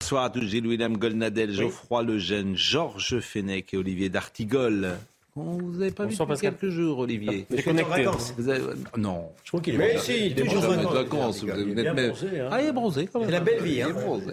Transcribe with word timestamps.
Bonsoir 0.00 0.24
à 0.24 0.30
tous, 0.30 0.42
Gilles 0.46 0.66
William 0.66 0.96
Golnadel, 0.96 1.52
Geoffroy 1.52 2.02
Lejeune, 2.04 2.56
Georges 2.56 3.18
Fenech 3.20 3.74
et 3.74 3.76
Olivier 3.76 4.08
D'Artigol. 4.08 4.92
Vous 5.34 5.72
n'avez 5.72 5.90
pas 5.90 6.04
vu 6.04 6.12
depuis 6.14 6.26
Pascal. 6.26 6.54
quelques 6.56 6.72
jours, 6.72 7.00
Olivier. 7.00 7.46
Il 7.50 7.58
est 7.58 7.62
connecté. 7.62 8.04
Vous 8.38 8.48
avez- 8.48 8.62
Non. 8.96 9.26
Je 9.44 9.50
crois 9.50 9.60
qu'il 9.60 9.74
est 9.74 9.78
Mais 9.78 9.94
bronzé. 9.94 10.12
si, 10.18 10.26
Il 10.26 10.32
est 10.38 10.44
toujours 10.44 10.62
bronzé. 10.62 10.78
en 10.78 10.80
Vous 10.82 10.86
êtes 10.96 11.02
vacances, 11.02 11.40
vous 11.42 11.48
Il 11.48 11.50
est 11.50 11.60
êtes 11.72 11.74
bien 11.82 11.94
même- 11.94 12.06
bronzé, 12.10 12.40
hein. 12.40 12.48
Ah, 12.50 12.62
il 12.62 12.68
est 12.68 12.72
bronzé 12.72 13.06
quand 13.12 13.18
même. 13.18 13.28
C'est 13.28 13.32
la 13.32 13.40
belle 13.40 13.62
vie, 13.62 13.74
Il 13.74 13.82
hein. 13.82 13.88
est 13.88 13.92
bronzé. 13.92 14.32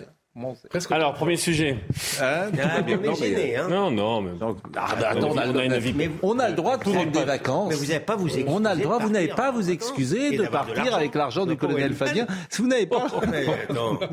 Alors, 0.91 1.13
premier 1.13 1.37
sujet. 1.37 1.77
Hein 2.21 2.49
Ah, 2.61 2.81
bien. 2.81 2.97
Non, 2.97 3.15
gêné, 3.15 3.55
hein. 3.55 3.67
Non, 3.69 3.89
non, 3.89 4.21
mais. 4.21 4.37
Donc, 4.37 4.57
ah, 4.75 4.87
on 4.97 5.01
a 5.01 5.07
attends, 5.07 5.29
on 5.31 5.37
a, 5.37 5.47
on 5.47 5.55
a 5.55 5.63
une 5.63 5.77
vie. 5.77 5.93
Mais, 5.93 6.09
on 6.21 6.37
a 6.39 6.49
le 6.49 6.55
droit 6.55 6.75
de 6.77 6.81
prendre 6.81 7.09
des 7.09 7.23
vacances. 7.23 7.69
mais 7.69 7.75
vous 7.75 7.85
n'avez 7.85 7.99
pas 8.01 8.13
à 8.13 8.17
vous 8.17 8.27
excuser. 8.27 8.45
On 8.49 8.65
a 8.65 8.75
le 8.75 8.81
droit, 8.81 8.99
de 8.99 9.03
vous 9.03 9.09
n'avez 9.09 9.27
partir 9.27 9.45
pas 9.45 9.51
vous 9.51 9.69
excuser 9.69 10.37
de 10.37 10.47
partir 10.47 10.93
avec 10.93 11.15
l'argent 11.15 11.45
du 11.45 11.55
colonel. 11.55 11.93
Fabien. 11.93 12.27
Si 12.49 12.61
vous 12.61 12.67
n'avez 12.67 12.85
pas. 12.85 13.07
Mais, 13.31 13.45
non. 13.73 13.97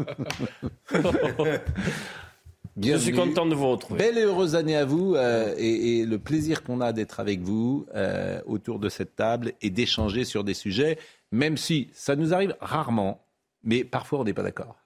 Je 2.81 2.97
suis 2.97 3.11
Bienvenue. 3.13 3.15
content 3.17 3.45
de 3.45 3.55
vous 3.55 3.71
retrouver. 3.71 3.99
Belle 3.99 4.17
et 4.19 4.23
heureuse 4.23 4.55
année 4.55 4.77
à 4.77 4.87
vous 4.87 5.15
euh, 5.15 5.55
et, 5.59 5.99
et 6.01 6.07
le 6.07 6.19
plaisir 6.19 6.63
qu'on 6.63 6.81
a 6.81 6.93
d'être 6.95 7.21
avec 7.21 7.41
vous 7.41 7.85
euh, 7.95 8.41
autour 8.47 8.79
de 8.79 8.89
cette 8.89 9.15
table 9.15 9.53
et 9.61 9.69
d'échanger 9.69 10.25
sur 10.25 10.43
des 10.43 10.55
sujets, 10.55 10.97
même 11.33 11.59
si 11.59 11.91
ça 11.93 12.17
nous 12.17 12.33
arrive 12.33 12.57
rarement, 12.61 13.27
mais 13.63 13.85
parfois 13.85 14.21
on 14.21 14.25
n'est 14.25 14.33
pas 14.33 14.43
d'accord. 14.43 14.77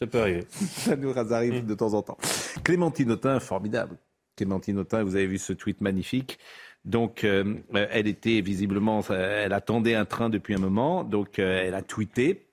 Ça 0.00 0.06
peut 0.06 0.20
arriver. 0.20 0.46
Ça 0.50 0.96
nous 0.96 1.12
arrive 1.16 1.66
de 1.66 1.74
temps 1.74 1.92
en 1.92 2.02
temps. 2.02 2.16
Clémentine 2.64 3.10
Autain, 3.12 3.38
formidable. 3.38 3.96
Clémentine 4.36 4.78
Autain, 4.78 5.02
vous 5.02 5.14
avez 5.16 5.26
vu 5.26 5.36
ce 5.38 5.52
tweet 5.52 5.80
magnifique. 5.82 6.38
Donc, 6.86 7.24
euh, 7.24 7.56
elle 7.74 8.06
était 8.06 8.40
visiblement, 8.40 9.02
elle 9.10 9.52
attendait 9.52 9.94
un 9.94 10.06
train 10.06 10.30
depuis 10.30 10.54
un 10.54 10.58
moment, 10.58 11.04
donc 11.04 11.38
euh, 11.38 11.62
elle 11.62 11.74
a 11.74 11.82
tweeté. 11.82 12.46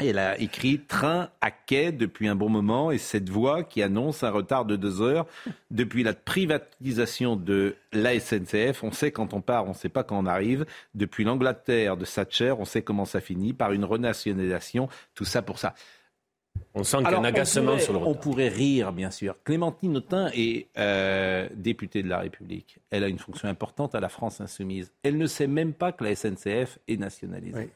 Et 0.00 0.08
Elle 0.08 0.18
a 0.18 0.40
écrit 0.40 0.80
train 0.80 1.28
à 1.42 1.50
quai 1.50 1.92
depuis 1.92 2.26
un 2.26 2.34
bon 2.34 2.48
moment 2.48 2.90
et 2.90 2.96
cette 2.96 3.28
voix 3.28 3.62
qui 3.62 3.82
annonce 3.82 4.22
un 4.22 4.30
retard 4.30 4.64
de 4.64 4.76
deux 4.76 5.02
heures 5.02 5.26
depuis 5.70 6.02
la 6.02 6.14
privatisation 6.14 7.36
de 7.36 7.76
la 7.92 8.18
SNCF. 8.18 8.82
On 8.82 8.92
sait 8.92 9.10
quand 9.10 9.34
on 9.34 9.42
part, 9.42 9.66
on 9.66 9.70
ne 9.70 9.74
sait 9.74 9.90
pas 9.90 10.02
quand 10.02 10.18
on 10.18 10.24
arrive. 10.24 10.64
Depuis 10.94 11.24
l'Angleterre 11.24 11.98
de 11.98 12.06
Thatcher, 12.06 12.54
on 12.58 12.64
sait 12.64 12.80
comment 12.80 13.04
ça 13.04 13.20
finit 13.20 13.52
par 13.52 13.72
une 13.72 13.84
renationalisation. 13.84 14.88
Tout 15.14 15.26
ça 15.26 15.42
pour 15.42 15.58
ça. 15.58 15.74
On 16.74 16.84
sent 16.84 16.98
qu'il 16.98 17.10
y 17.10 17.14
a 17.14 17.18
un 17.18 17.24
agacement 17.24 17.62
on 17.62 17.74
pourrait, 17.74 17.80
sur 17.84 17.92
le 17.92 17.98
On 17.98 18.04
retard. 18.10 18.20
pourrait 18.20 18.48
rire, 18.48 18.92
bien 18.92 19.10
sûr. 19.10 19.36
Clémentine 19.44 19.96
Autain 19.96 20.30
est 20.34 20.68
euh, 20.78 21.48
députée 21.54 22.02
de 22.02 22.08
la 22.08 22.18
République. 22.18 22.78
Elle 22.90 23.02
a 23.02 23.08
une 23.08 23.18
fonction 23.18 23.48
importante 23.48 23.94
à 23.96 24.00
la 24.00 24.08
France 24.08 24.40
insoumise. 24.40 24.92
Elle 25.02 25.18
ne 25.18 25.26
sait 25.26 25.48
même 25.48 25.72
pas 25.72 25.90
que 25.90 26.04
la 26.04 26.14
SNCF 26.14 26.78
est 26.86 26.96
nationalisée. 26.96 27.58
Oui. 27.58 27.68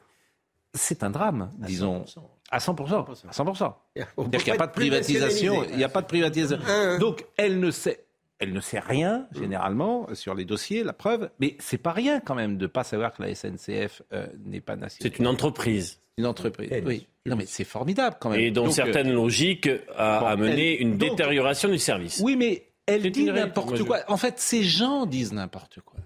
C'est 0.73 1.03
un 1.03 1.09
drame, 1.09 1.51
disons. 1.59 2.05
À 2.51 2.59
100%. 2.59 3.05
À 3.27 3.31
100%. 3.31 3.73
On 4.17 4.23
C'est-à-dire 4.23 4.43
qu'il 4.43 4.51
n'y 4.53 4.57
a 4.57 4.59
pas 4.59 4.67
de 4.67 4.71
privatisation. 4.73 5.63
Il 5.65 5.77
n'y 5.77 5.83
a 5.83 5.89
pas 5.89 6.01
de 6.01 6.07
privatisation. 6.07 6.59
Donc, 6.99 7.25
elle 7.37 7.59
ne 7.59 7.71
sait. 7.71 8.01
Elle 8.37 8.51
ne 8.51 8.59
sait 8.59 8.79
rien, 8.79 9.27
généralement, 9.31 10.07
sur 10.13 10.35
les 10.35 10.43
dossiers, 10.43 10.83
la 10.83 10.91
preuve. 10.91 11.29
Mais 11.39 11.55
c'est 11.59 11.77
pas 11.77 11.93
rien, 11.93 12.19
quand 12.19 12.35
même, 12.35 12.57
de 12.57 12.63
ne 12.63 12.67
pas 12.67 12.83
savoir 12.83 13.13
que 13.13 13.23
la 13.23 13.33
SNCF 13.33 14.01
euh, 14.11 14.27
n'est 14.43 14.59
pas 14.59 14.75
nationale. 14.75 15.13
C'est 15.13 15.19
une 15.19 15.27
entreprise. 15.27 16.01
Une 16.17 16.25
entreprise. 16.25 16.69
Elle. 16.71 16.87
Oui. 16.87 17.07
Non, 17.25 17.35
mais 17.35 17.45
c'est 17.47 17.63
formidable, 17.63 18.17
quand 18.19 18.29
même. 18.29 18.39
Et 18.39 18.51
dont 18.51 18.63
Donc, 18.65 18.71
euh, 18.71 18.75
certaines 18.75 19.11
logiques 19.11 19.69
a 19.97 20.19
bon, 20.19 20.25
amené 20.27 20.75
elle- 20.75 20.81
une 20.81 20.97
donc- 20.97 21.09
détérioration 21.11 21.69
du 21.69 21.79
service. 21.79 22.21
Oui, 22.23 22.35
mais 22.35 22.63
elle 22.85 23.09
dit 23.11 23.25
n'importe 23.25 23.83
quoi. 23.83 23.99
En 24.07 24.17
fait, 24.17 24.35
ces 24.39 24.63
gens 24.63 25.05
disent 25.05 25.33
n'importe 25.33 25.79
quoi. 25.83 25.99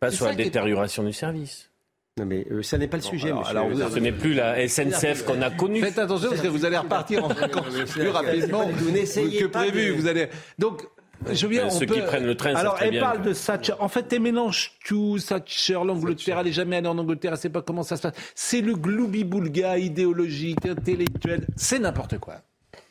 Pas 0.00 0.10
sur 0.10 0.26
la 0.26 0.32
est- 0.32 0.36
détérioration 0.36 1.02
du 1.02 1.12
service. 1.12 1.70
Non, 2.16 2.26
mais 2.26 2.46
euh, 2.52 2.62
ça 2.62 2.78
n'est 2.78 2.86
pas 2.86 2.98
le 2.98 3.02
sujet, 3.02 3.28
alors- 3.28 3.40
monsieur. 3.40 3.56
alors 3.56 3.68
vous- 3.70 3.90
Ce 3.94 3.98
n'est 3.98 4.12
plus 4.12 4.34
la 4.34 4.60
SNCF 4.68 5.24
qu'on 5.24 5.42
a 5.42 5.50
connue. 5.50 5.80
Faites 5.80 5.98
attention 5.98 6.28
parce 6.28 6.42
que 6.42 6.46
vous 6.46 6.64
allez 6.64 6.76
repartir 6.78 7.24
en 7.24 7.28
vacances 7.28 7.74
plus 7.90 8.08
rapidement 8.08 8.68
Vous 8.68 8.90
n'essayez 8.92 9.40
que 9.40 9.46
pas 9.46 9.60
prévu. 9.60 9.90
Vous 9.92 10.06
allez 10.06 10.28
donc. 10.58 10.86
Je 11.32 11.46
viens, 11.46 11.66
Euh, 11.66 11.70
ceux 11.70 11.86
peut- 11.86 11.94
qui 11.94 12.00
prennent 12.02 12.26
le 12.26 12.34
train 12.36 12.54
Alors, 12.54 12.76
elle 12.80 12.90
bien 12.90 13.00
parle 13.00 13.22
que- 13.22 13.28
de 13.28 13.34
Thatcher. 13.34 13.74
En 13.80 13.88
fait, 13.88 14.12
elle 14.12 14.20
mélange 14.20 14.72
tout. 14.84 15.18
Thatcher, 15.26 15.74
l'Angleterre. 15.84 16.38
Elle 16.40 16.46
n'est 16.46 16.52
jamais 16.52 16.76
allée 16.76 16.88
en 16.88 16.98
Angleterre. 16.98 17.32
Elle 17.32 17.38
ne 17.38 17.40
sait 17.40 17.48
pas 17.50 17.62
comment 17.62 17.82
ça 17.82 17.96
se 17.96 18.02
passe. 18.02 18.14
C'est 18.34 18.60
le 18.60 18.74
gloubi-boulga 18.74 19.78
idéologique, 19.78 20.64
intellectuel. 20.66 21.46
C'est 21.56 21.78
n'importe 21.78 22.18
quoi. 22.18 22.34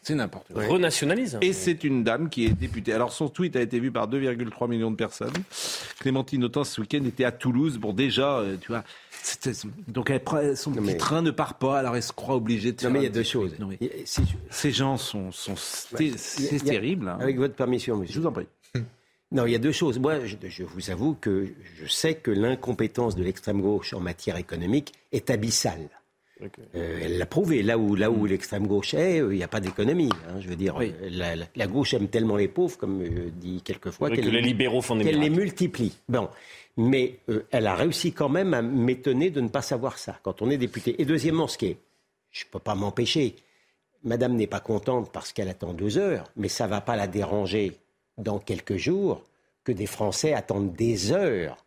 C'est 0.02 0.16
n'importe 0.16 0.52
quoi. 0.54 0.66
Renationalise. 0.68 1.38
Et 1.42 1.54
c'est 1.54 1.84
une 1.86 2.04
dame 2.04 2.30
qui 2.30 2.46
est 2.46 2.50
députée. 2.54 2.92
Alors 2.92 3.14
son 3.14 3.30
tweet 3.30 3.56
a 3.56 3.62
été 3.62 3.80
vu 3.80 3.90
par 3.92 4.08
2,3 4.10 4.68
millions 4.68 4.92
de 4.92 4.96
personnes. 4.98 5.32
Clémentine 6.00 6.44
Autain 6.44 6.64
ce 6.66 6.82
week-end 6.82 7.04
était 7.06 7.24
à 7.24 7.32
Toulouse. 7.32 7.78
Bon 7.78 7.94
déjà, 7.94 8.40
euh, 8.40 8.58
tu 8.60 8.68
vois, 8.70 8.84
donc 9.88 10.10
elle 10.10 10.20
prend, 10.24 10.56
son 10.56 10.72
petit 10.72 10.82
mais- 10.82 10.98
train 10.98 11.22
ne 11.22 11.32
part 11.32 11.58
pas, 11.58 11.80
alors 11.80 11.96
elle 11.96 12.04
se 12.04 12.12
croit 12.14 12.36
obligée 12.36 12.72
de 12.72 12.78
Non, 12.78 12.82
faire 12.82 12.92
mais 12.92 13.00
il 13.00 13.04
y 13.04 13.06
un 13.06 13.10
a 13.10 13.14
deux 13.14 13.22
petit 13.22 13.30
choses. 13.32 13.50
tweet. 13.52 13.60
Non, 13.60 13.68
mais 13.68 13.78
Il 13.82 13.88
y 13.88 13.90
a- 13.90 13.94
si 14.06 14.22
je- 14.24 14.36
Ces 14.50 14.72
gens 14.72 14.98
sont, 14.98 15.32
sont 15.32 15.56
c'est 15.56 16.64
terrible. 16.64 17.08
hein. 17.08 17.18
Avec 17.22 17.38
votre 17.38 17.56
permission, 17.56 17.96
Je 17.96 18.02
monsieur. 18.02 18.22
vous 18.22 18.28
en 18.28 18.32
prie. 18.32 18.48
Non, 19.32 19.48
il 19.48 19.52
y 19.52 19.56
a 19.56 19.60
deux 19.60 19.72
choses. 19.72 19.98
Moi, 19.98 20.26
je, 20.26 20.36
je 20.48 20.64
vous 20.64 20.92
avoue 20.92 21.16
que 21.20 21.48
je 21.82 21.88
sais 21.88 22.14
que 22.14 22.30
l'incompétence 22.30 23.16
de 23.16 23.24
l'extrême 23.24 23.62
gauche 23.62 23.94
en 23.94 24.00
matière 24.00 24.38
économique 24.38 24.94
est 25.12 25.32
abyssale. 25.32 25.90
Euh, 26.76 27.00
elle 27.02 27.18
l'a 27.18 27.26
prouvé. 27.26 27.64
Là 27.64 27.78
où, 27.80 27.96
là 27.96 28.12
où 28.12 28.26
l'extrême 28.28 28.68
gauche 28.68 28.94
est, 28.94 29.22
euh, 29.22 29.34
il 29.34 29.38
n'y 29.38 29.44
a 29.44 29.48
pas 29.48 29.60
d'économie. 29.60 30.10
hein. 30.30 30.40
je 30.40 30.48
veux 30.50 30.56
dire, 30.56 30.76
Oui. 30.78 30.94
euh, 31.02 31.08
la, 31.10 31.36
la- 31.36 31.46
la 31.56 31.68
gauche 31.68 31.94
aime 31.96 32.10
tellement 32.10 32.36
les 32.36 32.48
pauvres, 32.48 32.78
comme 32.78 33.02
dit 33.40 33.62
quelquefois, 33.64 34.10
que 34.12 34.16
les 34.22 34.42
libéraux 34.42 34.82
font 34.82 34.96
des 34.98 35.04
qu'elle 35.06 35.20
les 35.20 35.30
multiplie. 35.32 35.98
Bon. 36.10 36.30
Mais 36.78 37.20
euh, 37.30 37.46
elle 37.52 37.68
a 37.68 37.76
réussi 37.76 38.14
quand 38.14 38.30
même 38.30 38.54
à 38.54 38.62
m'étonner 38.62 39.30
de 39.30 39.42
ne 39.42 39.48
pas 39.50 39.62
savoir 39.62 39.98
ça 39.98 40.20
quand 40.24 40.42
on 40.42 40.50
est 40.50 40.58
député. 40.58 41.00
Et 41.02 41.06
deuxièmement, 41.06 41.48
ce 41.48 41.58
qui 41.58 41.68
est, 41.68 41.78
je 42.32 42.46
ne 42.46 42.50
peux 42.50 42.60
pas 42.60 42.74
m'empêcher, 42.76 43.36
Madame 44.04 44.36
n'est 44.36 44.48
pas 44.48 44.60
contente 44.60 45.12
parce 45.12 45.32
qu'elle 45.32 45.50
attend 45.50 45.74
deux 45.74 45.98
heures, 45.98 46.30
mais 46.36 46.50
ça 46.50 46.66
ne 46.66 46.72
va 46.72 46.82
pas 46.82 46.96
la 46.96 47.08
déranger 47.08 47.78
dans 48.18 48.40
quelques 48.40 48.76
jours 48.78 49.22
que 49.64 49.72
des 49.72 49.86
Français 49.86 50.34
attendent 50.34 50.74
des 50.74 51.12
heures 51.12 51.64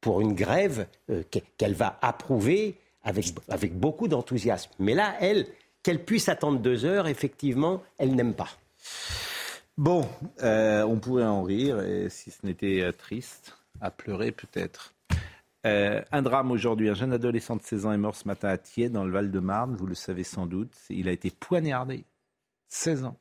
pour 0.00 0.20
une 0.20 0.34
grève 0.34 0.86
euh, 1.10 1.22
qu'e- 1.30 1.42
qu'elle 1.58 1.74
va 1.74 1.98
approuver 2.02 2.76
avec, 3.04 3.26
avec 3.48 3.78
beaucoup 3.78 4.08
d'enthousiasme. 4.08 4.70
Mais 4.78 4.94
là, 4.94 5.14
elle, 5.20 5.46
qu'elle 5.82 6.02
puisse 6.04 6.28
attendre 6.28 6.58
deux 6.60 6.84
heures, 6.84 7.06
effectivement, 7.08 7.82
elle 7.98 8.14
n'aime 8.16 8.34
pas. 8.34 8.48
Bon, 9.78 10.08
euh, 10.42 10.82
on 10.84 10.96
pourrait 10.98 11.24
en 11.24 11.42
rire, 11.42 11.78
si 12.08 12.30
ce 12.30 12.44
n'était 12.44 12.90
triste, 12.94 13.56
à 13.80 13.90
pleurer 13.90 14.32
peut-être. 14.32 14.94
Euh, 15.66 16.00
un 16.12 16.22
drame 16.22 16.52
aujourd'hui. 16.52 16.88
Un 16.88 16.94
jeune 16.94 17.12
adolescent 17.12 17.56
de 17.56 17.62
16 17.62 17.86
ans 17.86 17.92
est 17.92 17.98
mort 17.98 18.14
ce 18.14 18.28
matin 18.28 18.48
à 18.48 18.56
Thiers, 18.56 18.88
dans 18.88 19.04
le 19.04 19.10
Val-de-Marne. 19.10 19.74
Vous 19.74 19.86
le 19.86 19.94
savez 19.94 20.22
sans 20.22 20.46
doute. 20.46 20.72
Il 20.90 21.08
a 21.08 21.12
été 21.12 21.30
poignardé. 21.30 22.04
16 22.68 23.04
ans. 23.04 23.16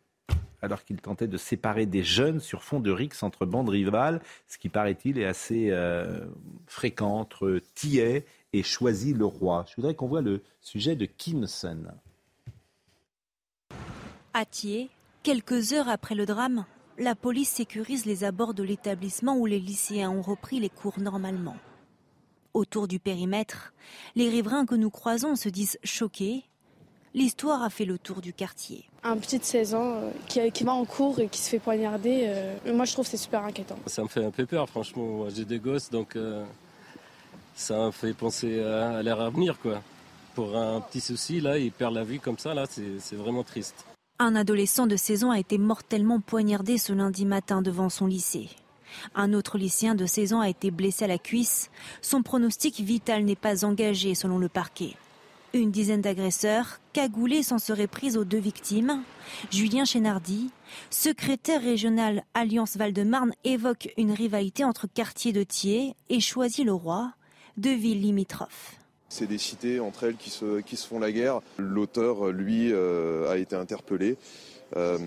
Alors 0.61 0.83
qu'il 0.83 0.97
tentait 0.97 1.27
de 1.27 1.37
séparer 1.37 1.85
des 1.85 2.03
jeunes 2.03 2.39
sur 2.39 2.63
fond 2.63 2.79
de 2.79 2.91
rixes 2.91 3.23
entre 3.23 3.45
bandes 3.45 3.69
rivales, 3.69 4.21
ce 4.47 4.57
qui 4.57 4.69
paraît-il 4.69 5.19
est 5.19 5.25
assez 5.25 5.69
euh, 5.69 6.25
fréquent 6.65 7.19
entre 7.19 7.59
Thiers 7.75 8.25
et 8.53 8.63
Choisy-le-Roi. 8.63 9.65
Je 9.69 9.75
voudrais 9.75 9.93
qu'on 9.93 10.07
voit 10.07 10.21
le 10.21 10.41
sujet 10.61 10.95
de 10.95 11.05
Kim 11.05 11.45
Sun. 11.45 11.93
À 14.33 14.45
Thiers, 14.45 14.89
quelques 15.23 15.73
heures 15.73 15.89
après 15.89 16.15
le 16.15 16.25
drame, 16.25 16.65
la 16.97 17.15
police 17.15 17.49
sécurise 17.49 18.05
les 18.05 18.23
abords 18.23 18.53
de 18.53 18.63
l'établissement 18.63 19.35
où 19.35 19.45
les 19.45 19.59
lycéens 19.59 20.09
ont 20.09 20.21
repris 20.21 20.59
les 20.59 20.69
cours 20.69 20.99
normalement. 20.99 21.57
Autour 22.53 22.87
du 22.87 22.99
périmètre, 22.99 23.73
les 24.15 24.29
riverains 24.29 24.65
que 24.65 24.75
nous 24.75 24.89
croisons 24.89 25.35
se 25.35 25.49
disent 25.49 25.77
choqués. 25.83 26.43
L'histoire 27.13 27.63
a 27.63 27.69
fait 27.69 27.85
le 27.85 27.97
tour 27.97 28.21
du 28.21 28.33
quartier. 28.33 28.85
Un 29.03 29.17
petit 29.17 29.39
de 29.39 29.43
16 29.43 29.75
ans 29.75 29.93
euh, 29.95 30.09
qui, 30.27 30.51
qui 30.51 30.63
va 30.63 30.73
en 30.73 30.85
cours 30.85 31.19
et 31.19 31.27
qui 31.27 31.39
se 31.39 31.49
fait 31.49 31.59
poignarder, 31.59 32.23
euh, 32.25 32.73
moi 32.73 32.85
je 32.85 32.93
trouve 32.93 33.05
que 33.05 33.11
c'est 33.11 33.17
super 33.17 33.43
inquiétant. 33.43 33.77
Ça 33.87 34.03
me 34.03 34.07
fait 34.07 34.23
un 34.23 34.31
peu 34.31 34.45
peur, 34.45 34.69
franchement. 34.69 35.29
J'ai 35.29 35.45
des 35.45 35.59
gosses, 35.59 35.89
donc 35.89 36.15
euh, 36.15 36.43
ça 37.55 37.85
me 37.85 37.91
fait 37.91 38.13
penser 38.13 38.61
à, 38.61 38.97
à 38.97 39.03
leur 39.03 39.21
avenir, 39.21 39.59
quoi. 39.59 39.81
Pour 40.33 40.57
un 40.57 40.81
petit 40.81 40.99
souci, 40.99 41.39
là, 41.39 41.57
il 41.57 41.71
perd 41.71 41.93
la 41.93 42.03
vie 42.03 42.19
comme 42.19 42.37
ça, 42.37 42.53
là, 42.53 42.65
c'est 42.69 42.99
c'est 42.99 43.15
vraiment 43.15 43.43
triste. 43.43 43.85
Un 44.17 44.37
adolescent 44.37 44.87
de 44.87 44.95
16 44.95 45.25
ans 45.25 45.31
a 45.31 45.39
été 45.39 45.57
mortellement 45.57 46.21
poignardé 46.21 46.77
ce 46.77 46.93
lundi 46.93 47.25
matin 47.25 47.61
devant 47.61 47.89
son 47.89 48.07
lycée. 48.07 48.47
Un 49.13 49.33
autre 49.33 49.57
lycéen 49.57 49.93
de 49.93 50.05
16 50.05 50.31
ans 50.31 50.39
a 50.39 50.47
été 50.47 50.71
blessé 50.71 51.03
à 51.03 51.07
la 51.09 51.17
cuisse. 51.17 51.69
Son 52.01 52.23
pronostic 52.23 52.79
vital 52.79 53.25
n'est 53.25 53.35
pas 53.35 53.65
engagé 53.65 54.15
selon 54.15 54.37
le 54.37 54.47
parquet. 54.47 54.93
Une 55.53 55.69
dizaine 55.69 55.99
d'agresseurs, 55.99 56.79
cagoulés, 56.93 57.43
s'en 57.43 57.59
seraient 57.59 57.87
pris 57.87 58.15
aux 58.15 58.23
deux 58.23 58.39
victimes. 58.39 59.03
Julien 59.51 59.83
Chénardi, 59.83 60.49
secrétaire 60.89 61.61
régional 61.61 62.23
Alliance 62.33 62.77
Val-de-Marne, 62.77 63.33
évoque 63.43 63.89
une 63.97 64.13
rivalité 64.13 64.63
entre 64.63 64.87
quartiers 64.87 65.33
de 65.33 65.43
Thiers 65.43 65.93
et 66.07 66.21
Choisy-le-Roi, 66.21 67.11
deux 67.57 67.75
villes 67.75 68.01
limitrophes. 68.01 68.77
C'est 69.09 69.27
des 69.27 69.37
cités 69.37 69.79
entre 69.79 70.05
elles 70.05 70.17
qui 70.17 70.29
se, 70.29 70.61
qui 70.61 70.75
se 70.75 70.87
font 70.87 70.99
la 70.99 71.11
guerre. 71.11 71.41
L'auteur, 71.57 72.29
lui, 72.29 72.71
euh, 72.71 73.29
a 73.29 73.37
été 73.37 73.55
interpellé. 73.55 74.17
Euh, 74.75 74.97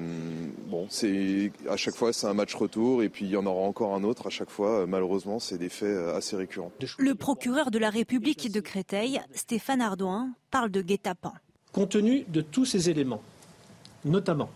bon, 0.68 0.86
c'est 0.88 1.52
à 1.68 1.76
chaque 1.76 1.94
fois 1.96 2.12
c'est 2.12 2.26
un 2.26 2.32
match 2.32 2.54
retour 2.54 3.02
et 3.02 3.08
puis 3.08 3.26
il 3.26 3.30
y 3.32 3.36
en 3.36 3.44
aura 3.44 3.66
encore 3.66 3.94
un 3.94 4.04
autre 4.04 4.28
à 4.28 4.30
chaque 4.30 4.50
fois. 4.50 4.86
Malheureusement, 4.86 5.40
c'est 5.40 5.58
des 5.58 5.68
faits 5.68 5.88
euh, 5.88 6.16
assez 6.16 6.36
récurrents. 6.36 6.70
Le 6.98 7.14
procureur 7.14 7.70
de 7.70 7.78
la 7.78 7.90
République 7.90 8.50
de 8.52 8.60
Créteil, 8.60 9.20
Stéphane 9.34 9.80
Ardouin, 9.80 10.30
parle 10.50 10.70
de 10.70 10.80
guet-apens. 10.80 11.34
Compte 11.72 11.90
tenu 11.90 12.24
de 12.28 12.40
tous 12.40 12.64
ces 12.64 12.88
éléments, 12.88 13.22
notamment 14.04 14.50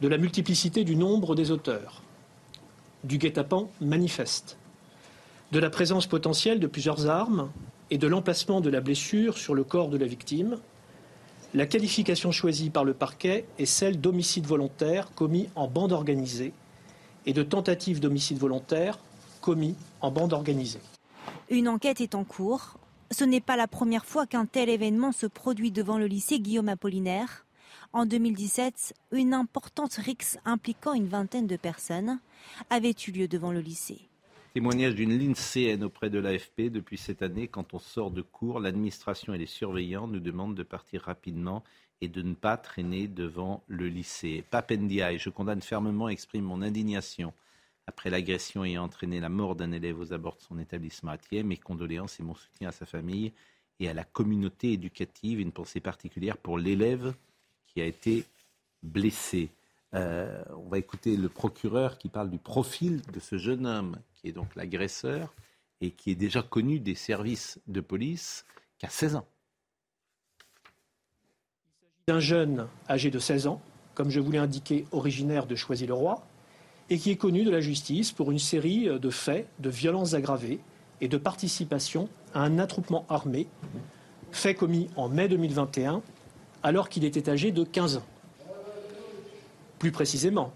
de 0.00 0.08
la 0.08 0.18
multiplicité 0.18 0.84
du 0.84 0.94
nombre 0.94 1.34
des 1.34 1.50
auteurs, 1.50 2.02
du 3.04 3.18
guet-apens 3.18 3.68
manifeste, 3.80 4.56
de 5.56 5.60
la 5.62 5.70
présence 5.70 6.06
potentielle 6.06 6.60
de 6.60 6.66
plusieurs 6.66 7.08
armes 7.08 7.50
et 7.88 7.96
de 7.96 8.06
l'emplacement 8.06 8.60
de 8.60 8.68
la 8.68 8.82
blessure 8.82 9.38
sur 9.38 9.54
le 9.54 9.64
corps 9.64 9.88
de 9.88 9.96
la 9.96 10.04
victime, 10.04 10.58
la 11.54 11.64
qualification 11.64 12.30
choisie 12.30 12.68
par 12.68 12.84
le 12.84 12.92
parquet 12.92 13.46
est 13.58 13.64
celle 13.64 13.98
d'homicide 13.98 14.44
volontaire 14.44 15.14
commis 15.14 15.48
en 15.54 15.66
bande 15.66 15.92
organisée 15.92 16.52
et 17.24 17.32
de 17.32 17.42
tentative 17.42 18.00
d'homicide 18.00 18.36
volontaire 18.36 18.98
commis 19.40 19.76
en 20.02 20.10
bande 20.10 20.34
organisée. 20.34 20.82
Une 21.48 21.68
enquête 21.68 22.02
est 22.02 22.14
en 22.14 22.24
cours. 22.24 22.78
Ce 23.10 23.24
n'est 23.24 23.40
pas 23.40 23.56
la 23.56 23.66
première 23.66 24.04
fois 24.04 24.26
qu'un 24.26 24.44
tel 24.44 24.68
événement 24.68 25.12
se 25.12 25.24
produit 25.24 25.70
devant 25.70 25.96
le 25.96 26.06
lycée 26.06 26.38
Guillaume 26.38 26.68
Apollinaire. 26.68 27.46
En 27.94 28.04
2017, 28.04 28.92
une 29.10 29.32
importante 29.32 29.94
rixe 29.94 30.36
impliquant 30.44 30.92
une 30.92 31.08
vingtaine 31.08 31.46
de 31.46 31.56
personnes 31.56 32.20
avait 32.68 32.94
eu 33.08 33.10
lieu 33.10 33.26
devant 33.26 33.52
le 33.52 33.60
lycée. 33.60 34.10
Témoignage 34.56 34.94
d'une 34.94 35.12
lycéenne 35.12 35.84
auprès 35.84 36.08
de 36.08 36.18
l'AFP. 36.18 36.70
Depuis 36.70 36.96
cette 36.96 37.20
année, 37.20 37.46
quand 37.46 37.74
on 37.74 37.78
sort 37.78 38.10
de 38.10 38.22
cours, 38.22 38.58
l'administration 38.58 39.34
et 39.34 39.38
les 39.38 39.44
surveillants 39.44 40.08
nous 40.08 40.18
demandent 40.18 40.54
de 40.54 40.62
partir 40.62 41.02
rapidement 41.02 41.62
et 42.00 42.08
de 42.08 42.22
ne 42.22 42.32
pas 42.32 42.56
traîner 42.56 43.06
devant 43.06 43.62
le 43.68 43.86
lycée. 43.86 44.46
Papendiaï, 44.50 45.18
je 45.18 45.28
condamne 45.28 45.60
fermement 45.60 46.08
et 46.08 46.12
exprime 46.12 46.44
mon 46.44 46.62
indignation 46.62 47.34
après 47.86 48.08
l'agression 48.08 48.64
ayant 48.64 48.84
entraîné 48.84 49.20
la 49.20 49.28
mort 49.28 49.56
d'un 49.56 49.72
élève 49.72 50.00
aux 50.00 50.14
abords 50.14 50.36
de 50.36 50.40
son 50.40 50.58
établissement 50.58 51.10
à 51.10 51.18
Thiers. 51.18 51.42
Mes 51.42 51.58
condoléances 51.58 52.18
et 52.18 52.22
mon 52.22 52.34
soutien 52.34 52.70
à 52.70 52.72
sa 52.72 52.86
famille 52.86 53.34
et 53.78 53.90
à 53.90 53.92
la 53.92 54.04
communauté 54.04 54.72
éducative. 54.72 55.38
Une 55.38 55.52
pensée 55.52 55.80
particulière 55.80 56.38
pour 56.38 56.56
l'élève 56.56 57.12
qui 57.66 57.82
a 57.82 57.84
été 57.84 58.24
blessé. 58.82 59.50
Euh, 59.96 60.42
on 60.54 60.68
va 60.68 60.78
écouter 60.78 61.16
le 61.16 61.30
procureur 61.30 61.96
qui 61.96 62.10
parle 62.10 62.28
du 62.28 62.38
profil 62.38 63.00
de 63.12 63.18
ce 63.18 63.38
jeune 63.38 63.66
homme 63.66 63.96
qui 64.14 64.28
est 64.28 64.32
donc 64.32 64.54
l'agresseur 64.54 65.34
et 65.80 65.90
qui 65.90 66.10
est 66.10 66.16
déjà 66.16 66.42
connu 66.42 66.80
des 66.80 66.94
services 66.94 67.58
de 67.66 67.80
police, 67.80 68.44
qui 68.78 68.86
a 68.86 68.90
16 68.90 69.16
ans. 69.16 69.26
Il 72.08 72.12
s'agit 72.12 72.14
d'un 72.14 72.20
jeune 72.20 72.68
âgé 72.90 73.10
de 73.10 73.18
16 73.18 73.46
ans, 73.46 73.60
comme 73.94 74.10
je 74.10 74.20
vous 74.20 74.30
l'ai 74.30 74.38
indiqué, 74.38 74.86
originaire 74.92 75.46
de 75.46 75.54
Choisy-le-Roi, 75.54 76.26
et 76.90 76.98
qui 76.98 77.10
est 77.10 77.16
connu 77.16 77.44
de 77.44 77.50
la 77.50 77.60
justice 77.60 78.12
pour 78.12 78.30
une 78.30 78.38
série 78.38 78.88
de 78.98 79.10
faits 79.10 79.48
de 79.58 79.70
violences 79.70 80.14
aggravées 80.14 80.60
et 81.00 81.08
de 81.08 81.16
participation 81.16 82.08
à 82.34 82.40
un 82.40 82.58
attroupement 82.58 83.06
armé, 83.08 83.48
fait 84.30 84.54
commis 84.54 84.88
en 84.96 85.08
mai 85.08 85.28
2021, 85.28 86.02
alors 86.62 86.88
qu'il 86.88 87.04
était 87.04 87.28
âgé 87.28 87.50
de 87.50 87.64
15 87.64 87.98
ans. 87.98 88.06
Plus 89.78 89.92
précisément, 89.92 90.52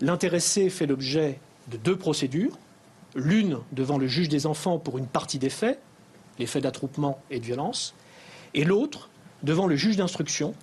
l'intéressé 0.00 0.70
fait 0.70 0.86
l'objet 0.86 1.38
de 1.70 1.76
deux 1.76 1.96
procédures, 1.96 2.56
l'une 3.14 3.58
devant 3.72 3.98
le 3.98 4.06
juge 4.06 4.28
des 4.28 4.46
enfants 4.46 4.78
pour 4.78 4.98
une 4.98 5.06
partie 5.06 5.38
des 5.38 5.50
faits, 5.50 5.80
les 6.38 6.46
faits 6.46 6.62
d'attroupement 6.62 7.20
et 7.30 7.40
de 7.40 7.44
violence, 7.44 7.94
et 8.54 8.64
l'autre 8.64 9.10
devant 9.42 9.66
le 9.66 9.76
juge 9.76 9.96
d'instruction, 9.96 10.54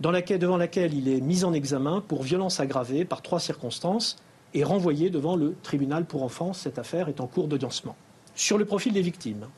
devant 0.00 0.56
laquelle 0.56 0.94
il 0.94 1.08
est 1.08 1.20
mis 1.20 1.44
en 1.44 1.52
examen 1.52 2.00
pour 2.00 2.22
violence 2.22 2.60
aggravée 2.60 3.04
par 3.04 3.22
trois 3.22 3.40
circonstances 3.40 4.16
et 4.54 4.64
renvoyé 4.64 5.10
devant 5.10 5.36
le 5.36 5.56
tribunal 5.62 6.04
pour 6.04 6.22
enfants. 6.22 6.52
Cette 6.52 6.78
affaire 6.78 7.08
est 7.08 7.20
en 7.20 7.26
cours 7.26 7.48
d'audiencement. 7.48 7.96
Sur 8.34 8.58
le 8.58 8.64
profil 8.64 8.92
des 8.92 9.02
victimes, 9.02 9.48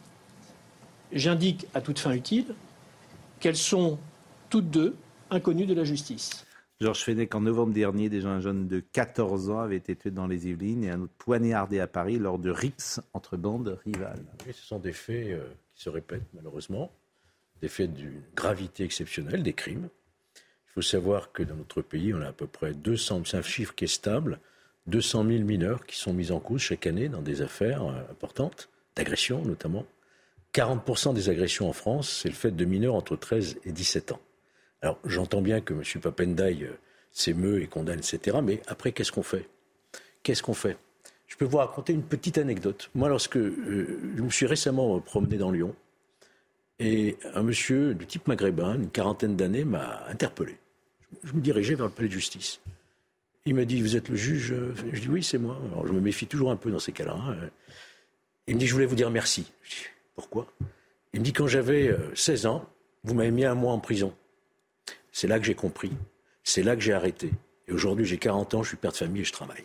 j'indique 1.13 1.67
à 1.75 1.81
toute 1.81 1.99
fin 1.99 2.13
utile 2.13 2.55
qu'elles 3.39 3.57
sont 3.57 3.99
toutes 4.49 4.71
deux 4.71 4.97
inconnues 5.31 5.67
de 5.67 5.75
la 5.75 5.85
justice. 5.85 6.47
Georges 6.83 7.05
Fenech, 7.05 7.35
en 7.35 7.43
novembre 7.43 7.75
dernier, 7.75 8.09
déjà 8.09 8.31
un 8.31 8.41
jeune 8.41 8.67
de 8.67 8.81
14 8.81 9.51
ans 9.51 9.61
avait 9.61 9.77
été 9.77 9.95
tué 9.95 10.11
dans 10.11 10.27
les 10.27 10.49
Yvelines 10.49 10.83
et 10.83 10.91
un 10.91 11.03
autre 11.03 11.13
poignardé 11.19 11.79
à 11.79 11.87
Paris 11.87 12.19
lors 12.19 12.39
de 12.39 12.51
rixes 12.51 13.03
entre 13.13 13.37
bandes 13.37 13.79
rivales. 13.85 14.25
Ce 14.47 14.67
sont 14.67 14.79
des 14.79 14.95
faits 14.95 15.27
euh, 15.27 15.47
qui 15.75 15.83
se 15.83 15.91
répètent 15.91 16.33
malheureusement, 16.33 16.91
des 17.61 17.69
faits 17.69 17.93
d'une 17.93 18.23
gravité 18.35 18.85
exceptionnelle, 18.85 19.43
des 19.43 19.53
crimes. 19.53 19.91
Il 20.35 20.73
faut 20.73 20.81
savoir 20.81 21.33
que 21.33 21.43
dans 21.43 21.55
notre 21.55 21.83
pays, 21.83 22.15
on 22.15 22.23
a 22.23 22.29
à 22.29 22.33
peu 22.33 22.47
près 22.47 22.73
200, 22.73 23.25
c'est 23.27 23.37
un 23.37 23.43
chiffre 23.43 23.75
qui 23.75 23.85
est 23.85 23.87
stable, 23.87 24.41
200 24.87 25.27
000 25.27 25.45
mineurs 25.45 25.85
qui 25.85 25.99
sont 25.99 26.15
mis 26.15 26.33
en 26.33 26.41
cause 26.41 26.63
chaque 26.63 26.87
année 26.87 27.11
dans 27.11 27.21
des 27.21 27.43
affaires 27.43 27.85
euh, 27.85 28.01
importantes, 28.11 28.71
d'agressions 28.97 29.45
notamment. 29.45 29.85
40% 30.55 31.13
des 31.13 31.29
agressions 31.29 31.69
en 31.69 31.75
France, 31.75 32.21
c'est 32.23 32.31
le 32.31 32.35
fait 32.35 32.53
de 32.53 32.65
mineurs 32.65 32.95
entre 32.95 33.17
13 33.17 33.59
et 33.67 33.73
17 33.73 34.13
ans. 34.13 34.21
Alors 34.83 34.99
j'entends 35.05 35.43
bien 35.43 35.61
que 35.61 35.75
M. 35.75 35.83
Papendaï 36.01 36.65
euh, 36.65 36.73
s'émeut 37.13 37.63
et 37.63 37.67
condamne, 37.67 37.99
etc. 37.99 38.39
Mais 38.43 38.63
après, 38.67 38.93
qu'est-ce 38.93 39.13
qu'on 39.13 39.23
fait? 39.23 39.49
Qu'est-ce 40.23 40.43
qu'on 40.43 40.55
fait? 40.55 40.77
Je 41.27 41.37
peux 41.37 41.45
vous 41.45 41.59
raconter 41.59 41.93
une 41.93 42.03
petite 42.03 42.39
anecdote. 42.39 42.91
Moi, 42.95 43.09
lorsque 43.09 43.37
euh, 43.37 44.01
je 44.17 44.23
me 44.23 44.31
suis 44.31 44.47
récemment 44.47 44.99
promené 45.01 45.37
dans 45.37 45.51
Lyon, 45.51 45.75
et 46.79 47.19
un 47.35 47.43
monsieur 47.43 47.95
du 47.95 48.07
type 48.07 48.27
maghrébin, 48.27 48.77
une 48.77 48.91
quarantaine 48.91 49.37
d'années, 49.37 49.65
m'a 49.65 50.07
interpellé. 50.09 50.57
Je 51.25 51.35
me 51.35 51.41
dirigeais 51.41 51.75
vers 51.75 51.87
le 51.87 51.93
palais 51.93 52.09
de 52.09 52.15
justice. 52.15 52.61
Il 53.45 53.55
m'a 53.55 53.67
dit, 53.67 53.83
vous 53.83 53.97
êtes 53.97 54.09
le 54.09 54.17
juge 54.17 54.55
Je 54.93 55.01
dis, 55.01 55.09
oui, 55.09 55.23
c'est 55.23 55.39
moi. 55.39 55.59
Je 55.87 55.93
me 55.93 56.01
méfie 56.01 56.27
toujours 56.27 56.51
un 56.51 56.57
peu 56.57 56.71
dans 56.71 56.79
ces 56.79 56.93
cas-là. 56.93 57.15
Hein. 57.15 57.37
Il 58.47 58.55
me 58.55 58.61
dit, 58.61 58.67
je 58.67 58.73
voulais 58.73 58.87
vous 58.87 58.95
dire 58.95 59.11
merci. 59.11 59.53
Je 59.63 59.71
dis, 59.71 59.83
pourquoi? 60.15 60.47
Il 61.13 61.21
me 61.21 61.25
dit, 61.25 61.35
quand 61.35 61.47
j'avais 61.47 61.95
16 62.15 62.47
ans, 62.47 62.67
vous 63.05 63.15
m'avez 63.15 63.31
mis 63.31 63.45
un 63.45 63.55
mois 63.55 63.73
en 63.73 63.79
prison. 63.79 64.15
C'est 65.13 65.27
là 65.27 65.39
que 65.39 65.45
j'ai 65.45 65.55
compris. 65.55 65.93
C'est 66.45 66.63
là 66.63 66.77
que 66.77 66.83
j'ai 66.83 66.93
arrêté. 66.93 67.31
Et 67.69 67.73
aujourd'hui, 67.73 68.05
j'ai 68.05 68.19
40 68.19 68.55
ans, 68.55 68.63
je 68.63 68.69
suis 68.69 68.77
père 68.77 68.93
de 68.93 68.97
famille 68.97 69.23
et 69.23 69.25
je 69.25 69.33
travaille. 69.33 69.63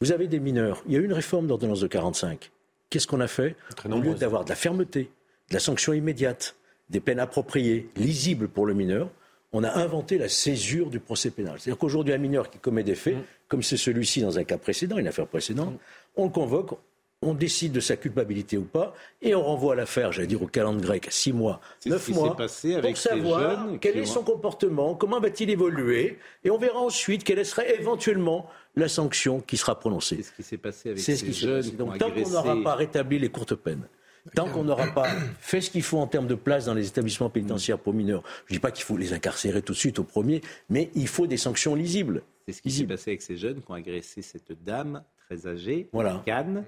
Vous 0.00 0.12
avez 0.12 0.26
des 0.26 0.40
mineurs. 0.40 0.82
Il 0.86 0.92
y 0.92 0.96
a 0.96 1.00
eu 1.00 1.04
une 1.04 1.12
réforme 1.12 1.46
d'ordonnance 1.46 1.80
de 1.80 1.86
45. 1.86 2.50
Qu'est-ce 2.90 3.06
qu'on 3.06 3.20
a 3.20 3.28
fait 3.28 3.56
Au 3.84 3.98
lieu 3.98 4.14
d'avoir 4.14 4.44
de 4.44 4.50
la 4.50 4.56
fermeté, 4.56 5.10
de 5.48 5.54
la 5.54 5.60
sanction 5.60 5.92
immédiate, 5.92 6.56
des 6.90 7.00
peines 7.00 7.18
appropriées, 7.18 7.88
lisibles 7.96 8.48
pour 8.48 8.66
le 8.66 8.74
mineur, 8.74 9.10
on 9.52 9.64
a 9.64 9.72
inventé 9.78 10.18
la 10.18 10.28
césure 10.28 10.90
du 10.90 11.00
procès 11.00 11.30
pénal. 11.30 11.54
C'est-à-dire 11.58 11.78
qu'aujourd'hui, 11.78 12.12
un 12.12 12.18
mineur 12.18 12.50
qui 12.50 12.58
commet 12.58 12.84
des 12.84 12.94
faits, 12.94 13.16
mmh. 13.16 13.22
comme 13.48 13.62
c'est 13.62 13.76
celui-ci 13.76 14.20
dans 14.20 14.38
un 14.38 14.44
cas 14.44 14.58
précédent, 14.58 14.98
une 14.98 15.08
affaire 15.08 15.26
précédente, 15.26 15.74
mmh. 15.74 15.78
on 16.16 16.24
le 16.24 16.30
convoque, 16.30 16.78
on 17.22 17.34
décide 17.34 17.72
de 17.72 17.80
sa 17.80 17.96
culpabilité 17.96 18.56
ou 18.58 18.64
pas, 18.64 18.94
et 19.22 19.34
on 19.34 19.42
renvoie 19.42 19.74
l'affaire, 19.74 20.12
j'allais 20.12 20.26
dire 20.26 20.42
au 20.42 20.46
calendrier 20.46 20.86
grec, 20.86 21.08
six 21.10 21.32
mois, 21.32 21.60
neuf 21.86 22.08
mois, 22.10 22.36
pour 22.36 22.96
savoir 22.96 23.66
quel 23.80 23.96
est 23.96 24.04
son 24.04 24.22
comportement, 24.22 24.94
comment 24.94 25.18
va-t-il 25.18 25.50
évoluer, 25.50 26.18
et 26.44 26.50
on 26.50 26.58
verra 26.58 26.78
ensuite 26.78 27.24
quelle 27.24 27.44
serait 27.44 27.76
éventuellement 27.76 28.48
la 28.76 28.88
sanction 28.88 29.40
qui 29.40 29.56
sera 29.56 29.78
prononcée. 29.78 30.16
C'est 30.16 30.22
ce 30.22 30.32
qui 30.32 30.42
s'est 30.42 30.58
passé 30.58 30.90
avec 30.90 31.00
ces 31.00 31.32
jeunes. 31.32 31.70
Donc 31.70 31.98
tant 31.98 32.10
qu'on 32.10 32.28
n'aura 32.28 32.56
pas 32.62 32.74
rétabli 32.74 33.18
les 33.18 33.30
courtes 33.30 33.54
peines, 33.54 33.88
Tant 34.34 34.48
qu'on 34.48 34.64
n'aura 34.64 34.88
pas 34.88 35.08
fait 35.38 35.60
ce 35.60 35.70
qu'il 35.70 35.82
faut 35.82 35.98
en 35.98 36.08
termes 36.08 36.26
de 36.26 36.34
place 36.34 36.64
dans 36.64 36.74
les 36.74 36.88
établissements 36.88 37.30
pénitentiaires 37.30 37.78
pour 37.78 37.94
mineurs, 37.94 38.24
je 38.46 38.54
ne 38.54 38.56
dis 38.56 38.60
pas 38.60 38.72
qu'il 38.72 38.84
faut 38.84 38.96
les 38.96 39.12
incarcérer 39.12 39.62
tout 39.62 39.72
de 39.72 39.78
suite 39.78 39.98
au 39.98 40.04
premier, 40.04 40.40
mais 40.68 40.90
il 40.94 41.06
faut 41.06 41.26
des 41.26 41.36
sanctions 41.36 41.74
lisibles. 41.74 42.22
C'est 42.46 42.52
ce 42.52 42.62
qui 42.62 42.70
s'est 42.70 42.84
passé 42.84 43.10
avec 43.12 43.22
ces 43.22 43.36
jeunes 43.36 43.60
qui 43.60 43.70
ont 43.70 43.74
agressé 43.74 44.22
cette 44.22 44.52
dame 44.64 45.04
très 45.26 45.46
âgés, 45.46 45.88
voilà. 45.92 46.22
Cannes. 46.24 46.64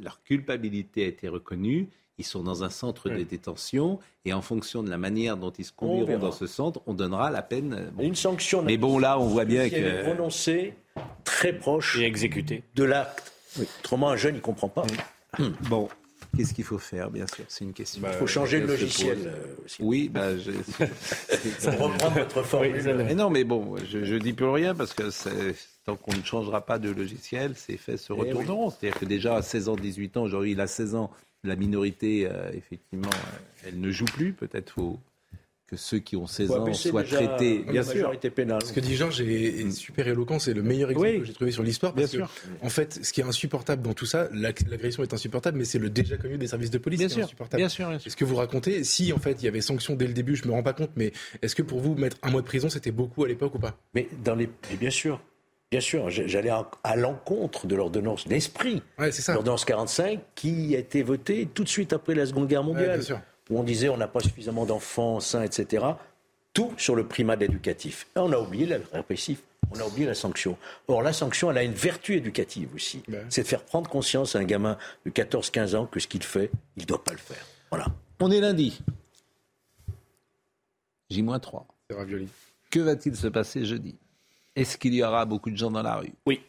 Leur 0.00 0.22
culpabilité 0.22 1.04
a 1.04 1.06
été 1.06 1.28
reconnue. 1.28 1.88
Ils 2.18 2.24
sont 2.24 2.42
dans 2.42 2.62
un 2.62 2.70
centre 2.70 3.08
de 3.08 3.22
détention 3.22 3.98
et 4.24 4.32
en 4.32 4.42
fonction 4.42 4.82
de 4.82 4.90
la 4.90 4.98
manière 4.98 5.36
dont 5.36 5.50
ils 5.50 5.64
se 5.64 5.72
conduiront 5.72 6.18
dans 6.18 6.30
ce 6.32 6.46
centre, 6.46 6.80
on 6.86 6.94
donnera 6.94 7.30
la 7.30 7.42
peine. 7.42 7.90
Une 7.98 8.14
sanction. 8.14 8.62
Mais 8.62 8.76
bon, 8.76 8.98
là, 8.98 9.18
on 9.18 9.26
voit 9.26 9.46
bien 9.46 9.68
que. 9.68 10.02
prononcée 10.02 10.74
très 11.24 11.52
proche 11.52 11.98
et 11.98 12.04
exécutée 12.04 12.64
de 12.74 12.84
l'acte. 12.84 13.32
Autrement, 13.60 14.10
un 14.10 14.16
jeune, 14.16 14.34
il 14.34 14.38
ne 14.38 14.42
comprend 14.42 14.68
pas. 14.68 14.84
Bon, 15.68 15.88
Qu'est-ce 16.36 16.54
qu'il 16.54 16.64
faut 16.64 16.78
faire, 16.78 17.10
bien 17.10 17.26
sûr 17.26 17.44
C'est 17.48 17.64
une 17.64 17.74
question. 17.74 18.02
il 18.06 18.12
faut 18.14 18.26
changer 18.26 18.60
le 18.60 18.66
logiciel. 18.66 19.18
Euh, 19.26 19.54
oui, 19.80 20.08
bah, 20.08 20.38
je... 20.38 20.50
Reprendre 21.68 22.10
votre 22.10 22.42
formule. 22.42 22.82
mais 22.96 23.14
non, 23.14 23.28
mais 23.28 23.44
bon, 23.44 23.76
je 23.90 23.98
ne 23.98 24.18
dis 24.18 24.32
plus 24.32 24.46
rien 24.46 24.74
parce 24.74 24.94
que 24.94 25.10
tant 25.84 25.96
qu'on 25.96 26.14
ne 26.16 26.22
changera 26.22 26.64
pas 26.64 26.78
de 26.78 26.90
logiciel, 26.90 27.54
ces 27.56 27.76
faits 27.76 27.98
se 27.98 28.12
eh 28.12 28.16
retourneront. 28.16 28.70
C'est-à-dire 28.70 28.98
que 29.00 29.04
déjà 29.04 29.36
à 29.36 29.42
16 29.42 29.68
ans, 29.68 29.76
18 29.76 30.16
ans, 30.16 30.22
aujourd'hui 30.22 30.52
il 30.52 30.60
a 30.60 30.66
16 30.66 30.94
ans, 30.94 31.10
la 31.44 31.56
minorité, 31.56 32.26
euh, 32.30 32.50
effectivement, 32.54 33.10
euh, 33.12 33.66
elle 33.68 33.80
ne 33.80 33.90
joue 33.90 34.04
plus. 34.04 34.32
Peut-être 34.32 34.70
faut 34.70 35.00
que 35.66 35.76
ceux 35.76 35.98
qui 35.98 36.16
ont 36.16 36.26
16 36.26 36.48
Faut 36.48 36.54
ans 36.56 36.74
soient 36.74 37.02
traités. 37.02 37.64
la 37.66 37.72
Bien 37.72 37.82
sûr. 37.82 37.94
majorité 37.94 38.28
pénale. 38.30 38.62
Ce 38.62 38.72
que 38.74 38.78
dit 38.80 38.94
Georges 38.94 39.22
est, 39.22 39.70
super 39.70 40.06
éloquent, 40.06 40.38
c'est 40.38 40.52
le 40.52 40.62
meilleur 40.62 40.90
exemple 40.90 41.08
Oui. 41.08 41.18
que 41.20 41.24
j'ai 41.24 41.32
trouvé 41.32 41.50
sur 41.50 41.62
l'histoire. 41.62 41.94
Bien 41.94 42.02
Parce 42.02 42.12
que, 42.12 42.18
sûr. 42.18 42.28
en 42.60 42.68
fait, 42.68 43.00
ce 43.02 43.12
qui 43.12 43.22
est 43.22 43.24
insupportable 43.24 43.82
dans 43.82 43.94
tout 43.94 44.04
ça, 44.04 44.28
l'agression 44.32 45.02
est 45.02 45.14
insupportable, 45.14 45.56
mais 45.58 45.64
c'est 45.64 45.78
le 45.78 45.88
déjà 45.88 46.18
connu 46.18 46.36
des 46.36 46.46
services 46.46 46.70
de 46.70 46.76
police 46.78 46.98
Bien 46.98 47.08
qui 47.08 47.12
est 47.14 47.16
sûr. 47.16 47.24
insupportable. 47.24 47.58
Bien 47.60 47.68
sûr, 47.70 47.88
bien 47.88 47.98
sûr. 47.98 48.06
Est-ce 48.06 48.16
que 48.16 48.24
vous 48.26 48.36
racontez, 48.36 48.84
si 48.84 49.12
en 49.14 49.18
fait 49.18 49.32
il 49.40 49.46
y 49.46 49.48
avait 49.48 49.62
sanction 49.62 49.94
dès 49.96 50.06
le 50.06 50.12
début, 50.12 50.36
je 50.36 50.46
me 50.46 50.52
rends 50.52 50.62
pas 50.62 50.74
compte, 50.74 50.90
mais 50.94 51.12
est-ce 51.40 51.54
que 51.56 51.62
pour 51.62 51.80
vous 51.80 51.94
mettre 51.94 52.18
un 52.22 52.30
mois 52.30 52.42
de 52.42 52.46
prison, 52.46 52.68
c'était 52.68 52.92
beaucoup 52.92 53.24
à 53.24 53.28
l'époque 53.28 53.54
ou 53.54 53.58
pas? 53.58 53.78
Mais 53.94 54.08
dans 54.22 54.34
les, 54.34 54.50
mais 54.70 54.76
bien 54.76 54.90
sûr, 54.90 55.20
bien 55.72 55.80
sûr, 55.80 56.10
j'allais 56.10 56.50
à, 56.50 56.96
l'encontre 56.96 57.66
de 57.66 57.74
l'ordonnance 57.74 58.28
d'esprit, 58.28 58.82
Ouais, 58.98 59.08
l'ordonnance 59.28 59.64
45, 59.64 60.20
qui 60.34 60.76
a 60.76 60.78
été 60.78 61.02
votée 61.02 61.48
tout 61.52 61.64
de 61.64 61.68
suite 61.68 61.94
après 61.94 62.14
la 62.14 62.26
Seconde 62.26 62.46
Guerre 62.46 62.60
Ouais, 62.60 62.74
mondiale, 62.74 62.98
bien 62.98 63.00
sûr. 63.00 63.20
où 63.48 63.58
on 63.58 63.62
disait 63.62 63.88
on 63.88 63.96
n'a 63.96 64.06
pas 64.06 64.20
suffisamment 64.20 64.66
d'enfants 64.66 65.18
sains, 65.18 65.42
etc. 65.42 65.86
Tout 66.52 66.74
sur 66.76 66.94
le 66.94 67.06
primat 67.06 67.36
de 67.36 67.46
l'éducatif. 67.46 68.06
Et 68.14 68.18
on 68.18 68.30
a 68.32 68.38
oublié 68.38 68.66
le 68.66 68.82
répressif. 68.92 69.40
On 69.74 69.80
a 69.80 69.86
oublié 69.86 70.06
la 70.06 70.12
sanction. 70.12 70.58
Or, 70.88 71.00
la 71.00 71.14
sanction, 71.14 71.50
elle 71.50 71.56
a 71.56 71.62
une 71.62 71.72
vertu 71.72 72.16
éducative 72.16 72.68
aussi. 72.74 73.02
Ouais. 73.08 73.24
C'est 73.30 73.44
de 73.44 73.48
faire 73.48 73.62
prendre 73.62 73.88
conscience 73.88 74.36
à 74.36 74.40
un 74.40 74.44
gamin 74.44 74.76
de 75.06 75.10
14-15 75.10 75.74
ans 75.74 75.86
que 75.86 76.00
ce 76.00 76.06
qu'il 76.06 76.22
fait, 76.22 76.50
il 76.76 76.82
ne 76.82 76.86
doit 76.86 77.02
pas 77.02 77.12
le 77.12 77.18
faire. 77.18 77.46
Voilà. 77.70 77.86
On 78.20 78.30
est 78.30 78.40
lundi. 78.40 78.82
J-3. 81.08 81.64
C'est 81.88 81.96
ravioli. 81.96 82.28
Que 82.70 82.80
va-t-il 82.80 83.16
se 83.16 83.28
passer 83.28 83.64
jeudi? 83.64 83.96
Est-ce 84.54 84.76
qu'il 84.76 84.94
y 84.94 85.02
aura 85.02 85.24
beaucoup 85.24 85.50
de 85.50 85.56
gens 85.56 85.70
dans 85.70 85.82
la 85.82 85.96
rue? 85.96 86.12
Oui. 86.26 86.40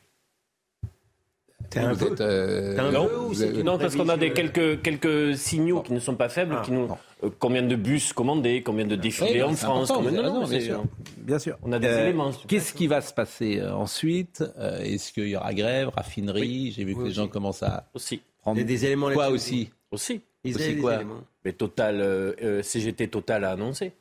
T'es 1.70 1.80
un 1.80 1.94
Vous 1.94 2.04
êtes, 2.04 2.22
euh, 2.22 2.78
un 2.78 3.64
Non, 3.64 3.78
parce 3.80 3.96
qu'on 3.96 4.10
a 4.10 4.18
des 4.18 4.30
prévision 4.30 4.54
quelques, 4.54 4.82
quelques 4.84 5.38
signaux 5.38 5.82
qui 5.82 5.94
ne 5.94 6.00
sont 6.00 6.16
pas 6.16 6.30
faibles, 6.30 6.56
Ah, 6.60 6.62
qui 6.64 6.72
nous, 6.72 6.88
bon. 6.88 6.98
euh, 7.24 7.30
combien 7.40 7.64
de 7.64 7.76
bus 7.76 8.14
commandés, 8.14 8.62
combien 8.62 8.86
de 8.86 8.96
défilés 8.96 9.42
Oui, 9.42 9.44
en 9.44 9.54
France, 9.56 9.90
combien- 9.92 10.12
non, 10.22 10.42
non, 10.42 10.48
bien 10.48 10.60
sûr. 10.60 10.84
Bien 11.18 11.40
sûr. 11.40 11.58
On 11.64 11.72
a 11.72 11.80
des 11.80 11.88
Euh, 11.88 12.04
éléments. 12.04 12.32
Qu'est-ce 12.48 12.74
qui 12.74 12.86
va 12.88 13.02
se 13.02 13.14
passer 13.14 13.60
euh, 13.60 13.74
ensuite? 13.74 14.44
Euh, 14.60 14.82
Est-ce 14.82 15.14
qu'il 15.14 15.30
y 15.30 15.36
aura 15.36 15.54
grève, 15.54 15.90
raffinerie? 15.90 16.72
J'ai 16.74 16.84
vu 16.84 16.94
que 16.94 17.00
Oui, 17.00 17.08
les 17.08 17.14
gens 17.14 17.28
commencent 17.28 17.64
à 17.64 17.90
Aussi, 17.96 18.22
prendre 18.40 18.62
des 18.64 18.86
éléments 18.86 19.12
quoi 19.12 19.30
aussi? 19.30 19.72
Aussi. 19.90 20.22
Ils 20.44 20.56
Aussi 20.56 20.78
quoi? 20.78 20.96
éléments. 20.96 21.22
Mais 21.46 21.54
Total, 21.54 22.02
euh, 22.02 22.34
euh, 22.44 22.62
CGT 22.62 23.08
Total 23.08 23.44
a 23.46 23.52
annoncé. 23.52 23.94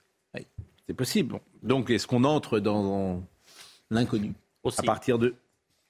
C'est 0.88 0.94
possible. 0.94 1.38
Donc, 1.62 1.88
est-ce 1.90 2.08
qu'on 2.08 2.24
entre 2.24 2.58
dans 2.58 3.22
l'inconnu 3.94 4.32
à 4.78 4.82
partir 4.82 5.18
de 5.18 5.34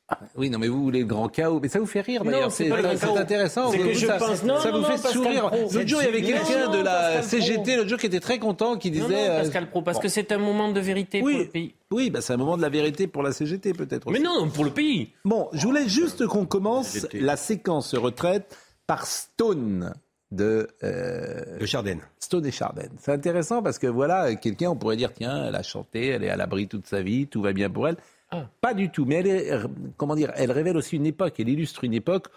Ah, 0.09 0.19
oui, 0.37 0.51
non, 0.51 0.59
mais 0.59 0.69
vous 0.69 0.83
voulez 0.83 1.01
le 1.01 1.07
grand 1.07 1.29
chaos. 1.29 1.59
Mais 1.63 1.69
ça 1.69 1.79
vous 1.79 1.87
fait 1.87 2.01
rire 2.03 2.23
d'ailleurs. 2.25 2.51
c'est 2.53 2.65
C'est 2.65 2.71
pas 2.71 2.77
le 2.77 2.83
grand 2.83 2.93
c'est 2.97 3.07
chaos. 3.07 3.17
intéressant. 3.17 3.71
Vous- 3.71 3.79
que 3.79 3.93
je 3.95 4.07
ça, 4.07 4.17
pense- 4.19 4.43
non, 4.43 4.59
ça 4.61 4.71
non, 4.71 4.77
vous 4.77 4.83
non, 4.83 4.89
fait 4.89 5.03
Pascal 5.03 5.13
sourire. 5.13 5.51
L'autre 5.51 5.87
jour, 5.89 6.03
il 6.03 6.05
y 6.05 6.09
avait 6.09 6.23
quelqu'un 6.23 6.69
de 6.71 6.79
la. 6.83 7.23
CGT, 7.23 7.77
l'autre 7.77 7.89
jour, 7.89 7.99
qui 7.99 8.07
était 8.07 8.21
très 8.21 8.39
content, 8.39 8.77
qui 8.77 8.91
disait. 8.91 9.05
Non, 9.05 9.09
non, 9.11 9.17
euh, 9.17 9.41
Pascal 9.43 9.71
Pro, 9.71 9.81
parce 9.81 9.97
bon. 9.99 10.03
que 10.03 10.09
c'est 10.09 10.31
un 10.33 10.39
moment 10.39 10.71
de 10.71 10.81
vérité 10.81 11.23
Oui. 11.23 11.33
pour 11.33 11.43
le 11.45 11.49
pays. 11.49 11.75
Oui, 11.91 12.11
bah, 12.11 12.21
c'est 12.21 12.35
un 12.35 12.37
moment 12.37 12.57
de 12.59 12.63
la 12.63 12.69
vérité 12.69 13.07
pour 13.07 13.23
la 13.23 13.33
CGT, 13.33 13.73
peut-être. 13.73 14.11
Mais 14.11 14.19
non, 14.19 14.49
pour 14.51 14.65
le 14.65 14.71
pays. 14.71 15.13
Bon, 15.25 15.49
je 15.55 15.65
voulais 15.67 15.89
juste 15.89 16.27
qu'on 16.27 16.45
commence 16.45 17.07
la 17.15 17.37
séquence 17.37 17.95
retraite 17.95 18.55
par 18.87 19.07
Stone 19.07 19.95
de 20.33 20.69
euh, 20.83 21.59
De 21.59 21.67
Chardenne. 21.67 22.01
Stone 22.19 22.47
et 22.47 22.51
Chardenne. 22.51 22.91
C'est 22.99 23.13
intéressant 23.13 23.63
parce 23.63 23.79
que 23.79 23.87
voilà, 23.87 24.35
quelqu'un, 24.35 24.71
on 24.71 24.77
pourrait 24.77 24.97
dire, 24.97 25.13
tiens, 25.13 25.47
elle 25.47 25.55
a 25.55 25.63
chanté, 25.63 26.09
elle 26.09 26.25
est 26.25 26.31
à 26.31 26.37
l'abri 26.37 26.67
toute 26.67 26.87
sa 26.87 27.03
vie, 27.03 27.27
tout 27.27 27.43
va 27.43 27.53
bien 27.53 27.71
pour 27.71 27.89
elle. 27.89 27.97
Ah. 28.31 28.49
Pas 28.61 28.75
du 28.75 28.91
tout. 28.91 29.05
Mais 29.05 29.17
elle 29.17 29.27
est, 29.27 29.51
comment 29.97 30.17
dire, 30.17 30.33
elle 30.35 30.51
révèle 30.51 30.77
aussi 30.77 30.97
une 30.97 31.07
époque, 31.07 31.35
elle 31.39 31.51
illustre 31.51 31.85
une 31.85 31.95
époque 31.95 32.29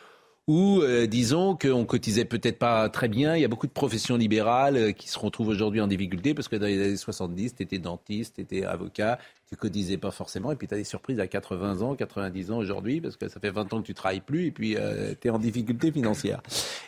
où, 0.48 0.82
euh, 0.82 1.08
disons, 1.08 1.56
qu'on 1.56 1.86
cotisait 1.86 2.26
peut-être 2.26 2.60
pas 2.60 2.88
très 2.90 3.08
bien. 3.08 3.36
Il 3.36 3.42
y 3.42 3.46
a 3.46 3.48
beaucoup 3.48 3.66
de 3.66 3.72
professions 3.72 4.16
libérales 4.16 4.78
euh, 4.78 4.92
qui 4.92 5.10
se 5.10 5.18
retrouvent 5.18 5.48
aujourd'hui 5.48 5.82
en 5.82 5.88
difficulté 5.88 6.34
parce 6.36 6.48
que 6.48 6.56
dans 6.56 6.68
les 6.68 6.84
années 6.84 6.98
70, 6.98 7.56
tu 7.56 7.64
étais 7.64 7.80
dentiste, 7.80 8.36
tu 8.36 8.42
étais 8.42 8.64
avocat, 8.64 9.18
tu 9.56 9.62
cotisais 9.62 9.98
pas 9.98 10.12
forcément. 10.12 10.52
Et 10.52 10.56
puis 10.56 10.68
tu 10.68 10.74
as 10.74 10.78
des 10.78 10.84
surprises 10.84 11.20
à 11.20 11.28
80 11.28 11.82
ans, 11.82 11.96
90 11.96 12.52
ans 12.52 12.58
aujourd'hui 12.58 13.02
parce 13.02 13.16
que 13.18 13.28
ça 13.30 13.40
fait 13.40 13.52
20 13.52 13.74
ans 13.74 13.82
que 13.82 13.88
tu 13.88 13.94
travailles 13.94 14.22
plus 14.22 14.48
et 14.48 14.52
puis 14.52 14.76
tu 15.22 15.28
es 15.28 15.32
en 15.32 15.40
difficulté 15.40 15.92
financière. 15.92 16.42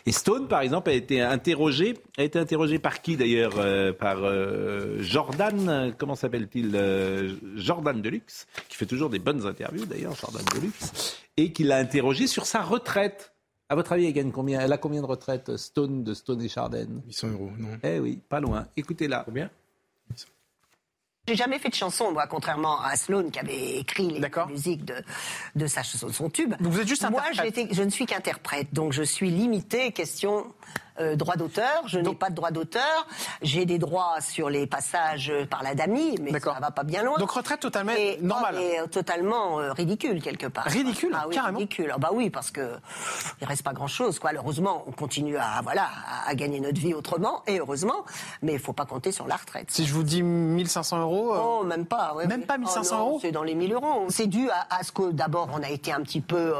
Et 0.06 0.12
Stone, 0.12 0.48
par 0.48 0.60
exemple, 0.60 0.90
a 0.90 0.94
été 0.94 1.20
interrogé, 1.20 1.94
a 2.16 2.22
été 2.22 2.38
interrogé 2.38 2.78
par 2.78 3.02
qui 3.02 3.16
d'ailleurs 3.16 3.54
euh, 3.58 3.92
Par 3.92 4.18
euh, 4.24 4.96
Jordan, 5.00 5.68
euh, 5.68 5.90
comment 5.96 6.14
s'appelle-t-il 6.14 6.72
Euh, 6.74 7.34
Jordan 7.56 8.00
Deluxe, 8.00 8.46
qui 8.68 8.76
fait 8.76 8.86
toujours 8.86 9.10
des 9.10 9.18
bonnes 9.18 9.46
interviews 9.46 9.84
d'ailleurs, 9.84 10.14
Jordan 10.14 10.42
Deluxe, 10.54 11.18
et 11.36 11.52
qui 11.52 11.64
l'a 11.64 11.76
interrogé 11.78 12.26
sur 12.26 12.46
sa 12.46 12.62
retraite. 12.62 13.32
À 13.68 13.74
votre 13.74 13.92
avis, 13.92 14.06
elle 14.06 14.12
gagne 14.12 14.30
combien 14.30 14.60
Elle 14.60 14.72
a 14.72 14.78
combien 14.78 15.02
de 15.02 15.06
retraite 15.06 15.56
Stone 15.56 16.04
de 16.04 16.14
Stone 16.14 16.40
et 16.42 16.48
Chardenne 16.48 17.02
800 17.06 17.28
euros, 17.28 17.50
non 17.58 17.68
Eh 17.82 17.98
oui, 17.98 18.18
pas 18.28 18.40
loin. 18.40 18.66
Écoutez-la. 18.76 19.24
Combien? 19.24 19.50
J'ai 21.28 21.36
jamais 21.36 21.58
fait 21.58 21.68
de 21.68 21.74
chanson, 21.74 22.10
moi, 22.10 22.26
contrairement 22.26 22.80
à 22.80 22.96
Sloan 22.96 23.28
qui 23.28 23.38
avait 23.38 23.76
écrit 23.80 24.08
les 24.18 24.30
musiques 24.48 24.86
de, 24.86 24.94
de 25.56 25.66
sa 25.66 25.82
chanson, 25.82 26.08
son 26.08 26.30
tube. 26.30 26.54
Donc 26.58 26.72
vous 26.72 26.80
êtes 26.80 26.88
juste 26.88 27.02
Moi, 27.10 27.20
interprète. 27.20 27.68
je 27.70 27.82
ne 27.82 27.90
suis 27.90 28.06
qu'interprète, 28.06 28.72
donc 28.72 28.94
je 28.94 29.02
suis 29.02 29.28
limité 29.28 29.92
question 29.92 30.46
euh, 31.00 31.16
droit 31.16 31.36
d'auteur. 31.36 31.82
Je 31.86 31.98
n'ai 31.98 32.14
pas 32.14 32.30
de 32.30 32.34
droit 32.34 32.50
d'auteur. 32.50 33.06
J'ai 33.42 33.64
des 33.66 33.78
droits 33.78 34.20
sur 34.20 34.50
les 34.50 34.66
passages 34.66 35.32
par 35.50 35.62
la 35.62 35.74
DAMI, 35.74 36.16
mais 36.20 36.38
ça 36.40 36.56
va 36.60 36.70
pas 36.70 36.82
bien 36.84 37.02
loin. 37.02 37.16
Donc 37.18 37.30
retraite 37.30 37.60
totalement 37.60 37.92
Et- 37.96 38.18
normale. 38.20 38.56
Et 38.60 38.80
euh, 38.80 38.86
totalement 38.86 39.60
euh, 39.60 39.72
ridicule 39.72 40.22
quelque 40.22 40.46
part. 40.46 40.64
Ridicule, 40.64 41.12
ah, 41.14 41.24
oui, 41.28 41.34
carrément. 41.34 41.58
Ridicule. 41.58 41.90
Ah 41.94 41.98
bah 41.98 42.10
oui, 42.12 42.30
parce 42.30 42.50
que 42.50 42.72
il 43.40 43.46
reste 43.46 43.62
pas 43.62 43.72
grand 43.72 43.86
chose. 43.86 44.18
Quoi. 44.18 44.30
Heureusement, 44.34 44.84
on 44.86 44.92
continue 44.92 45.36
à 45.36 45.60
voilà 45.62 45.88
à, 46.26 46.30
à 46.30 46.34
gagner 46.34 46.60
notre 46.60 46.78
vie 46.80 46.94
autrement, 46.94 47.42
et 47.46 47.58
heureusement, 47.60 48.04
mais 48.42 48.54
il 48.54 48.58
faut 48.58 48.72
pas 48.72 48.84
compter 48.86 49.12
sur 49.12 49.26
la 49.26 49.36
retraite. 49.36 49.70
Si 49.70 49.86
je 49.86 49.92
vous 49.94 50.02
dis 50.02 50.22
1500 50.22 51.00
euros, 51.00 51.34
euh, 51.34 51.38
Oh, 51.40 51.64
même 51.64 51.86
pas. 51.86 52.14
ouais, 52.14 52.26
Même 52.26 52.42
pas 52.44 52.58
1500 52.58 52.80
Oh 52.90 52.94
non, 52.94 53.00
euros 53.08 53.18
C'est 53.22 53.32
dans 53.32 53.42
les 53.42 53.54
1000 53.54 53.72
euros. 53.72 54.06
C'est 54.08 54.26
dû 54.26 54.48
à, 54.50 54.66
à 54.70 54.82
ce 54.82 54.92
que 54.92 55.10
d'abord 55.12 55.48
on 55.52 55.62
a 55.62 55.70
été 55.70 55.92
un 55.92 56.00
petit 56.02 56.20
peu 56.20 56.54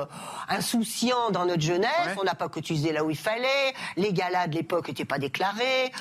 insouciant 0.48 1.30
dans 1.30 1.44
notre 1.44 1.60
jeunesse. 1.62 1.88
Ouais. 2.06 2.14
On 2.20 2.24
n'a 2.24 2.34
pas 2.34 2.48
cotisé 2.48 2.92
là 2.92 3.04
où 3.04 3.10
il 3.10 3.16
fallait. 3.16 3.74
Les 3.96 4.12
galas 4.30 4.46
de 4.46 4.54
l'époque 4.54 4.88
n'étaient 4.88 5.04
pas. 5.04 5.18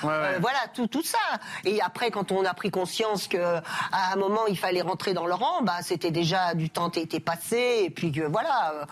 Ouais, 0.02 0.08
ouais. 0.08 0.14
Euh, 0.14 0.38
voilà, 0.40 0.58
tout, 0.74 0.86
tout 0.86 1.02
ça. 1.02 1.18
Et 1.64 1.80
après, 1.80 2.10
quand 2.10 2.32
on 2.32 2.44
a 2.44 2.54
pris 2.54 2.70
conscience 2.70 3.28
que 3.28 3.38
à 3.38 4.12
un 4.12 4.16
moment 4.16 4.46
il 4.48 4.56
fallait 4.58 4.82
rentrer 4.82 5.14
dans 5.14 5.26
le 5.26 5.34
rang, 5.34 5.62
bah 5.62 5.78
c'était 5.82 6.10
déjà 6.10 6.54
du 6.54 6.70
temps 6.70 6.90
était 6.90 7.20
passé. 7.20 7.82
Et 7.84 7.90
puis 7.90 8.12
que 8.12 8.22
voilà, 8.22 8.72
euh, 8.74 8.84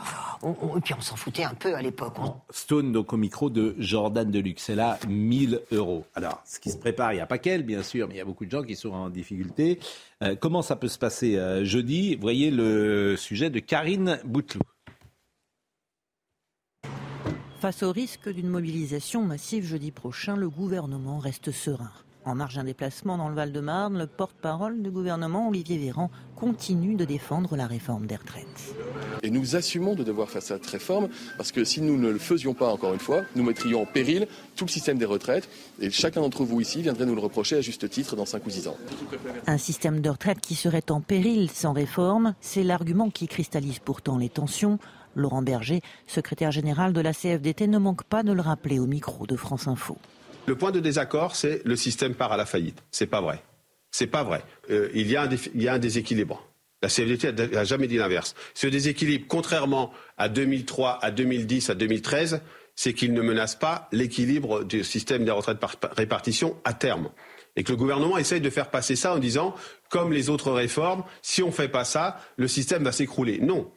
on, 0.43 0.57
on- 0.63 0.77
et 0.79 0.81
puis 0.81 0.95
on 0.95 1.01
s'en 1.01 1.17
foutait 1.17 1.45
un 1.45 1.55
peu 1.55 1.75
à 1.75 1.83
l'époque. 1.83 2.15
On- 2.19 2.35
Stone, 2.51 2.93
donc 2.93 3.13
au 3.13 3.17
micro 3.17 3.51
de 3.51 3.75
Jordan 3.79 4.31
Deluxe. 4.31 4.71
Elle 4.71 4.81
a 4.81 4.99
1000 5.09 5.61
euros. 5.73 6.05
Alors, 6.15 6.41
ce 6.45 6.59
qui 6.59 6.71
se 6.71 6.77
prépare, 6.77 7.13
il 7.13 7.17
n'y 7.17 7.21
a 7.23 7.27
pas 7.27 7.39
qu'elle, 7.39 7.63
bien 7.63 7.83
sûr, 7.83 8.09
mais 8.09 8.15
il 8.15 8.19
y 8.19 8.21
a 8.21 8.25
beaucoup 8.25 8.45
de 8.47 8.51
gens 8.51 8.63
qui 8.63 8.77
sont 8.77 8.93
en 8.93 9.09
difficulté. 9.11 9.79
Euh, 10.23 10.35
comment 10.39 10.63
ça 10.63 10.77
peut 10.77 10.89
se 10.89 10.99
passer 10.99 11.37
euh, 11.37 11.65
jeudi? 11.65 12.17
Voyez 12.17 12.51
le 12.51 13.17
sujet 13.17 13.51
de 13.51 13.59
Karine 13.61 14.19
Bouteloup. 14.25 14.63
Face 17.61 17.83
au 17.83 17.91
risque 17.91 18.29
d'une 18.29 18.49
mobilisation 18.49 19.23
massive 19.23 19.65
jeudi 19.65 19.91
prochain, 19.91 20.37
le 20.37 20.51
gouvernement 20.51 21.19
reste 21.19 21.53
serein. 21.53 21.91
En 22.27 22.35
marge 22.35 22.57
d'un 22.57 22.65
déplacement 22.65 23.17
dans 23.17 23.31
le 23.31 23.35
Val-de-Marne, 23.35 23.99
le 23.99 24.07
porte-parole 24.07 24.83
du 24.83 24.91
gouvernement, 24.91 25.49
Olivier 25.49 25.79
Véran, 25.79 26.11
continue 26.35 26.97
de 26.97 27.07
défendre 27.07 27.57
la 27.57 27.67
réforme 27.67 28.07
des 28.07 28.17
retraites. 28.17 28.75
Et 29.23 29.31
nous 29.31 29.57
assumons 29.57 29.95
de 29.95 30.05
devoir 30.05 30.29
faire 30.29 30.43
cette 30.43 30.67
réforme 30.67 31.09
parce 31.39 31.51
que 31.51 31.65
si 31.65 31.81
nous 31.81 31.97
ne 31.97 32.11
le 32.11 32.19
faisions 32.19 32.53
pas, 32.53 32.69
encore 32.69 32.93
une 32.93 33.01
fois, 33.01 33.23
nous 33.37 33.45
mettrions 33.45 33.83
en 33.83 33.87
péril 33.87 34.27
tout 34.55 34.67
le 34.67 34.71
système 34.71 34.99
des 34.99 35.07
retraites 35.07 35.49
et 35.81 35.91
chacun 35.91 36.21
d'entre 36.21 36.45
vous 36.45 36.61
ici 36.61 36.83
viendrait 36.83 37.07
nous 37.07 37.15
le 37.15 37.23
reprocher 37.23 37.57
à 37.57 37.61
juste 37.63 37.89
titre 37.89 38.17
dans 38.17 38.27
5 38.27 38.45
ou 38.45 38.51
10 38.51 38.69
ans. 38.69 38.77
Un 39.47 39.59
système 39.59 40.01
de 40.01 40.11
retraite 40.11 40.41
qui 40.41 40.57
serait 40.57 40.91
en 40.91 41.01
péril 41.01 41.49
sans 41.51 41.73
réforme, 41.73 42.35
c'est 42.41 42.65
l'argument 42.65 43.09
qui 43.09 43.29
cristallise 43.29 43.79
pourtant 43.79 44.19
les 44.19 44.29
tensions. 44.29 44.79
Laurent 45.17 45.43
Berger, 45.43 45.81
secrétaire 46.07 46.53
général 46.53 46.93
de 46.93 47.01
la 47.01 47.13
CFDT, 47.13 47.67
ne 47.67 47.79
manque 47.79 48.05
pas 48.05 48.23
de 48.23 48.33
le 48.33 48.41
rappeler 48.41 48.79
au 48.79 48.87
micro 48.87 49.27
de 49.27 49.35
France 49.35 49.67
Info. 49.67 49.99
Le 50.47 50.57
point 50.57 50.71
de 50.71 50.79
désaccord, 50.79 51.35
c'est 51.35 51.63
le 51.65 51.75
système 51.75 52.15
part 52.15 52.31
à 52.31 52.37
la 52.37 52.47
faillite. 52.47 52.83
C'est 52.93 53.09
pas 53.09 53.21
vrai. 53.21 53.43
C'est 53.91 54.07
pas 54.07 54.23
vrai. 54.23 54.45
Euh, 54.71 54.91
il, 54.95 55.11
y 55.11 55.17
a 55.17 55.73
un 55.73 55.79
déséquilibre. 55.79 56.47
La 56.83 56.89
CFDT 56.89 57.33
n'a 57.33 57.65
jamais 57.65 57.89
dit 57.89 57.97
l'inverse. 57.97 58.35
Ce 58.55 58.67
déséquilibre, 58.67 59.25
contrairement 59.27 59.91
à 60.19 60.29
2003, 60.29 60.99
à 61.03 61.11
2010, 61.11 61.71
à 61.71 61.75
2013, 61.75 62.43
c'est 62.77 62.93
qu'il 62.93 63.15
ne 63.15 63.23
menace 63.23 63.57
pas 63.57 63.89
l'équilibre 63.91 64.63
du 64.63 64.85
système 64.85 65.25
des 65.25 65.31
retraites 65.31 65.59
par 65.59 65.77
répartition 65.97 66.57
à 66.65 66.75
terme. 66.75 67.09
Et 67.57 67.65
que 67.65 67.73
le 67.73 67.77
gouvernement 67.77 68.19
essaye 68.19 68.41
de 68.41 68.51
faire 68.51 68.71
passer 68.71 68.97
ça 68.97 69.15
en 69.15 69.19
disant, 69.19 69.55
comme 69.89 70.13
les 70.13 70.29
autres 70.29 70.53
réformes, 70.53 71.05
si 71.23 71.43
on 71.43 71.47
ne 71.47 71.53
fait 71.53 71.69
pas 71.69 71.85
ça, 71.85 72.19
le 72.37 72.49
système 72.49 72.85
va 72.85 72.93
s'écrouler. 72.93 73.39
Non. 73.41 73.71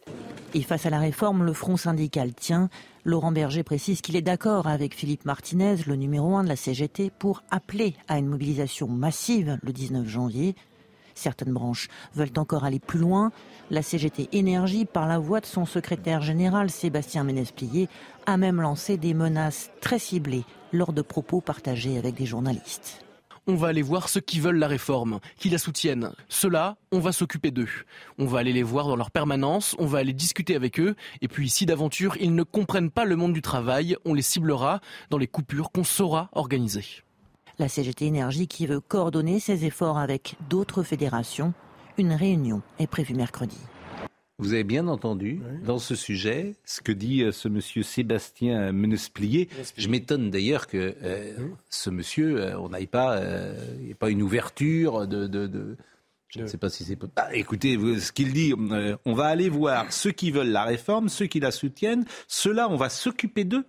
Et 0.53 0.63
face 0.63 0.86
à 0.86 0.89
la 0.89 1.00
réforme, 1.00 1.43
le 1.45 1.53
Front 1.53 1.77
syndical 1.77 2.33
tient. 2.33 2.69
Laurent 3.05 3.31
Berger 3.31 3.63
précise 3.63 4.01
qu'il 4.01 4.15
est 4.15 4.21
d'accord 4.21 4.67
avec 4.67 4.93
Philippe 4.93 5.25
Martinez, 5.25 5.77
le 5.88 5.95
numéro 5.95 6.36
un 6.36 6.43
de 6.43 6.50
la 6.50 6.55
CGT, 6.55 7.12
pour 7.17 7.43
appeler 7.51 7.95
à 8.07 8.17
une 8.17 8.27
mobilisation 8.27 8.88
massive 8.88 9.57
le 9.62 9.71
19 9.71 10.07
janvier. 10.07 10.55
Certaines 11.15 11.53
branches 11.53 11.88
veulent 12.15 12.38
encore 12.38 12.63
aller 12.63 12.79
plus 12.79 13.00
loin. 13.00 13.31
La 13.71 13.81
CGT 13.81 14.29
Énergie, 14.31 14.86
par 14.86 15.07
la 15.07 15.19
voix 15.19 15.41
de 15.41 15.45
son 15.45 15.65
secrétaire 15.65 16.21
général 16.21 16.69
Sébastien 16.69 17.24
Ménesplier, 17.24 17.88
a 18.25 18.38
même 18.38 18.62
lancé 18.62 18.98
des 18.98 19.13
menaces 19.13 19.69
très 19.81 20.00
ciblées 20.00 20.45
lors 20.71 20.93
de 20.93 21.01
propos 21.01 21.41
partagés 21.41 21.98
avec 21.98 22.15
des 22.15 22.25
journalistes. 22.25 23.03
On 23.48 23.55
va 23.55 23.67
aller 23.67 23.81
voir 23.81 24.10
ceux 24.10 24.22
qui 24.22 24.39
veulent 24.39 24.58
la 24.58 24.67
réforme, 24.67 25.19
qui 25.38 25.50
la 25.50 25.58
soutiennent. 25.58 26.12
Ceux-là, 26.29 26.77
on 26.91 27.00
va 27.00 27.12
s'occuper 27.12 27.51
d'eux. 27.51 27.69
On 28.17 28.25
va 28.25 28.39
aller 28.39 28.53
les 28.53 28.63
voir 28.63 28.88
dans 28.88 28.96
leur 28.96 29.12
permanence, 29.12 29.75
on 29.79 29.86
va 29.86 30.00
aller 30.00 30.13
discuter 30.13 30.55
avec 30.55 30.79
eux. 30.79 30.96
Et 31.22 31.27
puis, 31.27 31.50
si 31.50 31.65
d'aventure 31.65 32.17
ils 32.19 32.36
ne 32.36 32.43
comprennent 32.43 32.91
pas 32.91 33.05
le 33.05 33.15
monde 33.15 33.34
du 33.34 33.41
travail, 33.41 33.96
on 34.05 34.13
les 34.13 34.22
ciblera 34.22 34.81
dans 35.10 35.17
les 35.17 35.27
coupures 35.27 35.72
qu'on 35.72 35.84
saura 35.84 36.29
organiser. 36.34 36.86
La 37.58 37.67
CGT 37.67 38.05
Énergie 38.05 38.48
qui 38.48 38.67
veut 38.67 38.79
coordonner 38.79 39.39
ses 39.39 39.65
efforts 39.65 39.98
avec 39.98 40.36
d'autres 40.50 40.84
fédérations. 40.84 41.53
Une 41.98 42.13
réunion 42.13 42.62
est 42.79 42.88
prévue 42.88 43.15
mercredi. 43.15 43.58
Vous 44.39 44.53
avez 44.53 44.63
bien 44.63 44.88
entendu 44.88 45.41
dans 45.65 45.77
ce 45.79 45.96
sujet 45.96 46.55
ce 46.65 46.81
que 46.81 46.91
dit 46.91 47.24
euh, 47.24 47.31
ce 47.31 47.48
monsieur 47.50 47.84
Sébastien 47.84 48.72
Menesplier. 48.72 49.50
Je 49.77 49.88
m'étonne 49.89 50.31
d'ailleurs 50.31 50.65
que 50.67 50.96
euh, 51.03 51.34
ce 51.69 51.89
monsieur, 51.89 52.41
euh, 52.41 52.58
on 52.60 52.69
n'aille 52.69 52.88
pas, 52.88 53.22
il 53.79 53.86
n'y 53.86 53.91
ait 53.91 53.96
pas 53.96 54.10
une 54.10 54.22
ouverture 54.22 55.08
de. 55.08 55.27
de- 55.27 55.48
de- 55.48 55.77
je 56.29 56.41
ne 56.41 56.48
sais 56.48 56.58
pas 56.58 56.69
si 56.69 56.84
c'est. 56.84 56.96
Ah, 57.15 57.29
écoutez, 57.34 57.75
ce 58.00 58.12
qu'il 58.12 58.34
dit, 58.34 58.53
on 59.05 59.13
va 59.13 59.25
aller 59.25 59.50
voir 59.50 59.91
ceux 59.91 60.12
qui 60.12 60.29
veulent 60.29 60.51
la 60.51 60.63
réforme, 60.63 61.10
ceux 61.10 61.25
qui 61.25 61.39
la 61.39 61.50
soutiennent. 61.51 62.05
Ceux-là, 62.27 62.69
on 62.69 62.75
va 62.75 62.89
s'occuper 62.89 63.46
d'eux. 63.46 63.65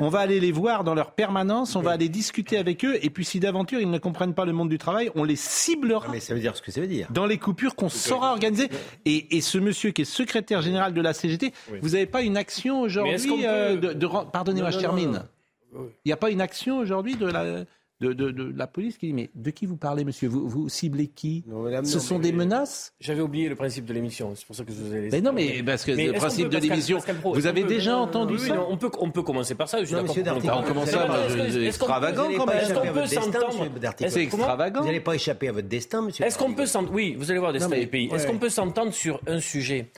On 0.00 0.08
va 0.08 0.20
aller 0.20 0.40
les 0.40 0.50
voir 0.50 0.82
dans 0.82 0.94
leur 0.94 1.12
permanence, 1.12 1.76
on 1.76 1.82
va 1.82 1.92
aller 1.92 2.08
discuter 2.08 2.56
avec 2.58 2.84
eux, 2.84 2.98
et 3.02 3.10
puis 3.10 3.24
si 3.24 3.38
d'aventure 3.38 3.80
ils 3.80 3.90
ne 3.90 3.98
comprennent 3.98 4.34
pas 4.34 4.44
le 4.46 4.52
monde 4.52 4.68
du 4.68 4.78
travail, 4.78 5.10
on 5.14 5.22
les 5.24 5.36
ciblera. 5.36 6.08
Mais 6.10 6.20
ça 6.20 6.34
veut 6.34 6.40
dire 6.40 6.56
ce 6.56 6.62
que 6.62 6.72
ça 6.72 6.80
veut 6.80 6.86
dire. 6.86 7.06
Dans 7.10 7.26
les 7.26 7.38
coupures 7.38 7.76
qu'on 7.76 7.88
saura 7.90 8.32
organiser. 8.32 8.68
Et, 9.04 9.36
et 9.36 9.40
ce 9.40 9.58
monsieur 9.58 9.90
qui 9.90 10.02
est 10.02 10.04
secrétaire 10.06 10.62
général 10.62 10.94
de 10.94 11.00
la 11.00 11.12
CGT, 11.12 11.52
vous 11.82 11.90
n'avez 11.90 12.06
pas 12.06 12.22
une 12.22 12.36
action 12.36 12.80
aujourd'hui 12.80 13.28
peut- 13.28 13.44
euh, 13.46 13.76
de, 13.94 14.06
Pardonnez-moi, 14.32 14.70
Non, 14.70 14.72
je 14.72 14.76
non, 14.76 14.80
termine. 14.82 15.22
non, 15.74 15.80
Il 16.04 16.08
n'y 16.08 16.12
a 16.12 16.16
pas 16.16 16.30
une 16.30 16.40
action 16.40 16.78
aujourd'hui 16.78 17.16
de 17.16 17.26
la, 17.26 17.64
de, 18.00 18.12
de- 18.12 18.30
de 18.30 18.52
la 18.56 18.66
police 18.66 18.96
qui 18.96 19.08
dit 19.08 19.12
Mais 19.12 19.30
de 19.34 19.50
qui 19.50 19.66
vous 19.66 19.76
parlez, 19.76 20.04
monsieur? 20.04 20.28
Vous, 20.28 20.48
vous 20.48 20.68
ciblez 20.68 21.08
qui? 21.08 21.44
Ce 21.84 21.98
sont 21.98 22.18
des 22.18 22.32
menaces? 22.32 22.94
J'avais 23.00 23.20
oublié 23.20 23.48
le 23.48 23.54
principe 23.54 23.84
de 23.84 23.92
l'émission, 23.92 24.32
c'est 24.34 24.46
pour 24.46 24.56
ça 24.56 24.64
que 24.64 24.72
je 24.72 24.78
vous 24.78 24.94
ai 24.94 25.00
laissé. 25.02 25.16
Mais 25.16 25.20
non, 25.22 25.32
mais 25.32 25.62
parce 25.62 25.84
que 25.84 25.92
le 25.92 26.12
principe 26.12 26.48
peut, 26.48 26.56
de 26.56 26.62
l'émission, 26.62 26.98
vous 27.24 27.46
avez 27.46 27.64
déjà 27.64 27.96
entendu 27.98 28.38
ça? 28.38 28.54
non, 28.54 28.66
on, 28.70 28.76
peut, 28.76 28.90
on 28.98 29.10
peut 29.10 29.22
commencer 29.22 29.54
par 29.54 29.68
ça, 29.68 29.80
je 29.80 29.84
suis 29.84 29.94
d'accord. 29.94 30.16
on 30.58 30.62
commence 30.62 30.90
ça, 30.90 31.06
qu'on- 31.06 31.60
extravagant, 31.60 32.28
quand 32.36 32.46
même. 32.46 32.56
Est-ce 32.58 32.74
qu'on 32.74 32.92
peut 32.92 33.06
s'entendre. 33.06 33.66
C'est 34.08 34.22
extravagant. 34.22 34.80
Vous 34.80 34.86
n'allez 34.86 35.00
pas 35.00 35.14
échapper 35.14 35.48
à 35.48 35.52
votre 35.52 35.68
destin, 35.68 36.02
monsieur 36.02 36.24
Est-ce 36.24 36.38
qu'on 36.38 36.54
peut 36.54 36.66
s'entendre 36.66 36.94
Oui, 36.94 37.14
vous 37.18 37.30
allez 37.30 37.40
voir 37.40 37.52
destin 37.52 37.68
des 37.68 37.86
pays. 37.86 38.08
Est-ce 38.12 38.26
qu'on 38.26 38.38
peut 38.38 38.48
s'entendre 38.50 38.92
sur 38.92 39.20
un 39.26 39.40
sujet? 39.40 39.90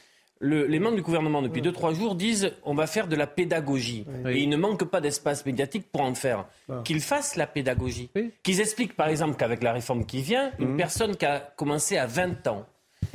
Le- 0.45 0.67
les 0.67 0.81
membres 0.81 0.97
du 0.97 1.03
gouvernement, 1.03 1.41
depuis 1.41 1.63
2-3 1.63 1.95
jours, 1.95 2.17
disent 2.17 2.53
on 2.65 2.75
va 2.75 2.89
faire 2.89 3.07
de 3.07 3.15
la 3.15 3.29
pédagogie. 3.29 4.05
Oui. 4.25 4.33
Et 4.33 4.39
il 4.43 4.49
ne 4.49 4.57
manque 4.57 4.83
pas 4.85 5.01
d'espace 5.01 5.47
médiatique 5.47 5.87
pour 5.93 6.01
en 6.03 6.15
faire. 6.15 6.47
Ah. 6.69 6.81
Qu'ils 6.85 7.01
fassent 7.01 7.37
la 7.37 7.47
pédagogie. 7.47 8.11
Oui. 8.17 8.33
Qu'ils 8.43 8.61
expliquent, 8.61 8.97
par 8.97 9.07
exemple, 9.09 9.37
qu'avec 9.37 9.63
la 9.63 9.73
réforme 9.73 10.05
qui 10.05 10.21
vient, 10.21 10.51
une 10.59 10.77
personne 10.77 11.17
qui 11.17 11.25
a 11.27 11.39
commencé 11.57 11.97
à 11.97 12.07
20 12.07 12.47
ans 12.49 12.67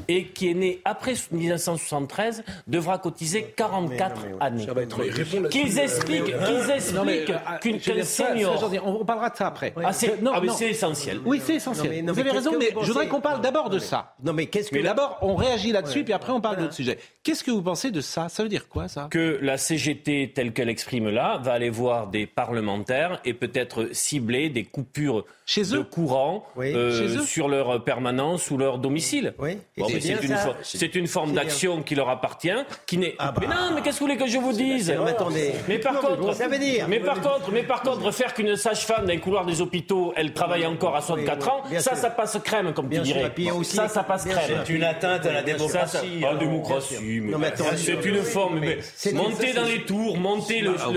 et 0.07 0.25
qui 0.27 0.49
est 0.49 0.53
née 0.53 0.81
après 0.85 1.13
1973 1.31 2.43
devra 2.67 2.97
cotiser 2.97 3.53
44 3.55 4.21
années. 4.39 4.65
Ça 4.65 4.73
va 4.73 4.81
être 4.83 4.97
répondre 5.01 5.43
là-dessus. 5.43 5.59
Qu'ils 5.61 5.79
expliquent, 5.79 6.25
qu'ils 6.25 6.95
Non, 6.95 7.03
mais, 7.05 7.17
expliquent 7.17 7.29
euh, 7.37 7.57
qu'une 7.61 7.79
je 7.79 7.85
veux 7.85 7.85
qu'un 7.85 7.93
dire, 7.95 8.05
ça, 8.05 8.23
ça, 8.25 8.29
senior. 8.31 8.71
on, 8.85 9.05
parlera 9.05 9.29
de 9.29 9.35
ça 9.37 9.47
après. 9.47 9.73
Ah, 9.83 9.93
c'est 9.93 10.21
Non, 10.21 10.31
ah, 10.33 10.39
mais 10.41 10.47
non. 10.47 10.53
c'est 10.53 10.69
essentiel. 10.69 11.19
Oui, 11.25 11.41
c'est 11.43 11.55
essentiel. 11.55 11.85
Non, 11.87 11.91
mais- 11.95 12.01
non, 12.01 12.13
vous 12.13 12.19
avez 12.19 12.31
raison, 12.31 12.51
mais 12.57 12.69
je 12.81 12.87
voudrais 12.87 13.07
qu'on 13.07 13.21
parle 13.21 13.41
d'abord 13.41 13.69
de 13.69 13.79
ça. 13.79 14.15
Non, 14.23 14.33
mais 14.33 14.47
qu'est-ce 14.47 14.69
que. 14.69 14.75
Mais 14.75 14.83
d'abord, 14.83 15.17
on 15.21 15.35
réagit 15.35 15.71
là-dessus, 15.71 16.03
puis 16.03 16.13
après, 16.13 16.31
on 16.31 16.41
parle 16.41 16.57
d'autres 16.57 16.73
sujets. 16.73 16.97
Qu'est-ce 17.23 17.43
que 17.43 17.51
vous 17.51 17.61
pensez 17.61 17.91
de 17.91 18.01
ça? 18.01 18.29
Ça 18.29 18.43
veut 18.43 18.49
dire 18.49 18.67
quoi, 18.67 18.87
ça? 18.87 19.07
Que 19.11 19.39
la 19.41 19.57
CGT, 19.57 20.31
telle 20.33 20.53
qu'elle 20.53 20.69
exprime 20.69 21.09
là, 21.09 21.39
va 21.43 21.53
aller 21.53 21.69
voir 21.69 22.07
des 22.07 22.25
parlementaires 22.25 23.19
et 23.25 23.33
peut-être 23.33 23.89
cibler 23.93 24.49
des 24.49 24.63
coupures 24.63 25.25
Chez 25.45 25.63
de 25.63 25.79
courant 25.79 26.45
Oui. 26.55 26.73
euh, 26.73 26.97
Chez 26.97 27.17
eux? 27.17 27.21
sur 27.25 27.47
leur 27.47 27.83
permanence 27.83 28.49
ou 28.51 28.57
leur 28.57 28.77
domicile. 28.77 29.33
Oui. 29.39 29.57
Bon, 29.77 29.87
mais 29.97 30.17
c'est 30.63 30.95
une, 30.95 31.07
for- 31.07 31.21
forme 31.23 31.33
d'action 31.33 31.81
qui 31.81 31.95
leur 31.95 32.09
appartient, 32.09 32.49
qui 32.85 32.97
n'est. 32.97 33.15
Ah 33.19 33.31
bah. 33.31 33.41
Mais 33.41 33.47
non, 33.47 33.53
mais 33.75 33.81
qu'est-ce 33.81 33.95
que 33.99 34.03
vous 34.03 34.05
voulez 34.11 34.17
que 34.17 34.27
je 34.27 34.37
vous 34.37 34.53
dise 34.53 34.91
Non, 34.91 35.03
mais 35.05 35.11
attendez. 35.11 35.53
Mais 35.67 35.79
par 35.79 35.93
Non, 35.93 35.99
mais 36.01 36.07
contre, 36.09 36.21
bon, 36.21 36.33
ça 36.33 36.47
veut 36.47 36.59
dire- 36.59 36.85
mais 36.87 36.99
par 36.99 37.21
contre, 37.21 37.51
mais 37.51 37.63
par 37.63 37.81
contre, 37.81 38.11
faire 38.11 38.33
qu'une 38.33 38.55
sage-femme 38.55 39.01
dans 39.05 39.11
les 39.13 39.19
couloirs 39.19 39.45
des 39.45 39.61
hôpitaux, 39.61 40.13
elle 40.15 40.33
travaille 40.33 40.65
encore 40.65 40.95
à 40.95 41.01
64 41.01 41.45
oui, 41.69 41.77
ans, 41.77 41.79
ça, 41.79 41.91
sûr. 41.91 41.97
ça 42.01 42.09
passe 42.09 42.37
crème, 42.43 42.73
comme 42.73 42.87
Bien 42.87 43.01
tu 43.01 43.13
dirais. 43.13 43.31
aussi 43.51 43.75
ça, 43.75 43.87
ça 43.87 44.03
passe 44.03 44.25
crème. 44.25 44.61
C'est 44.65 44.73
une 44.73 44.83
atteinte 44.83 45.25
à 45.25 45.31
la 45.31 45.39
Ça, 45.39 45.45
ça- 45.47 45.53
démocratie. 45.53 46.21
ah, 46.23 46.27
hein. 46.31 46.35
démocratie, 46.39 46.95
mais 47.01 47.37
mais 47.37 47.51
c'est 47.75 48.05
une 48.05 48.21
forme. 48.23 48.59
mais 48.59 48.77
monter 49.13 49.53
dans 49.53 49.63
les 49.65 49.81
tours, 49.83 50.17
monter 50.17 50.59
le, 50.61 50.75
Ah, 50.79 50.89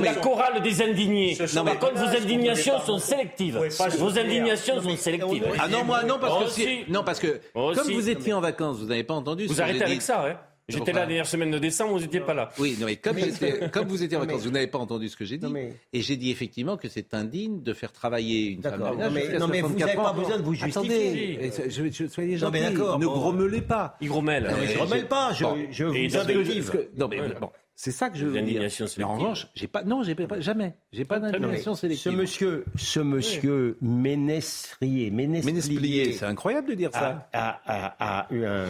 mais- 0.00 0.06
la 0.08 0.14
chorale 0.14 0.62
des 0.62 0.82
indignés. 0.82 1.36
Par 1.36 1.78
contre, 1.78 1.94
vos 1.94 2.16
indignations 2.16 2.80
sont 2.80 2.98
sélectives. 2.98 3.58
Vos 3.98 4.18
indignations 4.18 4.80
sont 4.82 4.96
sélectives. 4.96 5.44
Ah 5.58 5.68
non, 5.68 5.84
moi, 5.84 6.02
non, 6.04 6.18
parce 6.20 6.56
que, 6.56 6.90
non, 6.90 7.02
parce 7.04 7.18
que 7.18 7.40
Comme 7.74 7.92
vous 7.92 8.08
étiez 8.08 8.32
en 8.32 8.40
vacances, 8.40 8.78
vous 8.78 8.86
n'avez 8.86 9.04
pas 9.04 9.14
entendu 9.14 9.46
ce 9.48 9.52
Vous 9.52 9.60
arrêtez 9.62 9.82
avec 9.84 9.98
dit. 9.98 10.04
ça, 10.04 10.26
hein 10.26 10.38
J'étais 10.70 10.92
là 10.92 11.00
la 11.00 11.06
dernière 11.06 11.26
semaine 11.26 11.50
de 11.50 11.58
décembre, 11.58 11.94
vous 11.94 12.00
n'étiez 12.00 12.20
pas 12.20 12.34
là. 12.34 12.50
Oui, 12.58 12.76
non, 12.78 12.84
mais 12.84 12.96
comme, 12.96 13.16
Mais- 13.16 13.22
j'étais- 13.22 13.70
comme 13.72 13.88
vous 13.88 14.02
étiez 14.02 14.18
en 14.18 14.20
vacances, 14.20 14.42
vous 14.42 14.50
n'avez 14.50 14.66
pas 14.66 14.76
entendu 14.76 15.08
ce 15.08 15.16
que 15.16 15.24
j'ai 15.24 15.38
dit. 15.38 15.46
Mais- 15.50 15.72
Et 15.94 16.02
j'ai 16.02 16.16
dit 16.18 16.30
effectivement 16.30 16.76
que 16.76 16.88
c'est 16.90 17.14
indigne 17.14 17.62
de 17.62 17.72
faire 17.72 17.90
travailler 17.90 18.48
une 18.50 18.60
femme 18.62 18.72
D'accord. 18.72 18.90
de 18.90 18.96
ménage 18.96 19.08
Non, 19.08 19.14
mais- 19.14 19.20
jusqu'à 19.22 19.38
non, 19.38 19.48
mais 19.48 19.60
vous 19.62 19.68
64 19.68 19.86
n'avez 19.96 20.06
pas 20.08 20.12
besoin 20.12 20.36
de 20.38 20.42
vous 20.42 20.54
Attendez, 20.62 20.88
justifier. 20.90 21.44
et 21.46 21.50
ce- 21.50 21.70
je- 21.70 21.90
je- 22.04 22.06
soyez 22.10 22.36
Non, 22.36 22.50
mais 22.50 22.60
gentils, 22.64 22.74
d'accord, 22.74 22.98
ne 22.98 23.06
bon. 23.06 23.12
grommelez 23.12 23.62
pas. 23.62 23.96
Il 24.02 24.08
grommelle. 24.08 24.42
Non, 24.44 24.56
mais 24.60 24.66
je 24.66 24.74
ne 24.76 24.82
remets 24.82 25.04
pas, 25.04 25.32
je, 25.32 25.44
Bon. 25.44 25.56
je 25.70 25.84
vous 25.84 26.16
invective. 26.18 26.88
Non, 26.98 27.08
mais 27.08 27.16
bon, 27.40 27.50
c'est 27.80 27.92
ça 27.92 28.10
que 28.10 28.18
je 28.18 28.26
veux 28.26 28.42
dire. 28.42 28.60
Mais 28.98 29.04
en 29.04 29.14
revanche, 29.16 29.46
j'ai 29.54 29.68
pas, 29.68 29.84
non, 29.84 30.02
j'ai 30.02 30.16
pas, 30.16 30.40
jamais, 30.40 30.74
j'ai 30.92 31.04
pas 31.04 31.20
mais 31.20 31.30
d'indignation 31.30 31.76
ce 31.76 31.82
sélective. 31.82 32.10
monsieur, 32.12 32.64
ce 32.76 32.98
monsieur 32.98 33.78
Ménesrier, 33.80 35.12
Ménesplier, 35.12 36.12
c'est 36.12 36.24
incroyable 36.24 36.70
de 36.70 36.74
dire 36.74 36.90
ça. 36.92 37.28
a, 37.32 37.60
a- 37.66 38.24
a 38.24 38.34
eu 38.34 38.44
un- 38.44 38.64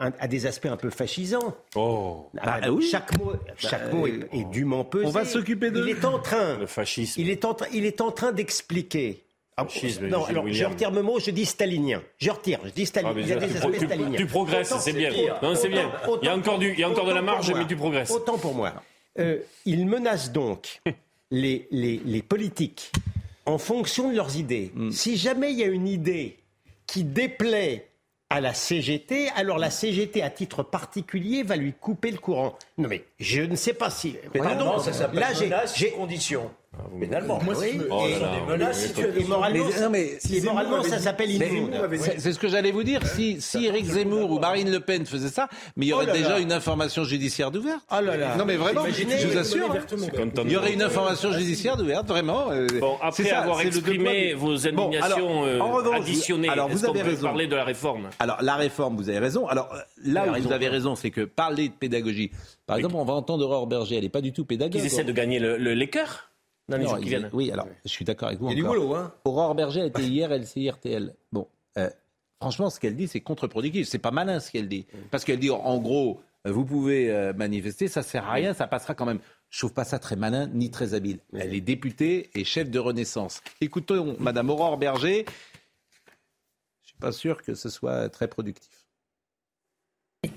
un- 0.00 0.12
a 0.18 0.28
des 0.28 0.46
aspects 0.46 0.64
un 0.66 0.78
peu 0.78 0.88
fascisants. 0.88 1.54
Oh, 1.76 2.30
Bah, 2.32 2.60
Ah, 2.62 2.72
oui. 2.72 2.88
Chaque 2.90 3.18
mot, 3.18 3.32
chaque 3.58 3.92
mot 3.92 4.06
est, 4.06 4.28
est 4.32 4.44
dûment 4.50 4.84
pesé. 4.84 5.04
On 5.06 5.10
va 5.10 5.26
s'occuper 5.26 5.70
d'eux. 5.70 5.84
Il 5.86 5.90
est 5.90 6.04
en 6.06 6.18
train, 6.18 6.56
le 6.58 6.66
fascisme. 6.66 7.20
il 7.20 7.28
est 7.28 7.44
en, 7.44 7.52
train- 7.52 7.66
il 7.74 7.84
est 7.84 8.00
en 8.00 8.10
train 8.12 8.32
d'expliquer. 8.32 9.23
Ah, 9.56 9.64
Fascisme, 9.66 10.08
non, 10.08 10.24
alors 10.24 10.48
je 10.48 10.64
retire 10.64 10.90
mes 10.90 11.02
mots, 11.02 11.20
je 11.20 11.30
dis 11.30 11.44
stalinien. 11.44 12.02
Je 12.18 12.30
retire, 12.30 12.58
je 12.64 12.70
dis 12.70 12.86
stalinien. 12.86 13.14
Ah, 13.16 13.20
il 13.20 13.28
y 13.28 13.32
a 13.32 13.36
des 13.36 13.56
aspects 13.56 13.78
tu- 13.78 13.84
staliniens. 13.86 14.16
tu 14.18 14.26
progresses, 14.26 14.74
c'est 14.80 14.92
bien. 14.92 15.10
pire. 15.12 15.38
Non, 15.42 15.54
c'est 15.54 15.68
bien. 15.68 15.92
Il 16.22 16.26
y 16.26 16.28
a 16.28 16.36
encore 16.36 16.58
du, 16.58 16.72
il 16.72 16.80
y 16.80 16.82
a 16.82 16.88
encore 16.90 17.06
de 17.06 17.12
la 17.12 17.22
marge, 17.22 17.52
mais 17.54 17.64
tu 17.66 17.76
progresses. 17.76 18.10
Autant 18.10 18.36
pour 18.36 18.54
moi. 18.54 18.72
Euh, 19.20 19.38
il 19.64 19.86
menace 19.86 20.32
donc 20.32 20.80
les, 21.30 21.68
les, 21.70 22.00
les 22.04 22.22
politiques 22.22 22.90
en 23.46 23.58
fonction 23.58 24.10
de 24.10 24.16
leurs 24.16 24.36
idées. 24.36 24.72
Hmm. 24.74 24.90
Si 24.90 25.16
jamais 25.16 25.52
il 25.52 25.58
y 25.58 25.62
a 25.62 25.68
une 25.68 25.86
idée 25.86 26.36
qui 26.88 27.04
déplaît 27.04 27.86
à 28.30 28.40
la 28.40 28.54
CGT, 28.54 29.28
alors 29.36 29.58
la 29.58 29.70
CGT, 29.70 30.20
à 30.22 30.30
titre 30.30 30.64
particulier, 30.64 31.44
va 31.44 31.54
lui 31.54 31.72
couper 31.74 32.10
le 32.10 32.18
courant. 32.18 32.58
Non 32.78 32.88
mais 32.88 33.04
je 33.24 33.42
ne 33.42 33.56
sais 33.56 33.72
pas 33.72 33.90
si... 33.90 34.16
Pardon, 34.36 34.78
ça 34.78 34.92
s'appelle 34.92 35.20
là, 35.20 35.28
j'ai- 35.32 35.46
menace 35.46 35.74
j'ai- 35.76 35.90
condition. 35.90 36.50
Pénalement. 36.98 37.40
Moi, 37.44 37.54
si 37.54 37.60
Oui, 37.60 37.70
je 37.74 37.78
me- 37.78 37.84
et- 37.84 37.88
Oh 37.88 38.04
là. 38.20 38.56
menaces, 38.56 38.92
Et- 38.98 39.20
et 39.20 39.24
moralement, 39.24 39.64
Mais- 39.64 39.80
non, 39.80 39.90
mais- 39.90 40.18
moralement, 40.42 40.82
ça 40.82 40.98
s'appelle 40.98 41.30
immonde. 41.30 41.70
C'est 42.18 42.32
ce 42.32 42.38
que 42.38 42.48
j'allais 42.48 42.72
vous 42.72 42.82
dire. 42.82 43.00
Si, 43.06 43.40
si 43.40 43.66
Éric 43.66 43.86
Zemmour 43.86 44.28
ou 44.32 44.38
Marine 44.40 44.72
Le 44.72 44.80
Pen 44.80 45.06
faisaient 45.06 45.28
ça, 45.28 45.48
mais 45.76 45.86
il 45.86 45.90
y 45.90 45.92
aurait 45.92 46.06
Oh 46.06 46.08
là 46.08 46.12
déjà 46.14 46.28
là. 46.30 46.38
une 46.40 46.50
information 46.50 47.04
judiciaire 47.04 47.52
d'ouverte. 47.52 47.82
Oh 47.92 48.00
là 48.02 48.16
là. 48.16 48.34
Non 48.36 48.44
mais 48.44 48.56
vraiment, 48.56 48.86
Imaginez- 48.86 49.18
je 49.18 49.28
vous 49.28 49.38
assure, 49.38 49.70
hein. 49.70 49.78
il 50.46 50.50
y 50.50 50.56
aurait 50.56 50.72
une 50.72 50.82
information 50.82 51.30
judiciaire 51.32 51.78
ouverte, 51.80 52.08
vraiment. 52.08 52.50
euh, 52.50 52.66
Bon, 52.80 52.96
après 53.00 53.22
ça, 53.22 53.38
avoir 53.42 53.60
exprimé 53.60 54.34
vos 54.34 54.56
Bon, 54.72 54.86
indignations 54.88 55.44
alors, 55.44 55.44
euh, 55.44 55.58
revanche, 55.76 56.00
additionnées, 56.00 56.48
alors 56.48 56.68
vous 56.68 56.84
avez 56.84 57.02
peut 57.02 57.08
raison. 57.10 57.22
parler 57.28 57.46
de 57.46 57.54
la 57.54 57.64
réforme? 57.64 58.08
Alors 58.18 58.42
la 58.42 58.56
réforme, 58.56 58.96
vous 58.96 59.08
avez 59.08 59.20
raison. 59.20 59.46
Alors 59.46 59.72
là 60.04 60.24
où 60.28 60.42
vous 60.42 60.50
avez 60.52 60.66
raison, 60.68 60.96
c'est 60.96 61.12
que 61.12 61.20
parler 61.20 61.68
de 61.68 61.74
pédagogie. 61.74 62.32
Par 62.66 62.76
exemple, 62.76 62.96
on 62.96 63.04
va 63.04 63.12
entendre 63.14 63.44
Aurore 63.44 63.66
Berger, 63.66 63.96
elle 63.96 64.04
n'est 64.04 64.08
pas 64.08 64.20
du 64.22 64.32
tout 64.32 64.44
pédagogue. 64.44 64.72
Qu'ils 64.72 64.86
essaient 64.86 65.04
de 65.04 65.12
gagner 65.12 65.38
le, 65.38 65.58
le- 65.58 65.74
les 65.74 65.90
cœurs 65.90 66.30
dans 66.68 66.76
les 66.78 66.84
Non, 66.84 66.90
jours 66.90 66.98
qui 66.98 67.04
ils- 67.04 67.08
viennent. 67.10 67.30
Oui, 67.32 67.50
alors 67.50 67.68
je 67.84 67.90
suis 67.90 68.04
d'accord 68.04 68.28
avec 68.28 68.40
vous. 68.40 68.46
Il 68.48 68.50
y 68.50 68.52
a 68.52 68.56
du 68.56 68.62
boulot, 68.64 68.94
hein. 68.94 69.12
Aurore 69.24 69.54
Berger 69.54 69.82
a 69.82 69.86
été 69.86 70.02
hier 70.02 70.30
LCI-RTL. 70.32 71.14
Bon, 71.32 71.46
euh, 71.76 71.90
franchement, 72.40 72.70
ce 72.70 72.80
qu'elle 72.80 72.96
dit, 72.96 73.06
c'est 73.08 73.20
contre-productif. 73.20 73.86
C'est 73.88 73.98
pas 73.98 74.10
malin 74.10 74.40
ce 74.40 74.50
qu'elle 74.50 74.68
dit. 74.68 74.86
Parce 75.10 75.24
qu'elle 75.24 75.38
dit, 75.40 75.50
en 75.50 75.78
gros, 75.78 76.22
euh, 76.46 76.52
vous 76.52 76.64
pouvez 76.64 77.10
euh, 77.10 77.32
manifester, 77.34 77.86
ça 77.88 78.02
sert 78.02 78.24
à 78.26 78.32
rien, 78.32 78.54
ça 78.54 78.66
passera 78.66 78.94
quand 78.94 79.04
même. 79.06 79.20
Je 79.50 79.58
trouve 79.58 79.74
pas 79.74 79.84
ça 79.84 79.98
très 79.98 80.16
malin 80.16 80.48
ni 80.52 80.70
très 80.70 80.94
habile. 80.94 81.18
Elle 81.34 81.54
est 81.54 81.60
députée 81.60 82.30
et 82.34 82.44
chef 82.44 82.70
de 82.70 82.78
Renaissance. 82.78 83.40
Écoutons 83.60 84.16
Madame 84.18 84.48
Aurore 84.50 84.78
Berger. 84.78 85.26
Je 86.82 86.88
suis 86.88 86.98
pas 86.98 87.12
sûr 87.12 87.42
que 87.42 87.54
ce 87.54 87.68
soit 87.68 88.08
très 88.08 88.26
productif. 88.26 88.86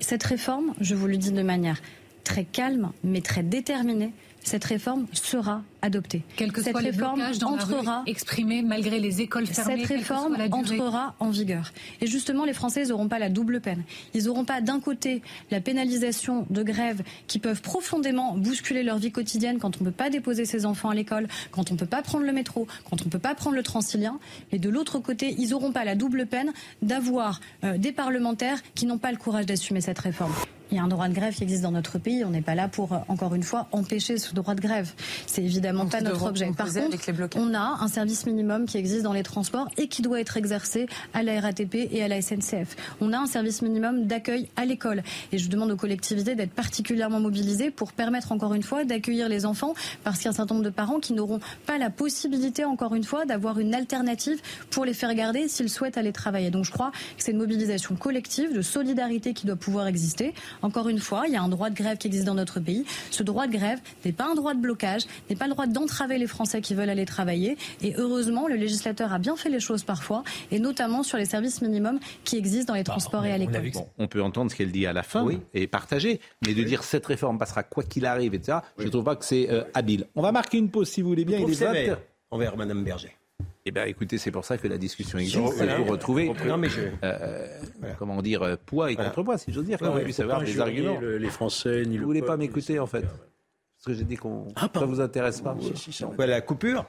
Cette 0.00 0.22
réforme, 0.24 0.74
je 0.80 0.94
vous 0.94 1.06
le 1.06 1.16
dis 1.16 1.32
de 1.32 1.42
manière 1.42 1.80
très 2.24 2.44
calme, 2.44 2.90
mais 3.04 3.20
très 3.20 3.42
déterminée, 3.42 4.12
cette 4.42 4.64
réforme 4.64 5.06
sera 5.12 5.62
adoptée. 5.82 6.22
Quel 6.36 6.52
que 6.52 6.62
cette 6.62 6.72
soit 6.72 6.82
les 6.82 6.90
réforme 6.90 7.16
blocages 7.16 7.38
dans 7.38 7.54
entrera, 7.54 8.02
exprimés 8.06 8.62
malgré 8.62 8.98
les 8.98 9.20
écoles 9.20 9.46
fermées, 9.46 9.78
cette 9.78 9.86
réforme 9.86 10.36
entrera 10.50 11.14
en 11.20 11.30
vigueur. 11.30 11.72
Et 12.00 12.06
justement, 12.06 12.44
les 12.44 12.52
Français 12.52 12.84
n'auront 12.86 13.08
pas 13.08 13.18
la 13.18 13.28
double 13.28 13.60
peine. 13.60 13.82
Ils 14.14 14.24
n'auront 14.24 14.44
pas 14.44 14.60
d'un 14.60 14.80
côté 14.80 15.22
la 15.50 15.60
pénalisation 15.60 16.46
de 16.50 16.62
grèves 16.62 17.02
qui 17.26 17.38
peuvent 17.38 17.62
profondément 17.62 18.36
bousculer 18.36 18.82
leur 18.82 18.98
vie 18.98 19.12
quotidienne 19.12 19.58
quand 19.58 19.76
on 19.80 19.84
ne 19.84 19.90
peut 19.90 19.96
pas 19.96 20.10
déposer 20.10 20.44
ses 20.44 20.66
enfants 20.66 20.90
à 20.90 20.94
l'école, 20.94 21.28
quand 21.50 21.70
on 21.70 21.74
ne 21.74 21.78
peut 21.78 21.86
pas 21.86 22.02
prendre 22.02 22.24
le 22.24 22.32
métro, 22.32 22.66
quand 22.88 23.02
on 23.02 23.04
ne 23.04 23.10
peut 23.10 23.18
pas 23.18 23.34
prendre 23.34 23.56
le 23.56 23.62
transilien. 23.62 24.18
Et 24.52 24.58
de 24.58 24.68
l'autre 24.68 24.98
côté, 24.98 25.34
ils 25.38 25.50
n'auront 25.50 25.72
pas 25.72 25.84
la 25.84 25.94
double 25.94 26.26
peine 26.26 26.52
d'avoir 26.82 27.40
euh, 27.64 27.78
des 27.78 27.92
parlementaires 27.92 28.58
qui 28.74 28.86
n'ont 28.86 28.98
pas 28.98 29.12
le 29.12 29.18
courage 29.18 29.46
d'assumer 29.46 29.80
cette 29.80 29.98
réforme. 29.98 30.32
Il 30.70 30.76
y 30.76 30.80
a 30.80 30.82
un 30.82 30.88
droit 30.88 31.08
de 31.08 31.14
grève 31.14 31.34
qui 31.34 31.42
existe 31.42 31.62
dans 31.62 31.70
notre 31.70 31.98
pays. 31.98 32.24
On 32.24 32.30
n'est 32.30 32.42
pas 32.42 32.54
là 32.54 32.68
pour, 32.68 32.92
euh, 32.92 32.98
encore 33.08 33.34
une 33.34 33.42
fois, 33.42 33.68
empêcher 33.72 34.18
ce 34.18 34.34
droit 34.34 34.54
de 34.54 34.60
grève. 34.60 34.92
C'est 35.26 35.42
évidemment 35.42 35.67
pas 35.72 35.98
ils 35.98 36.04
notre 36.04 36.16
devront 36.16 36.28
objet. 36.28 36.50
Par 36.56 36.72
contre, 36.72 37.36
on 37.36 37.54
a 37.54 37.78
un 37.80 37.88
service 37.88 38.26
minimum 38.26 38.66
qui 38.66 38.78
existe 38.78 39.02
dans 39.02 39.12
les 39.12 39.22
transports 39.22 39.68
et 39.76 39.88
qui 39.88 40.02
doit 40.02 40.20
être 40.20 40.36
exercé 40.36 40.86
à 41.14 41.22
la 41.22 41.40
RATP 41.40 41.74
et 41.90 42.02
à 42.02 42.08
la 42.08 42.20
SNCF. 42.20 42.76
On 43.00 43.12
a 43.12 43.18
un 43.18 43.26
service 43.26 43.62
minimum 43.62 44.06
d'accueil 44.06 44.48
à 44.56 44.64
l'école. 44.64 45.02
Et 45.32 45.38
je 45.38 45.48
demande 45.48 45.70
aux 45.70 45.76
collectivités 45.76 46.34
d'être 46.34 46.52
particulièrement 46.52 47.20
mobilisées 47.20 47.70
pour 47.70 47.92
permettre, 47.92 48.32
encore 48.32 48.54
une 48.54 48.62
fois, 48.62 48.84
d'accueillir 48.84 49.28
les 49.28 49.46
enfants 49.46 49.74
parce 50.04 50.18
qu'il 50.18 50.26
y 50.26 50.28
a 50.28 50.30
un 50.30 50.34
certain 50.34 50.54
nombre 50.54 50.64
de 50.64 50.70
parents 50.70 51.00
qui 51.00 51.12
n'auront 51.12 51.40
pas 51.66 51.78
la 51.78 51.90
possibilité, 51.90 52.64
encore 52.64 52.94
une 52.94 53.04
fois, 53.04 53.24
d'avoir 53.24 53.58
une 53.58 53.74
alternative 53.74 54.40
pour 54.70 54.84
les 54.84 54.94
faire 54.94 55.14
garder 55.14 55.48
s'ils 55.48 55.70
souhaitent 55.70 55.98
aller 55.98 56.12
travailler. 56.12 56.50
Donc 56.50 56.64
je 56.64 56.72
crois 56.72 56.90
que 56.90 57.22
c'est 57.22 57.32
une 57.32 57.38
mobilisation 57.38 57.94
collective, 57.96 58.54
de 58.54 58.62
solidarité 58.62 59.34
qui 59.34 59.46
doit 59.46 59.56
pouvoir 59.56 59.86
exister. 59.86 60.34
Encore 60.62 60.88
une 60.88 60.98
fois, 60.98 61.24
il 61.26 61.32
y 61.32 61.36
a 61.36 61.42
un 61.42 61.48
droit 61.48 61.70
de 61.70 61.74
grève 61.74 61.98
qui 61.98 62.06
existe 62.06 62.24
dans 62.24 62.34
notre 62.34 62.60
pays. 62.60 62.84
Ce 63.10 63.22
droit 63.22 63.46
de 63.46 63.52
grève 63.52 63.80
n'est 64.04 64.12
pas 64.12 64.26
un 64.30 64.34
droit 64.34 64.54
de 64.54 64.60
blocage, 64.60 65.02
n'est 65.28 65.36
pas 65.36 65.46
le 65.46 65.54
droit 65.58 65.66
d'entraver 65.66 66.18
les 66.18 66.26
Français 66.26 66.60
qui 66.60 66.74
veulent 66.74 66.88
aller 66.90 67.04
travailler. 67.04 67.56
Et 67.82 67.94
heureusement, 67.96 68.46
le 68.48 68.54
législateur 68.54 69.12
a 69.12 69.18
bien 69.18 69.36
fait 69.36 69.48
les 69.50 69.60
choses 69.60 69.82
parfois, 69.82 70.22
et 70.50 70.58
notamment 70.60 71.02
sur 71.02 71.18
les 71.18 71.24
services 71.24 71.60
minimums 71.62 71.98
qui 72.24 72.36
existent 72.36 72.72
dans 72.72 72.78
les 72.78 72.84
transports 72.84 73.24
et 73.26 73.32
à 73.32 73.38
l'école. 73.38 73.70
Bon, 73.72 73.88
on 73.98 74.06
peut 74.06 74.22
entendre 74.22 74.50
ce 74.50 74.56
qu'elle 74.56 74.70
dit 74.72 74.86
à 74.86 74.92
la 74.92 75.02
fin 75.02 75.26
et 75.54 75.66
partager, 75.66 76.20
mais 76.46 76.54
de 76.54 76.62
dire 76.62 76.84
cette 76.84 77.04
réforme 77.06 77.38
passera 77.38 77.62
quoi 77.64 77.82
qu'il 77.82 78.06
arrive, 78.06 78.34
etc., 78.34 78.58
je 78.78 78.84
ne 78.84 78.88
trouve 78.90 79.04
pas 79.04 79.16
que 79.16 79.24
c'est 79.24 79.50
euh, 79.50 79.64
habile. 79.74 80.06
On 80.14 80.22
va 80.22 80.30
marquer 80.32 80.58
une 80.58 80.70
pause 80.70 80.88
si 80.88 81.02
vous 81.02 81.08
voulez 81.08 81.24
bien. 81.24 81.38
Il 81.38 81.50
est 81.50 81.54
sévère 81.54 81.96
20. 81.96 81.98
envers 82.30 82.56
Madame 82.56 82.84
Berger. 82.84 83.14
Eh 83.66 83.70
bien, 83.70 83.84
écoutez, 83.84 84.16
c'est 84.18 84.30
pour 84.30 84.44
ça 84.44 84.56
que 84.56 84.66
la 84.66 84.78
discussion 84.78 85.18
existe, 85.18 85.36
Voilà. 85.38 85.72
c'est 85.72 85.78
pour 85.82 85.88
retrouver, 85.88 86.32
Non, 86.46 86.56
mais 86.56 86.68
je- 86.70 86.80
euh, 87.04 87.46
comment 87.98 88.22
dire, 88.22 88.42
euh, 88.42 88.56
poids 88.64 88.90
et 88.90 88.94
Voilà. 88.94 89.10
contrepoids, 89.10 89.36
si 89.38 89.52
j'ose 89.52 89.64
dire, 89.66 89.80
Ouais, 89.82 89.88
qu'on 89.88 89.94
ouais, 89.96 90.04
puisse 90.04 90.16
faut 90.16 90.22
avoir 90.22 90.42
des 90.42 90.58
arguments. 90.58 90.98
le- 91.00 91.18
les 91.18 91.28
Français, 91.28 91.82
ni 91.84 91.94
Vous 91.96 92.00
le 92.00 92.04
voulez 92.06 92.22
pas 92.22 92.36
m'écouter, 92.36 92.78
en 92.78 92.86
fait 92.86 93.04
Parce 93.78 93.86
que 93.86 93.94
j'ai 93.94 94.04
dit 94.04 94.16
qu'on 94.16 94.46
ça 94.56 94.84
vous 94.86 95.00
intéresse 95.00 95.40
pas. 95.40 95.56
La 96.18 96.40
coupure 96.40 96.86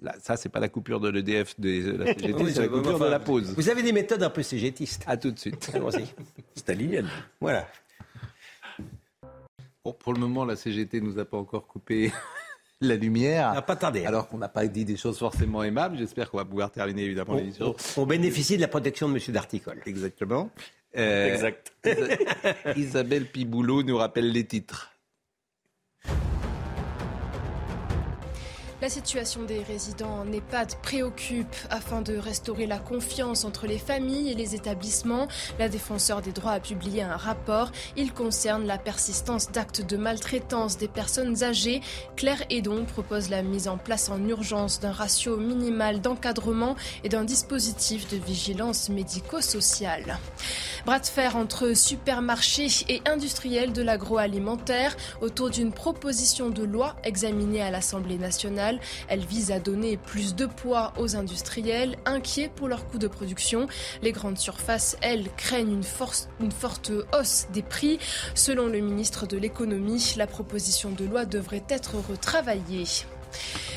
Là, 0.00 0.14
ça, 0.20 0.36
c'est 0.36 0.48
pas 0.48 0.58
la 0.58 0.68
coupure 0.68 0.98
de 0.98 1.08
l'EDF 1.08 1.58
de 1.60 1.92
la 1.96 2.06
CGT, 2.14 2.34
Oui, 2.34 2.52
c'est 2.52 2.62
la 2.62 2.68
coupure 2.68 2.96
enfin, 2.96 3.04
de 3.04 3.10
la 3.10 3.20
pause. 3.20 3.54
Vous 3.56 3.68
avez 3.68 3.84
des 3.84 3.92
méthodes 3.92 4.22
un 4.24 4.30
peu 4.30 4.42
cégétistes. 4.42 5.04
À 5.06 5.16
tout 5.16 5.30
de 5.30 5.38
suite. 5.38 5.70
Allons-y. 5.74 6.06
Stalinienne. 6.56 7.08
Voilà. 7.40 7.68
Bon, 9.84 9.92
pour 9.92 10.12
le 10.12 10.18
moment, 10.20 10.44
la 10.44 10.56
CGT 10.56 11.00
nous 11.00 11.18
a 11.18 11.24
pas 11.24 11.36
encore 11.36 11.66
coupé 11.66 12.12
la 12.80 12.96
lumière. 12.96 13.52
n'a 13.54 13.62
pas 13.62 13.76
tardé. 13.76 14.04
Alors 14.04 14.28
qu'on 14.28 14.38
n'a 14.38 14.48
pas 14.48 14.66
dit 14.66 14.84
des 14.84 14.96
choses 14.96 15.18
forcément 15.18 15.62
aimables. 15.62 15.96
J'espère 15.98 16.30
qu'on 16.30 16.38
va 16.38 16.44
pouvoir 16.44 16.70
terminer 16.70 17.02
évidemment 17.04 17.34
On, 17.34 17.36
l'émission. 17.36 17.74
on 17.96 18.06
bénéficie 18.06 18.56
de 18.56 18.60
la 18.62 18.68
protection 18.68 19.08
de 19.08 19.14
M. 19.14 19.20
Darticole. 19.28 19.82
Exactement. 19.86 20.50
Euh, 20.96 21.32
Exact. 21.32 21.72
Isa- 21.86 22.76
Isabelle 22.76 23.26
Piboulot 23.26 23.82
nous 23.82 23.96
rappelle 23.96 24.30
les 24.30 24.44
titres. 24.44 24.91
La 28.82 28.88
situation 28.88 29.44
des 29.44 29.62
résidents 29.62 30.22
en 30.22 30.32
EHPAD 30.32 30.74
préoccupe. 30.82 31.54
Afin 31.70 32.02
de 32.02 32.16
restaurer 32.16 32.66
la 32.66 32.80
confiance 32.80 33.44
entre 33.44 33.68
les 33.68 33.78
familles 33.78 34.32
et 34.32 34.34
les 34.34 34.56
établissements, 34.56 35.28
la 35.60 35.68
défenseur 35.68 36.20
des 36.20 36.32
droits 36.32 36.50
a 36.50 36.58
publié 36.58 37.00
un 37.04 37.16
rapport. 37.16 37.70
Il 37.96 38.12
concerne 38.12 38.66
la 38.66 38.78
persistance 38.78 39.52
d'actes 39.52 39.86
de 39.86 39.96
maltraitance 39.96 40.78
des 40.78 40.88
personnes 40.88 41.44
âgées. 41.44 41.80
Claire 42.16 42.42
Edon 42.50 42.84
propose 42.84 43.30
la 43.30 43.42
mise 43.42 43.68
en 43.68 43.78
place 43.78 44.08
en 44.08 44.20
urgence 44.26 44.80
d'un 44.80 44.90
ratio 44.90 45.36
minimal 45.36 46.00
d'encadrement 46.00 46.74
et 47.04 47.08
d'un 47.08 47.22
dispositif 47.22 48.08
de 48.08 48.16
vigilance 48.16 48.88
médico-sociale. 48.88 50.18
Bras 50.86 50.98
de 50.98 51.06
fer 51.06 51.36
entre 51.36 51.74
supermarchés 51.74 52.66
et 52.88 53.00
industriels 53.06 53.72
de 53.72 53.82
l'agroalimentaire 53.82 54.96
autour 55.20 55.50
d'une 55.50 55.70
proposition 55.70 56.50
de 56.50 56.64
loi 56.64 56.96
examinée 57.04 57.62
à 57.62 57.70
l'Assemblée 57.70 58.18
nationale. 58.18 58.71
Elle 59.08 59.24
vise 59.24 59.50
à 59.50 59.58
donner 59.58 59.96
plus 59.96 60.34
de 60.34 60.46
poids 60.46 60.92
aux 60.98 61.16
industriels, 61.16 61.96
inquiets 62.04 62.50
pour 62.54 62.68
leurs 62.68 62.86
coûts 62.88 62.98
de 62.98 63.08
production. 63.08 63.66
Les 64.02 64.12
grandes 64.12 64.38
surfaces, 64.38 64.96
elles, 65.00 65.28
craignent 65.36 65.72
une, 65.72 65.82
forte 66.52 66.92
hausse 67.18 67.46
des 67.52 67.62
prix. 67.62 67.98
Selon 68.34 68.66
le 68.66 68.80
ministre 68.80 69.26
de 69.26 69.36
l'économie, 69.36 70.14
la 70.16 70.26
proposition 70.26 70.90
de 70.90 71.04
loi 71.04 71.24
devrait 71.24 71.64
être 71.68 71.96
retravaillée. 71.96 72.84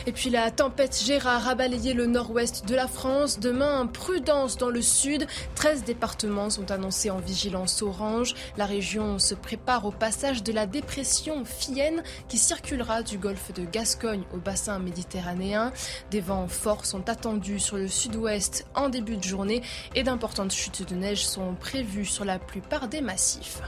Et 0.08 0.12
puis 0.12 0.30
la 0.30 0.52
tempête 0.52 1.02
Gérard 1.04 1.48
a 1.48 1.56
balayé 1.56 1.94
le 1.94 2.06
nord-ouest 2.06 2.68
de 2.68 2.76
la 2.76 2.88
France. 2.88 3.40
Demain, 3.40 3.88
prudence 3.88 4.58
dans 4.58 4.70
le 4.70 4.82
sud. 4.82 5.28
13 5.56 5.84
départements 5.84 6.50
sont 6.50 6.72
annoncés 6.72 7.10
en 7.10 7.18
vigilance 7.18 7.82
orange. 7.82 8.36
La 8.58 8.66
région 8.66 9.20
se 9.20 9.36
prépare 9.36 9.86
au 9.86 9.92
passage 9.92 10.44
de 10.44 10.52
la 10.52 10.66
dépression 10.66 11.44
Fienne 11.46 12.04
qui 12.28 12.38
circulera 12.38 13.02
du 13.02 13.18
golfe 13.18 13.54
de 13.54 13.66
Gascogne 13.66 14.24
au 14.34 14.38
bassin 14.38 14.80
méditerranéen. 14.80 15.72
Des 16.12 16.22
vents 16.22 16.48
forts 16.48 16.86
sont 16.86 17.10
attendus 17.10 17.60
sur 17.60 17.78
le 17.78 17.88
sud-ouest 17.88 18.68
en 18.76 18.90
début 18.90 19.18
de 19.18 19.24
journée 19.24 19.62
et 19.96 20.04
d'importantes 20.04 20.54
chutes 20.54 20.88
de 20.88 20.96
neige 20.96 21.26
sont 21.26 21.56
prévues 21.56 22.06
sur 22.06 22.26
la 22.26 22.40
plupart 22.40 22.88
des 22.88 23.02
massifs. 23.02 23.62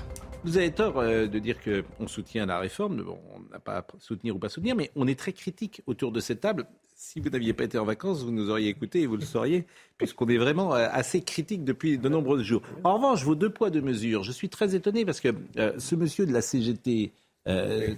Vous 0.47 0.57
avez 0.57 0.71
tort 0.71 0.99
euh, 0.99 1.27
de 1.27 1.39
dire 1.39 1.57
qu'on 1.61 2.07
soutient 2.07 2.45
la 2.45 2.57
réforme. 2.57 3.03
Bon, 3.03 3.19
on 3.35 3.51
n'a 3.51 3.59
pas 3.59 3.79
à 3.79 3.85
soutenir 3.99 4.33
ou 4.33 4.39
pas 4.39 4.47
soutenir, 4.47 4.77
mais 4.77 4.91
on 4.95 5.05
est 5.05 5.19
très 5.19 5.33
critique 5.33 5.81
autour 5.87 6.13
de 6.13 6.21
cette 6.21 6.39
table. 6.39 6.65
Si 6.95 7.19
vous 7.19 7.29
n'aviez 7.29 7.51
pas 7.51 7.65
été 7.65 7.77
en 7.77 7.83
vacances, 7.83 8.23
vous 8.23 8.31
nous 8.31 8.49
auriez 8.49 8.69
écouté 8.69 9.01
et 9.01 9.07
vous 9.07 9.17
le 9.17 9.25
sauriez, 9.25 9.65
puisqu'on 9.97 10.29
est 10.29 10.37
vraiment 10.37 10.73
euh, 10.73 10.87
assez 10.89 11.21
critique 11.21 11.65
depuis 11.65 11.97
de 11.97 12.07
nombreux 12.07 12.41
jours. 12.43 12.61
En 12.85 12.95
revanche, 12.95 13.25
vos 13.25 13.35
deux 13.35 13.49
poids, 13.49 13.71
deux 13.71 13.81
mesures, 13.81 14.23
je 14.23 14.31
suis 14.31 14.47
très 14.47 14.73
étonné 14.73 15.03
parce 15.03 15.19
que 15.19 15.35
euh, 15.57 15.73
ce 15.79 15.95
monsieur 15.95 16.25
de 16.25 16.31
la 16.31 16.41
CGT, 16.41 17.11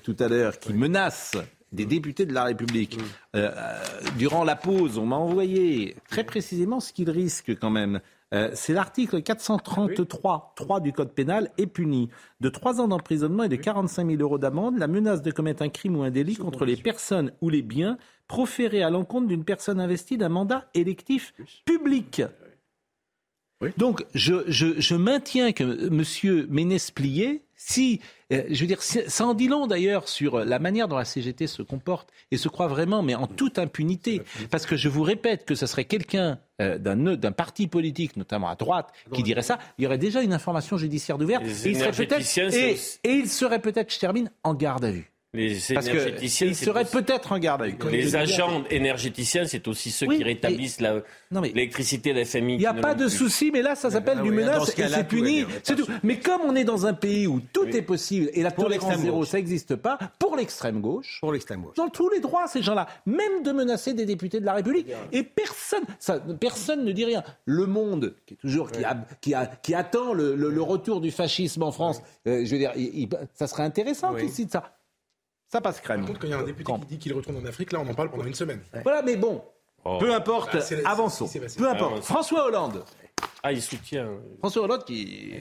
tout 0.03 0.15
à 0.19 0.27
l'heure, 0.27 0.57
qui 0.57 0.73
menace 0.73 1.35
des 1.71 1.85
députés 1.85 2.25
de 2.25 2.33
la 2.33 2.45
République, 2.45 2.97
euh, 3.35 3.51
durant 4.17 4.43
la 4.43 4.55
pause, 4.55 4.97
on 4.97 5.05
m'a 5.05 5.17
envoyé 5.17 5.95
très 6.09 6.23
précisément 6.23 6.79
ce 6.79 6.93
qu'il 6.93 7.09
risque 7.09 7.57
quand 7.59 7.69
même. 7.69 7.99
Euh, 8.33 8.51
c'est 8.53 8.73
l'article 8.73 9.21
433 9.23 10.53
3 10.55 10.79
du 10.81 10.93
Code 10.93 11.13
pénal 11.13 11.51
est 11.57 11.67
puni. 11.67 12.09
De 12.41 12.49
3 12.49 12.79
ans 12.79 12.87
d'emprisonnement 12.87 13.43
et 13.43 13.49
de 13.49 13.55
45 13.55 14.07
000 14.07 14.21
euros 14.21 14.37
d'amende 14.37 14.77
la 14.77 14.87
menace 14.87 15.21
de 15.21 15.31
commettre 15.31 15.63
un 15.63 15.69
crime 15.69 15.97
ou 15.97 16.03
un 16.03 16.11
délit 16.11 16.35
contre 16.35 16.65
les 16.65 16.77
personnes 16.77 17.31
ou 17.41 17.49
les 17.49 17.63
biens 17.63 17.97
proférés 18.27 18.83
à 18.83 18.91
l'encontre 18.91 19.27
d'une 19.27 19.43
personne 19.43 19.79
investie 19.79 20.17
d'un 20.17 20.29
mandat 20.29 20.69
électif 20.75 21.33
public. 21.65 22.21
Donc, 23.77 24.05
je, 24.13 24.43
je, 24.47 24.79
je 24.79 24.95
maintiens 24.95 25.51
que 25.51 25.63
M. 25.63 26.47
Ménès-Plié, 26.49 27.43
si, 27.57 27.99
euh, 28.31 28.43
je 28.49 28.61
veux 28.61 28.67
dire, 28.67 28.81
ça 28.81 29.25
en 29.25 29.33
dit 29.33 29.49
long 29.49 29.67
d'ailleurs 29.67 30.07
sur 30.07 30.39
la 30.45 30.59
manière 30.59 30.87
dont 30.87 30.97
la 30.97 31.03
CGT 31.03 31.45
se 31.45 31.61
comporte 31.61 32.09
et 32.31 32.37
se 32.37 32.47
croit 32.47 32.67
vraiment, 32.67 33.03
mais 33.03 33.15
en 33.15 33.27
toute 33.27 33.59
impunité. 33.59 34.21
Parce 34.49 34.65
que 34.65 34.77
je 34.77 34.87
vous 34.87 35.03
répète 35.03 35.43
que 35.43 35.55
ce 35.55 35.65
serait 35.65 35.83
quelqu'un 35.83 36.39
euh, 36.61 36.77
d'un 36.77 36.95
d'un 36.95 37.31
parti 37.33 37.67
politique, 37.67 38.15
notamment 38.15 38.47
à 38.47 38.55
droite, 38.55 38.91
qui 39.13 39.23
dirait 39.23 39.41
ça, 39.41 39.59
il 39.77 39.83
y 39.83 39.87
aurait 39.87 39.97
déjà 39.97 40.21
une 40.21 40.31
information 40.33 40.77
judiciaire 40.77 41.17
d'ouverte. 41.17 41.43
Les 41.43 41.67
Et 42.55 42.77
et 43.03 43.13
il 43.15 43.29
serait 43.29 43.59
peut-être, 43.59 43.93
je 43.93 43.99
termine, 43.99 44.31
en 44.43 44.53
garde 44.53 44.85
à 44.85 44.91
vue. 44.91 45.08
Les 45.35 45.59
Parce 45.75 45.85
que 45.85 45.91
énergéticiens, 45.91 46.47
il 46.47 46.55
c'est 46.55 46.65
serait 46.65 46.81
aussi- 46.81 46.91
peut-être 46.91 47.31
en 47.31 47.37
garde 47.37 47.61
à 47.61 47.67
vue. 47.67 47.77
Les 47.91 48.15
agents 48.15 48.63
énergéticiens, 48.71 49.45
c'est 49.45 49.67
aussi 49.67 49.91
ceux 49.91 50.07
Oui, 50.07 50.17
qui 50.17 50.23
rétablissent 50.23 50.81
la- 50.81 51.03
l'électricité 51.31 52.13
de 52.13 52.19
la 52.19 52.25
famille. 52.25 52.55
Il 52.55 52.59
n'y 52.61 52.65
a 52.65 52.73
pas 52.73 52.95
de 52.95 53.07
souci, 53.07 53.51
mais 53.53 53.61
là, 53.61 53.75
ça 53.75 53.91
s'appelle 53.91 54.17
Ah 54.21 54.23
du 54.23 54.31
oui, 54.31 54.37
dans 54.37 54.41
menace 54.53 54.71
ce 54.75 54.81
et 54.81 54.87
c'est 54.87 55.07
puni. 55.07 55.43
bien, 55.45 55.55
C'est 55.61 55.75
tout. 55.75 55.85
Mais 56.01 56.17
comme 56.17 56.41
on 56.47 56.55
est 56.55 56.63
dans 56.63 56.87
un 56.87 56.95
pays 56.95 57.27
où 57.27 57.41
tout 57.53 57.67
est 57.67 57.83
possible 57.83 58.31
et 58.33 58.41
la 58.41 58.49
Pour 58.49 58.63
tolérance 58.63 58.87
l'extrême 58.89 59.05
zéro, 59.05 59.19
gauche. 59.19 59.27
ça 59.27 59.37
n'existe 59.37 59.75
pas, 59.75 59.99
pour 60.17 60.35
l'extrême 60.35 60.81
gauche, 60.81 61.19
Pour 61.21 61.31
l'extrême 61.31 61.61
gauche. 61.61 61.75
dans 61.75 61.89
tous 61.89 62.09
les 62.09 62.21
droits, 62.21 62.47
ces 62.47 62.63
gens-là, 62.63 62.87
même 63.05 63.43
de 63.43 63.51
menacer 63.51 63.93
des 63.93 64.05
députés 64.07 64.39
de 64.39 64.45
la 64.47 64.53
République, 64.55 64.87
et 65.11 65.21
personne, 65.21 65.83
ça, 65.99 66.19
personne 66.39 66.83
ne 66.83 66.91
dit 66.91 67.05
rien. 67.05 67.23
Le 67.45 67.67
Monde, 67.67 68.15
qui 68.25 68.33
est 68.33 68.37
toujours 68.37 68.71
qui, 68.71 68.83
a- 68.83 69.05
qui, 69.21 69.35
a- 69.35 69.45
qui 69.45 69.75
attend 69.75 70.11
le, 70.13 70.33
le- 70.35 70.49
le 70.49 70.61
retour 70.63 71.01
du 71.01 71.11
fascisme 71.11 71.61
en 71.61 71.71
France, 71.71 72.01
euh, 72.25 72.43
je 72.43 72.51
veux 72.51 72.57
dire, 72.57 72.71
il- 72.75 73.01
il- 73.03 73.09
ça 73.35 73.45
serait 73.45 73.61
intéressant 73.61 74.15
qu'il 74.15 74.29
cite 74.31 74.51
ça. 74.53 74.73
Ça 75.51 75.61
passe 75.61 75.81
crème. 75.81 76.01
Par 76.01 76.07
contre, 76.09 76.19
quand 76.21 76.27
il 76.27 76.31
y 76.31 76.33
a 76.33 76.39
un 76.39 76.43
député 76.43 76.71
qui 76.71 76.85
dit 76.85 76.97
qu'il 76.99 77.13
retourne 77.13 77.37
en 77.37 77.45
Afrique, 77.45 77.71
là, 77.71 77.79
on 77.79 77.89
en 77.89 77.93
parle 77.93 78.11
pendant 78.11 78.25
une 78.25 78.35
semaine. 78.35 78.61
Voilà, 78.83 79.01
mais 79.01 79.15
bon, 79.15 79.41
peu 79.99 80.13
importe, 80.13 80.49
Ah, 80.53 80.61
c'est 80.61 80.81
la- 80.81 80.89
avançons. 80.89 81.25
c'est- 81.27 81.47
c'est. 81.47 81.57
Peu 81.59 81.67
Ah, 81.67 81.71
importe. 81.73 81.95
ouais. 81.95 82.01
François 82.01 82.45
Hollande. 82.45 82.83
Ah, 83.43 83.51
il 83.51 83.61
soutient. 83.61 84.09
François 84.39 84.63
Hollande 84.63 84.85
qui 84.85 85.33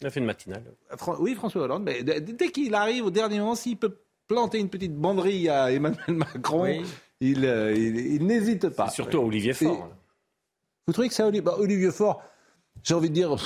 Il 0.00 0.06
a 0.06 0.10
fait 0.10 0.20
une 0.20 0.26
matinale. 0.26 0.64
Fran- 0.96 1.16
Oui, 1.20 1.34
François 1.34 1.62
Hollande, 1.62 1.82
mais 1.84 2.02
dès 2.02 2.50
qu'il 2.50 2.74
arrive 2.74 3.04
au 3.04 3.10
dernier 3.10 3.38
moment, 3.38 3.54
s'il 3.54 3.76
peut 3.76 3.98
planter 4.26 4.58
une 4.58 4.70
petite 4.70 4.96
banderille 4.96 5.48
à 5.50 5.70
Emmanuel 5.70 6.00
Macron, 6.08 6.62
Oui. 6.62 6.82
il, 7.20 7.44
euh, 7.44 7.72
il- 7.76 8.14
il 8.14 8.26
n'hésite 8.26 8.70
pas. 8.70 8.88
Surtout 8.88 9.18
à 9.18 9.20
Olivier 9.20 9.52
Faure. 9.52 9.70
Et- 9.90 9.94
Vous 10.86 10.92
trouvez 10.94 11.08
que 11.08 11.14
ça, 11.14 11.24
Olivier, 11.26 11.42
bah, 11.42 11.56
Olivier 11.58 11.90
Faure, 11.90 12.22
j'ai 12.82 12.94
envie 12.94 13.10
de 13.10 13.14
dire, 13.14 13.36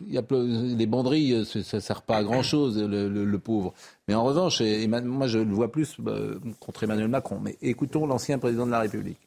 les 0.00 0.86
banderilles, 0.86 1.34
euh, 1.34 1.44
ça 1.44 1.76
ne 1.76 1.80
sert 1.80 2.02
pas 2.02 2.18
à 2.18 2.22
grand-chose, 2.22 2.82
le, 2.82 3.38
pauvre. 3.38 3.74
Mais 4.06 4.14
en 4.14 4.24
revanche, 4.24 4.60
moi 4.60 5.26
je 5.26 5.38
le 5.38 5.54
vois 5.54 5.72
plus 5.72 5.94
bah, 5.98 6.18
contre 6.60 6.84
Emmanuel 6.84 7.08
Macron. 7.08 7.40
Mais 7.40 7.56
écoutons 7.62 8.06
l'ancien 8.06 8.38
président 8.38 8.66
de 8.66 8.70
la 8.70 8.80
République. 8.80 9.18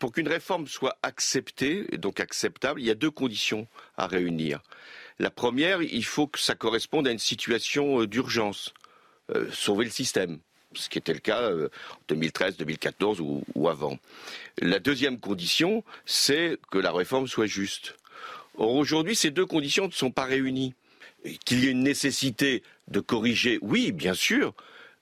Pour 0.00 0.12
qu'une 0.12 0.28
réforme 0.28 0.66
soit 0.66 0.96
acceptée, 1.02 1.84
donc 1.98 2.18
acceptable, 2.18 2.80
il 2.80 2.86
y 2.86 2.90
a 2.90 2.94
deux 2.94 3.10
conditions 3.10 3.66
à 3.96 4.06
réunir. 4.06 4.62
La 5.18 5.30
première, 5.30 5.82
il 5.82 6.04
faut 6.04 6.26
que 6.26 6.38
ça 6.38 6.54
corresponde 6.54 7.06
à 7.06 7.12
une 7.12 7.18
situation 7.18 8.00
euh, 8.00 8.06
d'urgence, 8.06 8.72
euh, 9.30 9.50
sauver 9.52 9.84
le 9.84 9.90
système, 9.90 10.38
ce 10.76 10.88
qui 10.88 10.98
était 10.98 11.12
le 11.12 11.20
cas 11.20 11.42
euh, 11.42 11.68
en 11.90 11.98
2013, 12.08 12.56
2014 12.56 13.20
ou, 13.20 13.42
ou 13.54 13.68
avant. 13.68 13.98
La 14.58 14.78
deuxième 14.78 15.18
condition, 15.18 15.84
c'est 16.06 16.58
que 16.70 16.78
la 16.78 16.92
réforme 16.92 17.26
soit 17.26 17.46
juste. 17.46 17.96
Or 18.56 18.74
aujourd'hui, 18.74 19.16
ces 19.16 19.30
deux 19.30 19.46
conditions 19.46 19.86
ne 19.86 19.92
sont 19.92 20.10
pas 20.10 20.24
réunies. 20.24 20.74
Qu'il 21.44 21.64
y 21.64 21.68
ait 21.68 21.70
une 21.70 21.82
nécessité 21.82 22.62
de 22.88 23.00
corriger, 23.00 23.58
oui, 23.62 23.92
bien 23.92 24.12
sûr, 24.12 24.54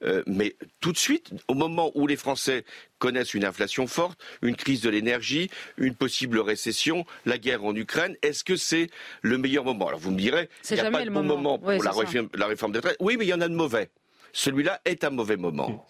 euh, 0.05 0.23
mais 0.27 0.57
tout 0.81 0.93
de 0.93 0.99
suite, 0.99 1.31
au 1.49 1.55
moment 1.55 1.91
où 1.95 2.07
les 2.07 2.17
Français 2.17 2.65
connaissent 2.99 3.35
une 3.35 3.45
inflation 3.45 3.87
forte, 3.87 4.19
une 4.43 4.57
crise 4.57 4.81
de 4.81 4.91
l'énergie, 4.91 5.51
une 5.77 5.95
possible 5.95 6.39
récession, 6.41 7.05
la 7.25 7.39
guerre 7.39 7.65
en 7.65 7.75
Ukraine, 7.75 8.17
est-ce 8.23 8.45
que 8.45 8.57
c'est 8.57 8.89
le 9.23 9.39
meilleur 9.39 9.65
moment? 9.65 9.89
Alors 9.89 10.01
vous 10.01 10.11
me 10.11 10.19
direz, 10.19 10.49
il 10.71 10.75
n'y 10.75 10.81
a 10.81 10.91
pas 10.91 11.05
de 11.05 11.11
bon 11.11 11.23
moment. 11.23 11.37
moment 11.37 11.59
pour 11.59 11.85
la, 11.85 11.93
réforme, 11.93 12.29
la 12.35 12.47
réforme 12.47 12.73
des 12.73 12.79
retraites. 12.79 12.97
Oui, 13.01 13.17
mais 13.17 13.25
il 13.25 13.29
y 13.29 13.35
en 13.35 13.41
a 13.41 13.49
de 13.49 13.55
mauvais. 13.55 13.91
Celui-là 14.33 14.81
est 14.85 15.05
un 15.05 15.11
mauvais 15.11 15.37
moment. 15.37 15.87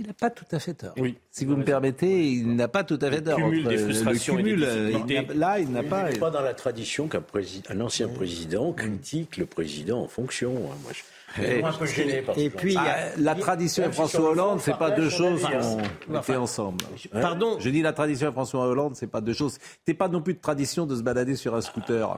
Il 0.00 0.06
n'a 0.06 0.12
pas 0.14 0.30
tout 0.30 0.44
à 0.52 0.60
fait 0.60 0.74
tort. 0.74 0.94
Oui. 0.96 1.18
Si 1.32 1.44
vous 1.44 1.56
me 1.56 1.64
permettez, 1.64 2.28
il 2.30 2.54
n'a 2.54 2.68
pas 2.68 2.84
tout 2.84 3.00
à 3.02 3.10
fait 3.10 3.20
tort. 3.20 3.34
cumul 3.36 3.60
Entre, 3.62 3.68
des 3.70 3.78
frustrations 3.78 4.34
le 4.36 4.40
et 4.40 4.42
des 4.44 4.50
cumul, 4.50 4.64
euh, 4.64 4.92
il 5.32 5.38
là, 5.38 5.58
il 5.58 5.72
n'a 5.72 5.82
Il 5.82 5.88
pas. 5.88 6.10
n'est 6.10 6.18
pas 6.18 6.30
dans 6.30 6.40
la 6.40 6.54
tradition 6.54 7.08
qu'un 7.08 7.20
un 7.68 7.80
ancien 7.80 8.06
président 8.06 8.72
critique 8.72 9.36
le 9.38 9.46
président 9.46 10.00
en 10.00 10.06
fonction. 10.06 10.52
hein. 10.70 10.76
Moi, 10.84 10.92
je 10.92 11.42
Et- 11.42 11.62
un 11.64 11.72
peu 11.72 11.84
gêné 11.84 12.22
par 12.22 12.38
et 12.38 12.48
ce 12.48 12.56
puis, 12.56 12.76
Ah, 12.78 13.08
la 13.18 13.34
tradition 13.34 13.84
et 13.88 13.92
François 13.92 14.30
Hollande, 14.30 14.60
c'est 14.60 14.78
pas 14.78 14.92
deux 14.92 15.10
choses 15.10 15.42
qu'on 15.42 15.78
hein. 15.80 15.82
était 16.08 16.16
Enfin, 16.16 16.38
ensemble. 16.38 16.84
Pardon 17.10 17.58
Je 17.58 17.68
dis 17.68 17.82
la 17.82 17.92
tradition 17.92 18.28
et 18.30 18.32
François 18.32 18.66
Hollande, 18.68 18.94
c'est 18.94 19.08
pas 19.08 19.20
deux 19.20 19.34
choses. 19.34 19.58
C'était 19.80 19.98
pas 19.98 20.06
non 20.08 20.22
plus 20.22 20.34
de 20.34 20.38
tradition 20.40 20.86
de 20.86 20.94
se 20.94 21.02
balader 21.02 21.34
sur 21.34 21.56
un 21.56 21.60
scooter. 21.60 22.16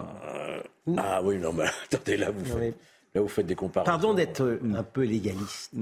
Ah 0.99 1.23
oui, 1.25 1.39
non, 1.39 1.53
mais 1.55 1.65
attendez, 1.93 2.19
là, 2.19 2.31
vous 2.31 2.45
faites, 2.45 2.77
là, 3.15 3.21
vous 3.21 3.29
faites 3.29 3.47
des 3.47 3.55
comparaisons. 3.55 3.91
Pardon 3.91 4.15
d'être 4.15 4.43
euh, 4.43 4.61
un 4.75 4.83
peu 4.83 5.03
légaliste. 5.03 5.73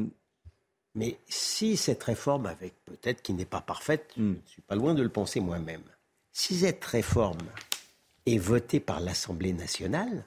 Mais 0.94 1.18
si 1.28 1.76
cette 1.76 2.02
réforme, 2.02 2.46
avec 2.46 2.74
peut-être 2.84 3.22
qui 3.22 3.32
n'est 3.32 3.44
pas 3.44 3.60
parfaite, 3.60 4.10
je 4.16 4.22
ne 4.22 4.34
suis 4.46 4.62
pas 4.62 4.74
loin 4.74 4.94
de 4.94 5.02
le 5.02 5.08
penser 5.08 5.38
moi-même, 5.40 5.82
si 6.32 6.56
cette 6.58 6.84
réforme 6.84 7.38
est 8.26 8.38
votée 8.38 8.80
par 8.80 9.00
l'Assemblée 9.00 9.52
nationale, 9.52 10.24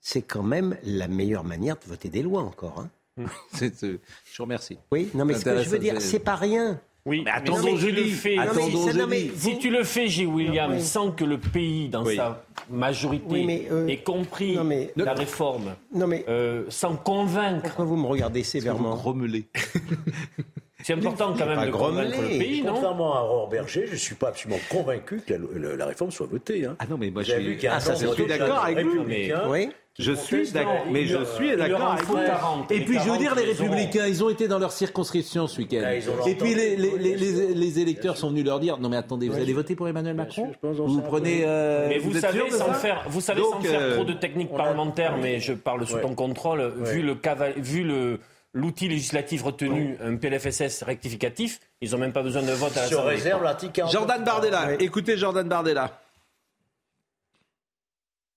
c'est 0.00 0.22
quand 0.22 0.42
même 0.42 0.76
la 0.82 1.08
meilleure 1.08 1.44
manière 1.44 1.76
de 1.78 1.84
voter 1.86 2.08
des 2.08 2.22
lois 2.22 2.42
encore. 2.42 2.80
hein. 2.80 2.90
Je 3.60 3.96
vous 4.36 4.44
remercie. 4.44 4.78
Oui, 4.92 5.10
non 5.14 5.24
mais 5.24 5.34
ce 5.34 5.44
que 5.44 5.62
je 5.62 5.68
veux 5.70 5.78
dire, 5.78 5.94
c'est- 6.00 6.08
c'est 6.08 6.18
pas 6.20 6.36
rien. 6.36 6.80
Oui, 7.08 7.22
mais 7.24 7.30
attendons 7.30 7.76
si 7.76 7.78
jeudi. 7.78 8.02
le 8.02 8.08
fais, 8.10 8.38
Attendons 8.38 8.86
mais 9.06 9.06
mais 9.06 9.24
vous- 9.34 9.50
si 9.50 9.58
tu 9.58 9.70
le 9.70 9.82
fais, 9.82 10.06
J. 10.08 10.26
William, 10.26 10.72
Oui. 10.72 10.82
sans 10.82 11.10
que 11.10 11.24
le 11.24 11.38
pays, 11.38 11.88
dans 11.88 12.04
Oui. 12.04 12.16
sa 12.16 12.44
majorité, 12.70 13.24
Oui, 13.28 13.44
mais, 13.46 13.66
euh, 13.70 13.86
ait 13.88 13.96
compris 13.96 14.54
non, 14.56 14.64
mais- 14.64 14.92
la 14.96 15.14
réforme, 15.14 15.74
Non 15.94 16.06
mais 16.06 16.24
euh, 16.28 16.64
sans 16.68 16.96
convaincre, 16.96 17.62
pourquoi 17.62 17.84
vous 17.86 17.96
me 17.96 18.06
regardez 18.06 18.40
Vous 18.40 18.46
sévèrement 18.46 18.94
grommelez. 18.94 19.46
c'est 20.82 20.92
important 20.94 21.34
quand 21.36 21.46
même 21.46 21.64
de 21.66 21.70
grommeler. 21.70 22.10
convaincre 22.10 22.22
le 22.32 22.38
pays, 22.38 22.62
non 22.62 22.72
Contrairement 22.74 23.16
à 23.16 23.20
Aurore 23.22 23.48
Berger, 23.48 23.84
je 23.86 23.92
ne 23.92 23.96
suis 23.96 24.14
pas 24.14 24.28
absolument 24.28 24.60
convaincu 24.70 25.20
que 25.26 25.34
la, 25.34 25.38
la- 25.70 25.76
la 25.76 25.86
réforme 25.86 26.10
soit 26.10 26.26
votée. 26.26 26.64
hein. 26.66 26.76
Ah 26.78 26.84
non, 26.88 26.96
mais 26.98 27.10
moi 27.10 27.22
je 27.22 27.32
suis. 27.32 27.66
Ah, 27.68 27.80
ça, 27.80 27.94
je 27.94 28.06
suis 28.06 28.26
d'accord 28.26 28.64
avec 28.64 28.84
vous. 28.86 28.98
républicains 29.00 29.42
Oui. 29.48 29.68
Je 30.00 30.12
suis 30.12 30.48
d'accord, 30.52 30.84
mais 30.92 31.06
je 31.06 31.24
suis 31.24 31.56
d'accord 31.56 31.90
avec 31.94 32.04
vous. 32.04 32.14
40, 32.14 32.70
Et 32.70 32.84
puis 32.84 32.94
je 32.94 33.00
veux 33.00 33.04
40, 33.06 33.18
dire, 33.18 33.34
les 33.34 33.42
républicains, 33.46 34.06
ils 34.06 34.22
ont 34.22 34.28
été 34.30 34.46
dans 34.46 34.60
leur 34.60 34.70
circonscription 34.70 35.48
ce 35.48 35.58
week-end. 35.58 35.82
Ah, 35.84 35.94
Et 35.96 36.36
puis 36.36 36.54
les, 36.54 36.76
les, 36.76 36.86
l'entendu, 36.90 37.02
les, 37.02 37.10
oui, 37.10 37.16
bien 37.32 37.46
les- 37.48 37.54
les 37.54 37.78
électeurs 37.80 38.16
sont 38.16 38.30
venus 38.30 38.44
leur 38.44 38.60
dire 38.60 38.78
non 38.78 38.88
mais 38.88 38.96
attendez, 38.96 39.28
vous 39.28 39.36
allez 39.40 39.52
voter 39.52 39.74
pour 39.74 39.88
Emmanuel 39.88 40.14
Macron 40.14 40.52
Vous 40.62 41.00
prenez. 41.02 41.42
euh, 41.44 41.88
Mais 41.88 41.98
vous, 41.98 42.14
savez, 42.14 42.48
sans 42.52 42.72
faire, 42.74 43.04
vous 43.08 43.20
savez, 43.20 43.40
Donc, 43.40 43.54
sans 43.54 43.60
faire 43.62 43.80
euh, 43.80 43.94
trop 43.96 44.04
de 44.04 44.12
technique 44.12 44.50
on 44.52 44.54
a- 44.54 44.58
parlementaire, 44.58 45.16
mais 45.20 45.40
je 45.40 45.52
parle 45.52 45.84
sous 45.84 45.96
Ouais. 45.96 46.02
ton 46.02 46.14
contrôle, 46.14 46.60
Ouais. 46.60 46.92
vu 46.92 47.02
le 47.02 47.16
vu 47.56 47.82
le 47.82 48.20
l'outil 48.54 48.88
législatif 48.88 49.42
retenu, 49.42 49.96
un 50.02 50.16
PLFSS 50.16 50.82
rectificatif, 50.82 51.60
ils 51.80 51.90
n'ont 51.90 51.98
même 51.98 52.12
pas 52.12 52.22
besoin 52.22 52.42
de 52.42 52.52
vote 52.52 52.76
à 52.76 52.86
Sur 52.86 52.98
l'Assemblée. 52.98 53.14
réserve 53.16 53.42
l'article 53.42 53.72
49. 53.72 53.92
Jordan 53.92 54.24
Bardella, 54.24 54.74
écoutez 54.80 55.16
Jordan 55.16 55.48
Bardella. 55.48 56.00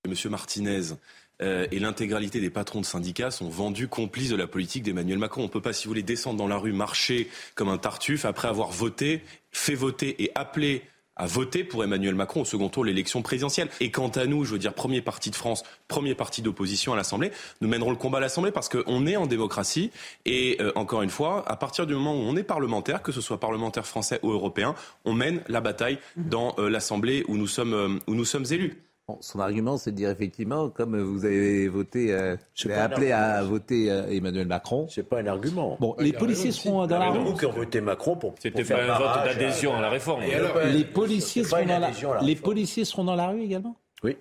Monsieur 0.08 0.30
Martinez 0.30 0.96
euh, 1.42 1.68
et 1.72 1.80
l'intégralité 1.80 2.40
des 2.40 2.50
patrons 2.50 2.82
de 2.82 2.86
syndicats 2.86 3.32
sont 3.32 3.50
vendus 3.50 3.88
complices 3.88 4.30
de 4.30 4.36
la 4.36 4.48
politique 4.48 4.84
d'Emmanuel 4.84 5.18
Macron. 5.18 5.42
On 5.42 5.46
ne 5.46 5.50
peut 5.50 5.62
pas, 5.62 5.74
si 5.74 5.86
vous 5.86 5.92
voulez, 5.92 6.04
descendre 6.04 6.38
dans 6.38 6.48
la 6.48 6.58
rue, 6.58 6.74
marcher 6.74 7.30
comme 7.56 7.70
un 7.70 7.78
tartuffe 7.78 8.26
après 8.26 8.48
avoir 8.48 8.72
voté, 8.72 9.24
fait 9.52 9.76
voter 9.76 10.24
et 10.24 10.32
appelé 10.36 10.84
à 11.22 11.28
voter 11.28 11.64
pour 11.64 11.84
Emmanuel 11.84 12.16
Macron 12.16 12.42
au 12.42 12.46
second 12.46 12.68
tour 12.68 12.84
de 12.84 12.90
l'élection 12.90 13.22
présidentielle. 13.22 13.70
Et 13.80 13.92
quant 13.92 14.10
à 14.10 14.26
nous, 14.26 14.44
je 14.44 14.54
veux 14.54 14.58
dire, 14.58 14.74
premier 14.74 15.02
parti 15.02 15.30
de 15.30 15.36
France, 15.36 15.64
premier 15.88 16.16
parti 16.16 16.42
d'opposition 16.42 16.94
à 16.94 16.96
l'Assemblée, 16.96 17.32
nous 17.62 17.68
mènerons 17.70 17.92
le 17.92 17.96
combat 17.96 18.18
à 18.18 18.22
l'Assemblée 18.22 18.52
parce 18.52 18.70
qu'on 18.70 19.06
est 19.06 19.16
en 19.16 19.28
démocratie. 19.28 19.92
Et 20.26 20.58
euh, 20.60 20.72
encore 20.76 21.04
une 21.04 21.12
fois, 21.12 21.48
à 21.48 21.56
partir 21.56 21.86
du 21.86 21.94
moment 21.94 22.16
où 22.16 22.24
on 22.24 22.36
est 22.36 22.44
parlementaire, 22.44 23.04
que 23.04 23.12
ce 23.12 23.22
soit 23.22 23.40
parlementaire 23.40 23.86
français 23.86 24.20
ou 24.24 24.32
européen, 24.32 24.74
on 25.06 25.14
mène 25.14 25.44
la 25.48 25.62
bataille 25.62 26.00
dans 26.18 26.56
euh, 26.58 26.72
l'Assemblée 26.72 27.24
où 27.28 27.38
nous 27.38 27.48
sommes, 27.48 27.74
euh, 27.76 28.00
où 28.08 28.16
nous 28.16 28.26
sommes 28.26 28.46
élus. 28.50 28.82
Son 29.22 29.40
argument, 29.40 29.78
c'est 29.78 29.92
de 29.92 29.96
dire 29.98 30.10
effectivement, 30.10 30.70
comme 30.70 31.00
vous 31.00 31.26
avez 31.26 31.68
voté, 31.68 32.14
euh, 32.14 32.36
C'est 32.56 32.68
vous 32.68 32.74
avez 32.74 32.80
pas 32.80 32.86
un 32.88 32.92
appelé 32.92 33.12
à 33.12 33.44
voter 33.44 33.92
euh, 33.92 34.10
Emmanuel 34.10 34.48
Macron. 34.48 34.88
C'est 34.90 35.04
pas 35.04 35.20
un 35.20 35.28
argument. 35.28 35.78
Bon, 35.80 35.96
les 36.00 36.14
a 36.16 36.18
policiers 36.20 36.52
seront 36.52 36.88
dans 36.88 37.00
la 37.00 37.10
rue. 37.12 37.28
a 37.30 37.34
qui 37.38 37.46
ont 37.46 37.52
voté 37.52 37.82
Macron 37.82 38.16
pour, 38.16 38.34
C'était 38.40 38.62
pour 38.64 38.68
faire 38.68 38.88
pas 38.88 38.96
un 38.96 39.00
vote 39.00 39.26
d'adhésion 39.38 39.74
à- 39.74 39.78
à 39.78 39.82
la 39.82 39.90
réforme. 39.90 40.22
Alors, 40.22 40.58
Les 40.74 40.86
policiers 40.86 41.44
seront 41.44 41.66
dans 41.66 41.80
la, 41.80 41.90
la 41.92 42.22
les 42.22 42.36
policiers 42.36 42.86
seront 42.86 43.04
dans 43.04 43.16
la 43.16 43.28
rue 43.30 43.42
également? 43.42 43.76
Oui. 44.04 44.16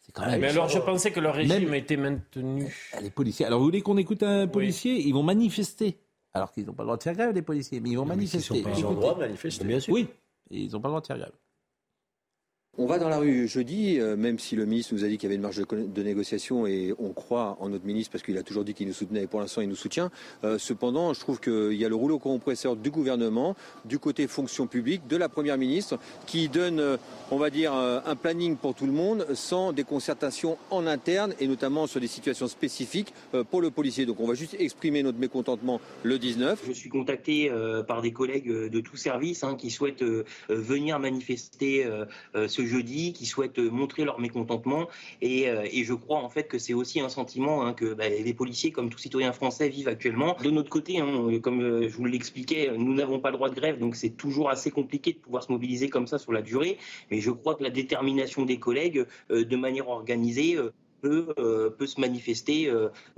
C'est 0.00 0.12
quand 0.12 0.26
même. 0.26 0.40
Mais 0.40 0.48
alors, 0.48 0.68
je 0.68 0.78
pensais 0.78 1.10
que 1.10 1.20
leur 1.20 1.34
régime 1.34 1.64
Même- 1.64 1.74
était 1.74 1.96
maintenu. 1.96 2.74
Les 3.02 3.10
policiers. 3.10 3.46
Alors, 3.46 3.58
vous 3.58 3.64
voulez 3.66 3.80
qu'on 3.82 3.96
écoute 3.96 4.22
un 4.22 4.46
policier? 4.46 4.94
Ils 5.00 5.12
vont 5.12 5.22
manifester. 5.22 5.98
Alors 6.32 6.52
qu'ils 6.52 6.64
n'ont 6.66 6.72
pas 6.74 6.84
le 6.84 6.86
droit 6.86 6.96
de 6.96 7.02
faire 7.02 7.14
grève, 7.14 7.32
les 7.34 7.42
policiers, 7.42 7.80
mais 7.80 7.90
ils 7.90 7.96
vont 7.96 8.04
mais 8.04 8.14
manifester. 8.14 8.62
pas- 8.62 8.70
ils 8.76 8.86
ont 8.86 8.90
le 8.90 8.96
droit 8.96 9.14
de 9.14 9.20
manifester. 9.20 9.64
Bien 9.64 9.80
sûr. 9.80 9.92
Oui, 9.92 10.08
ils 10.50 10.70
n'ont 10.72 10.80
pas 10.80 10.88
le 10.88 10.92
droit 10.92 11.00
de 11.00 11.06
faire 11.06 11.18
grève. 11.18 11.32
On 12.78 12.86
va 12.86 13.00
dans 13.00 13.08
la 13.08 13.18
rue 13.18 13.48
jeudi, 13.48 13.98
euh, 13.98 14.16
même 14.16 14.38
si 14.38 14.54
le 14.54 14.64
ministre 14.64 14.94
nous 14.94 15.04
a 15.04 15.08
dit 15.08 15.18
qu'il 15.18 15.24
y 15.24 15.26
avait 15.26 15.34
une 15.34 15.42
marge 15.42 15.60
de, 15.60 16.02
négociation 16.04 16.68
et 16.68 16.94
on 17.00 17.12
croit 17.12 17.56
en 17.58 17.68
notre 17.68 17.84
ministre 17.84 18.12
parce 18.12 18.22
qu'il 18.22 18.38
a 18.38 18.44
toujours 18.44 18.62
dit 18.62 18.74
qu'il 18.74 18.86
nous 18.86 18.94
soutenait 18.94 19.24
et 19.24 19.26
pour 19.26 19.40
l'instant 19.40 19.60
il 19.60 19.68
nous 19.68 19.74
soutient. 19.74 20.12
Euh, 20.44 20.56
cependant, 20.56 21.12
je 21.12 21.18
trouve 21.18 21.40
qu'il 21.40 21.72
y 21.72 21.84
a 21.84 21.88
le 21.88 21.96
rouleau 21.96 22.20
compresseur 22.20 22.76
du 22.76 22.92
gouvernement, 22.92 23.56
du 23.84 23.98
côté 23.98 24.28
fonction 24.28 24.68
publique, 24.68 25.08
de 25.08 25.16
la 25.16 25.28
première 25.28 25.58
ministre, 25.58 25.98
qui 26.26 26.48
donne, 26.48 26.78
euh, 26.78 26.96
on 27.32 27.38
va 27.38 27.50
dire, 27.50 27.72
un 27.72 28.14
planning 28.14 28.56
pour 28.56 28.76
tout 28.76 28.86
le 28.86 28.92
monde 28.92 29.26
sans 29.34 29.72
des 29.72 29.84
concertations 29.84 30.56
en 30.70 30.86
interne 30.86 31.34
et 31.40 31.48
notamment 31.48 31.88
sur 31.88 32.00
des 32.00 32.06
situations 32.06 32.46
spécifiques 32.46 33.12
pour 33.50 33.62
le 33.62 33.70
policier. 33.70 34.06
Donc 34.06 34.20
on 34.20 34.26
va 34.26 34.34
juste 34.34 34.54
exprimer 34.58 35.02
notre 35.02 35.18
mécontentement 35.18 35.80
le 36.04 36.18
19. 36.18 36.62
Je 36.66 36.72
suis 36.72 36.88
contacté 36.88 37.50
par 37.86 38.02
des 38.02 38.12
collègues 38.12 38.48
de 38.48 38.80
tout 38.80 38.96
service 38.96 39.44
hein, 39.44 39.56
qui 39.56 39.70
souhaitent 39.70 40.04
venir 40.48 40.98
manifester 40.98 41.86
jeudi, 42.66 43.12
qui 43.12 43.26
souhaitent 43.26 43.58
euh, 43.58 43.70
montrer 43.70 44.04
leur 44.04 44.20
mécontentement. 44.20 44.88
Et, 45.20 45.48
euh, 45.48 45.66
et 45.70 45.84
je 45.84 45.94
crois 45.94 46.18
en 46.18 46.28
fait 46.28 46.44
que 46.44 46.58
c'est 46.58 46.74
aussi 46.74 47.00
un 47.00 47.08
sentiment 47.08 47.64
hein, 47.64 47.72
que 47.72 47.94
bah, 47.94 48.08
les 48.08 48.34
policiers, 48.34 48.72
comme 48.72 48.90
tout 48.90 48.98
citoyen 48.98 49.32
français, 49.32 49.68
vivent 49.68 49.88
actuellement. 49.88 50.36
De 50.42 50.50
notre 50.50 50.70
côté, 50.70 50.98
hein, 50.98 51.38
comme 51.42 51.60
euh, 51.60 51.88
je 51.88 51.96
vous 51.96 52.04
l'expliquais, 52.04 52.70
nous 52.76 52.94
n'avons 52.94 53.20
pas 53.20 53.30
le 53.30 53.36
droit 53.36 53.50
de 53.50 53.54
grève, 53.54 53.78
donc 53.78 53.96
c'est 53.96 54.10
toujours 54.10 54.50
assez 54.50 54.70
compliqué 54.70 55.12
de 55.12 55.18
pouvoir 55.18 55.42
se 55.42 55.52
mobiliser 55.52 55.88
comme 55.88 56.06
ça 56.06 56.18
sur 56.18 56.32
la 56.32 56.42
durée. 56.42 56.78
Mais 57.10 57.20
je 57.20 57.30
crois 57.30 57.54
que 57.54 57.62
la 57.62 57.70
détermination 57.70 58.44
des 58.44 58.58
collègues, 58.58 59.06
de 59.30 59.56
manière 59.56 59.88
organisée, 59.88 60.56
peut, 61.00 61.34
se 61.86 62.00
manifester 62.00 62.72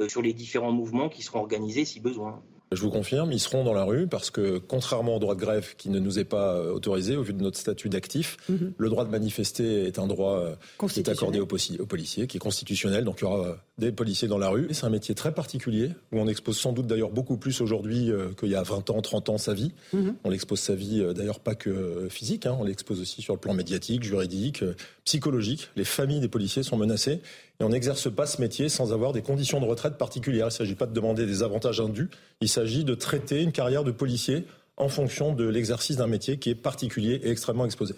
sur 0.09 0.23
les 0.23 0.33
différents 0.33 0.73
mouvements 0.73 1.09
qui 1.09 1.23
seront 1.23 1.41
organisés 1.41 1.85
si 1.85 2.01
besoin. 2.01 2.43
Je 2.75 2.81
vous 2.81 2.91
confirme, 2.91 3.33
ils 3.33 3.41
seront 3.41 3.65
dans 3.65 3.75
la 3.75 3.85
rue 3.85 4.07
parce 4.07 4.31
que, 4.31 4.59
contrairement 4.59 5.17
au 5.17 5.19
droit 5.19 5.35
de 5.35 5.41
grève 5.41 5.75
qui 5.77 5.91
ne 5.91 5.99
nous 5.99 6.19
est 6.19 6.25
pas 6.25 6.55
euh, 6.55 6.73
autorisé 6.73 7.17
au 7.17 7.23
vu 7.23 7.33
de 7.33 7.43
notre 7.43 7.59
statut 7.59 7.89
d'actif, 7.89 8.37
Mhm. 8.49 8.73
le 8.77 8.89
droit 8.89 9.05
de 9.05 9.11
manifester 9.11 9.85
est 9.85 9.99
un 9.99 10.07
droit 10.07 10.39
euh, 10.39 10.55
qui 10.89 11.01
est 11.01 11.09
accordé 11.09 11.41
aux, 11.41 11.47
policiers, 11.47 12.27
qui 12.27 12.37
est 12.37 12.41
constitutionnel. 12.41 13.05
Donc 13.05 13.21
il 13.21 13.25
y 13.25 13.27
aura 13.27 13.47
euh, 13.47 13.55
des 13.79 13.93
policiers 13.93 14.29
dans 14.29 14.39
la 14.39 14.49
rue. 14.49 14.67
Et 14.71 14.75
C'est 14.75 14.87
un 14.87 14.91
métier 14.91 15.15
très 15.15 15.33
particulier 15.33 15.91
où 16.13 16.19
on 16.19 16.29
expose 16.29 16.59
sans 16.59 16.73
doute 16.73 16.87
d'ailleurs 16.87 17.11
beaucoup 17.11 17.37
plus 17.37 17.61
aujourd'hui 17.61 18.11
qu'il 18.39 18.49
y 18.49 18.55
a 18.55 18.63
20 18.63 18.91
ans, 18.91 19.03
30 19.03 19.29
ans 19.29 19.39
sa 19.39 19.55
vie. 19.55 19.73
Mhm. 19.93 20.15
On 20.25 20.31
l'expose 20.31 20.61
sa 20.61 20.75
vie 20.75 21.03
d'ailleurs 21.15 21.41
pas 21.41 21.55
que 21.55 22.09
physique, 22.11 22.47
hein, 22.47 22.57
on 22.59 22.65
l'expose 22.65 23.01
aussi 23.01 23.23
sur 23.23 23.35
le 23.35 23.41
plan 23.41 23.55
médiatique, 23.55 24.03
juridique, 24.03 24.65
psychologique. 25.05 25.69
Les 25.77 25.85
familles 25.85 26.21
des 26.21 26.29
policiers 26.29 26.63
sont 26.63 26.77
menacées 26.77 27.21
et 27.61 27.65
on 27.65 27.69
n'exerce 27.69 28.13
pas 28.13 28.27
ce 28.27 28.41
métier 28.41 28.69
sans 28.69 28.93
avoir 28.93 29.13
des 29.13 29.23
conditions 29.23 29.61
de 29.61 29.67
retraite 29.67 29.99
particulières. 29.99 30.47
Il 30.47 30.49
ne 30.49 30.51
s'agit 30.51 30.75
pas 30.75 30.87
de 30.87 30.93
demander 30.93 31.27
des 31.27 31.43
avantages 31.43 31.81
indus, 31.81 32.09
il 32.41 32.49
s'agit 32.49 32.85
de 32.85 32.95
traiter 32.95 33.43
une 33.43 33.53
carrière 33.53 33.85
de 33.85 33.91
policier 33.93 34.47
en 34.77 34.89
fonction 34.89 35.35
de 35.35 35.45
l'exercice 35.47 35.97
d'un 35.97 36.07
métier 36.07 36.39
qui 36.39 36.51
est 36.51 36.55
particulier 36.55 37.21
et 37.23 37.31
extrêmement 37.31 37.65
exposé. 37.67 37.95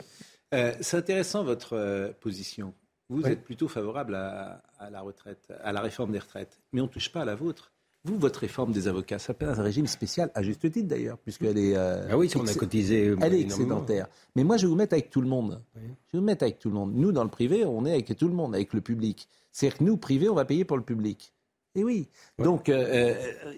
Euh, 0.54 0.72
c'est 0.80 0.96
intéressant 0.96 1.44
votre 1.44 1.74
euh, 1.74 2.12
position. 2.20 2.74
Vous 3.08 3.22
Oui. 3.22 3.30
êtes 3.30 3.44
plutôt 3.44 3.68
favorable 3.68 4.14
à, 4.14 4.62
à 4.78 4.90
la 4.90 5.00
retraite, 5.02 5.52
à 5.62 5.72
la 5.72 5.80
réforme 5.80 6.12
des 6.12 6.18
retraites, 6.18 6.58
mais 6.72 6.80
on 6.80 6.84
ne 6.84 6.90
touche 6.90 7.10
pas 7.12 7.20
à 7.22 7.24
la 7.24 7.34
vôtre. 7.34 7.70
Vous, 8.04 8.18
votre 8.18 8.40
réforme 8.40 8.72
des 8.72 8.86
avocats, 8.86 9.18
ça 9.18 9.28
s'appelle 9.28 9.48
un 9.48 9.62
régime 9.62 9.86
spécial, 9.86 10.30
à 10.34 10.42
juste 10.42 10.70
titre 10.70 10.86
d'ailleurs, 10.88 11.16
puisqu'elle 11.18 11.56
est. 11.56 11.74
euh, 11.74 12.06
Ah 12.10 12.18
oui, 12.18 12.30
on 12.36 12.46
a 12.46 12.52
cotisé, 12.54 13.14
Elle 13.22 13.34
est 13.34 13.40
excédentaire. 13.40 14.08
Mais 14.36 14.44
moi, 14.44 14.58
je 14.58 14.62
vais 14.66 14.68
vous 14.68 14.76
mettre 14.76 14.92
avec 14.92 15.08
tout 15.10 15.22
le 15.22 15.28
monde. 15.28 15.62
Je 15.74 15.80
vais 15.80 16.18
vous 16.18 16.20
mettre 16.20 16.42
avec 16.42 16.58
tout 16.58 16.68
le 16.68 16.74
monde. 16.74 16.92
Nous, 16.94 17.12
dans 17.12 17.24
le 17.24 17.30
privé, 17.30 17.64
on 17.64 17.86
est 17.86 17.92
avec 17.92 18.14
tout 18.16 18.28
le 18.28 18.34
monde, 18.34 18.54
avec 18.54 18.74
le 18.74 18.82
public. 18.82 19.26
C'est-à-dire 19.52 19.78
que 19.78 19.84
nous, 19.84 19.96
privé, 19.96 20.28
on 20.28 20.34
va 20.34 20.44
payer 20.44 20.64
pour 20.66 20.76
le 20.76 20.82
public. 20.82 21.32
Et 21.74 21.82
oui. 21.82 22.08
Donc, 22.38 22.68
euh, 22.68 23.14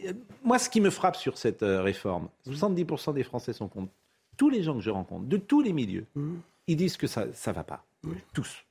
euh, 0.06 0.12
moi, 0.44 0.58
ce 0.60 0.70
qui 0.70 0.80
me 0.80 0.90
frappe 0.90 1.16
sur 1.16 1.36
cette 1.38 1.62
réforme, 1.62 2.28
70% 2.48 3.14
des 3.14 3.24
Français 3.24 3.52
sont 3.52 3.68
contre. 3.68 3.90
Tous 4.36 4.48
les 4.48 4.62
gens 4.62 4.74
que 4.74 4.80
je 4.80 4.90
rencontre, 4.90 5.26
de 5.26 5.38
tous 5.38 5.60
les 5.62 5.72
milieux, 5.72 6.06
ils 6.68 6.76
disent 6.76 6.96
que 6.96 7.06
ça 7.06 7.26
ne 7.26 7.52
va 7.52 7.64
pas. 7.64 7.84
Tous. 8.32 8.64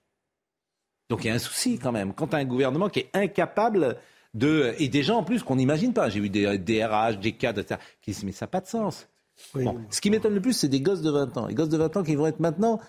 Donc 1.10 1.24
il 1.24 1.28
y 1.28 1.30
a 1.30 1.34
un 1.34 1.40
souci 1.40 1.78
quand 1.78 1.92
même. 1.92 2.14
Quand 2.14 2.28
tu 2.28 2.36
as 2.36 2.40
un 2.40 2.46
gouvernement 2.46 2.90
qui 2.90 3.00
est 3.02 3.10
incapable 3.14 3.98
de... 4.36 4.76
Et 4.78 4.88
des 4.90 5.02
gens 5.02 5.18
en 5.18 5.24
plus 5.24 5.42
qu'on 5.42 5.56
n'imagine 5.56 5.94
pas. 5.94 6.10
J'ai 6.10 6.20
eu 6.20 6.30
des 6.30 6.58
DRH, 6.60 7.20
des 7.20 7.32
cadres, 7.32 7.62
etc., 7.62 7.80
qui 8.02 8.12
disent 8.12 8.24
mais 8.24 8.32
ça 8.32 8.46
n'a 8.46 8.50
pas 8.50 8.62
de 8.62 8.68
sens. 8.68 9.08
Bon, 9.54 9.76
ce 9.90 10.00
qui 10.00 10.10
m'étonne 10.12 10.34
le 10.34 10.40
plus, 10.40 10.54
c'est 10.54 10.70
des 10.70 10.80
gosses 10.80 11.02
de 11.02 11.12
20 11.12 11.36
ans. 11.38 11.48
Les 11.48 11.56
gosses 11.56 11.68
de 11.68 11.76
20 11.76 11.98
ans 11.98 12.04
qui 12.04 12.16
vont 12.16 12.26
être 12.26 12.40
maintenant, 12.40 12.80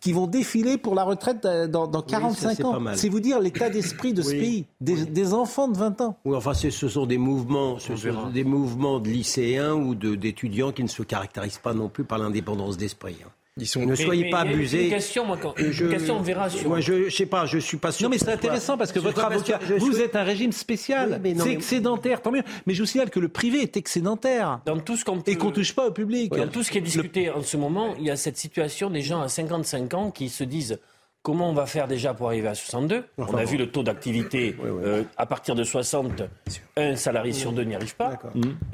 qui 0.00 0.12
vont 0.12 0.28
défiler 0.28 0.78
pour 0.78 0.94
la 0.94 1.02
retraite 1.02 1.42
dans, 1.44 1.88
dans 1.88 2.00
45 2.00 2.54
c'est 2.54 2.64
ans. 2.64 2.80
C'est 2.94 3.08
vous 3.08 3.18
dire 3.18 3.40
l'état 3.40 3.70
d'esprit 3.70 4.12
de 4.14 4.22
ce 4.22 4.30
Oui. 4.30 4.38
pays. 4.38 4.66
Des, 4.80 5.04
des 5.04 5.34
enfants 5.34 5.66
de 5.66 5.76
20 5.76 6.00
ans. 6.02 6.16
Oui, 6.24 6.36
enfin, 6.36 6.54
ce 6.54 6.70
sont 6.70 7.06
des 7.06 7.18
mouvements, 7.18 7.80
ce 7.80 7.96
sont 7.96 8.30
des 8.30 8.44
mouvements 8.44 9.00
de 9.00 9.08
lycéens 9.08 9.72
ou 9.74 9.96
d'étudiants 9.96 10.70
qui 10.70 10.84
ne 10.84 10.88
se 10.88 11.02
caractérisent 11.02 11.58
pas 11.58 11.74
non 11.74 11.88
plus 11.88 12.04
par 12.04 12.18
l'indépendance 12.18 12.76
d'esprit. 12.76 13.16
hein. 13.24 13.30
Ne 13.58 13.86
Mais- 13.86 13.96
soyez 13.96 14.24
mais 14.24 14.30
pas 14.30 14.44
une 14.44 14.52
abusés. 14.52 14.90
question, 14.90 15.24
moi, 15.24 15.38
quand- 15.40 15.54
une 15.56 15.72
question, 15.88 16.18
on 16.18 16.20
verra 16.20 16.50
sur- 16.50 16.68
Moi, 16.68 16.80
je, 16.80 17.08
je 17.08 17.16
sais 17.16 17.24
pas, 17.24 17.46
je 17.46 17.56
suis 17.56 17.78
pas 17.78 17.90
sûr. 17.90 18.04
Non, 18.04 18.10
mais 18.10 18.18
c'est 18.18 18.28
intéressant 18.30 18.76
parce 18.76 18.92
que 18.92 18.98
votre 18.98 19.24
avocat, 19.24 19.58
vous 19.78 19.98
êtes 19.98 20.14
un 20.14 20.24
régime 20.24 20.52
spécial. 20.52 21.18
Oui, 21.24 21.34
c'est 21.38 21.44
mais- 21.46 21.52
excédentaire, 21.52 22.20
tant 22.20 22.32
mieux. 22.32 22.42
Mais 22.66 22.74
je 22.74 22.82
vous 22.82 22.86
signale 22.86 23.08
que 23.08 23.18
le 23.18 23.28
privé 23.28 23.62
est 23.62 23.78
excédentaire. 23.78 24.60
Dans 24.66 24.78
tout 24.78 24.98
ce 24.98 25.06
qu'on 25.06 25.20
Et 25.26 25.36
qu'on 25.36 25.52
touche 25.52 25.74
pas 25.74 25.86
au 25.86 25.90
public. 25.90 26.34
Dans 26.36 26.48
tout 26.48 26.62
ce 26.62 26.70
qui 26.70 26.76
est 26.78 26.82
discuté 26.82 27.30
en 27.30 27.42
ce 27.42 27.56
moment, 27.56 27.94
il 27.98 28.04
y 28.04 28.10
a 28.10 28.16
cette 28.16 28.36
situation 28.36 28.90
des 28.90 29.00
gens 29.00 29.22
à 29.22 29.28
55 29.28 29.94
ans 29.94 30.10
qui 30.10 30.28
se 30.28 30.44
disent 30.44 30.78
comment 31.22 31.48
on 31.48 31.54
va 31.54 31.64
faire 31.64 31.88
déjà 31.88 32.12
pour 32.12 32.26
arriver 32.28 32.48
à 32.48 32.54
62 32.54 33.04
On 33.16 33.22
a 33.22 33.26
bon. 33.26 33.44
vu 33.44 33.56
le 33.56 33.70
taux 33.70 33.82
d'activité 33.82 34.54
euh, 34.64 35.02
à 35.16 35.24
partir 35.24 35.54
de 35.54 35.64
60, 35.64 36.22
un 36.76 36.94
salarié 36.94 37.32
sur 37.32 37.52
deux 37.52 37.64
n'y 37.64 37.74
arrive 37.74 37.96
pas. 37.96 38.18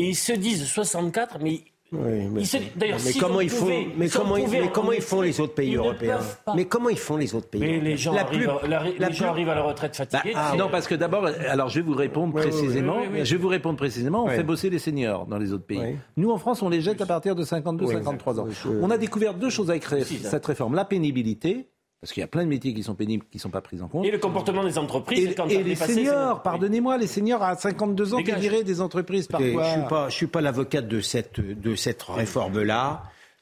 Et 0.00 0.06
ils 0.08 0.16
se 0.16 0.32
disent 0.32 0.66
64, 0.66 1.38
mais 1.40 1.60
Oui, 1.92 2.26
mais, 2.32 2.40
Ils 2.40 2.46
se- 2.46 2.56
d'ailleurs, 2.74 2.98
mais 3.04 3.12
si 3.12 3.18
comment 3.18 3.40
ils 3.42 3.50
font 3.50 3.66
Mais 3.98 4.08
comment, 4.08 4.36
mais 4.36 4.70
comment 4.72 4.88
en 4.88 4.92
ils 4.92 5.02
font 5.02 5.20
les 5.20 5.40
autres 5.40 5.54
pays 5.54 5.72
ils 5.72 5.76
européens. 5.76 6.20
Mais 6.56 6.64
comment 6.64 6.88
ils 6.88 6.98
font 6.98 7.16
les 7.18 7.34
autres 7.34 7.48
pays 7.48 7.60
Mais 7.60 7.80
les 7.80 7.96
gens, 7.98 8.14
La 8.14 8.22
arrivent, 8.22 8.40
plus- 8.40 8.48
à- 8.48 8.66
la- 8.66 8.82
la 8.98 9.08
les 9.08 9.14
gens 9.14 9.24
plus- 9.24 9.30
arrivent 9.30 9.48
à 9.50 9.54
la 9.54 9.62
retraite 9.62 9.92
Bah, 9.98 10.06
fatigués. 10.18 10.32
ah, 10.36 10.48
c'est- 10.52 10.56
non, 10.58 10.68
parce 10.70 10.86
que 10.86 10.94
d'abord, 10.94 11.26
alors 11.48 11.68
je 11.68 11.80
vais 11.80 11.86
vous 11.86 11.94
répondre 11.94 12.32
précisément. 12.32 12.96
Je 13.22 13.34
vais 13.36 13.40
vous 13.42 13.48
répondre 13.48 13.76
précisément. 13.76 14.24
On 14.24 14.28
fait 14.28 14.42
bosser 14.42 14.70
les 14.70 14.78
seniors 14.78 15.26
dans 15.26 15.38
les 15.38 15.52
autres 15.52 15.66
pays. 15.66 15.96
Nous, 16.16 16.30
en 16.30 16.38
France, 16.38 16.62
on 16.62 16.68
les 16.68 16.80
jette 16.80 17.00
à 17.02 17.06
partir 17.06 17.34
de 17.34 17.44
52, 17.44 17.84
Ouais, 17.86 17.94
53 17.94 18.40
ans. 18.40 18.46
On 18.80 18.90
a 18.90 18.96
découvert 18.98 19.34
deux 19.34 19.50
choses 19.50 19.70
avec 19.70 19.84
ça. 19.84 19.96
cette 20.02 20.46
réforme 20.46 20.74
la 20.74 20.84
pénibilité, 20.84 21.68
parce 22.02 22.12
qu'il 22.12 22.20
y 22.20 22.24
a 22.24 22.26
plein 22.26 22.42
de 22.42 22.48
métiers 22.48 22.74
qui 22.74 22.82
sont 22.82 22.96
pénibles, 22.96 23.24
qui 23.30 23.36
ne 23.36 23.40
sont 23.42 23.50
pas 23.50 23.60
pris 23.60 23.80
en 23.80 23.86
compte. 23.86 24.04
Et 24.04 24.10
le 24.10 24.18
comportement 24.18 24.64
des 24.64 24.76
entreprises. 24.76 25.24
Et, 25.24 25.34
quand 25.36 25.46
et 25.46 25.62
les 25.62 25.76
seniors, 25.76 26.42
pardonnez-moi, 26.42 26.98
les 26.98 27.06
seniors 27.06 27.44
à 27.44 27.54
52 27.54 28.14
ans 28.14 28.16
qui 28.16 28.24
Dégage. 28.24 28.40
viraient 28.40 28.64
des 28.64 28.80
entreprises 28.80 29.28
parfois. 29.28 29.62
Je 29.62 29.70
suis 29.70 29.88
pas, 29.88 30.08
je 30.08 30.14
suis 30.16 30.26
pas 30.26 30.40
l'avocate 30.40 30.88
de 30.88 31.00
cette 31.00 31.40
de 31.40 31.76
cette 31.76 32.02
réforme 32.02 32.60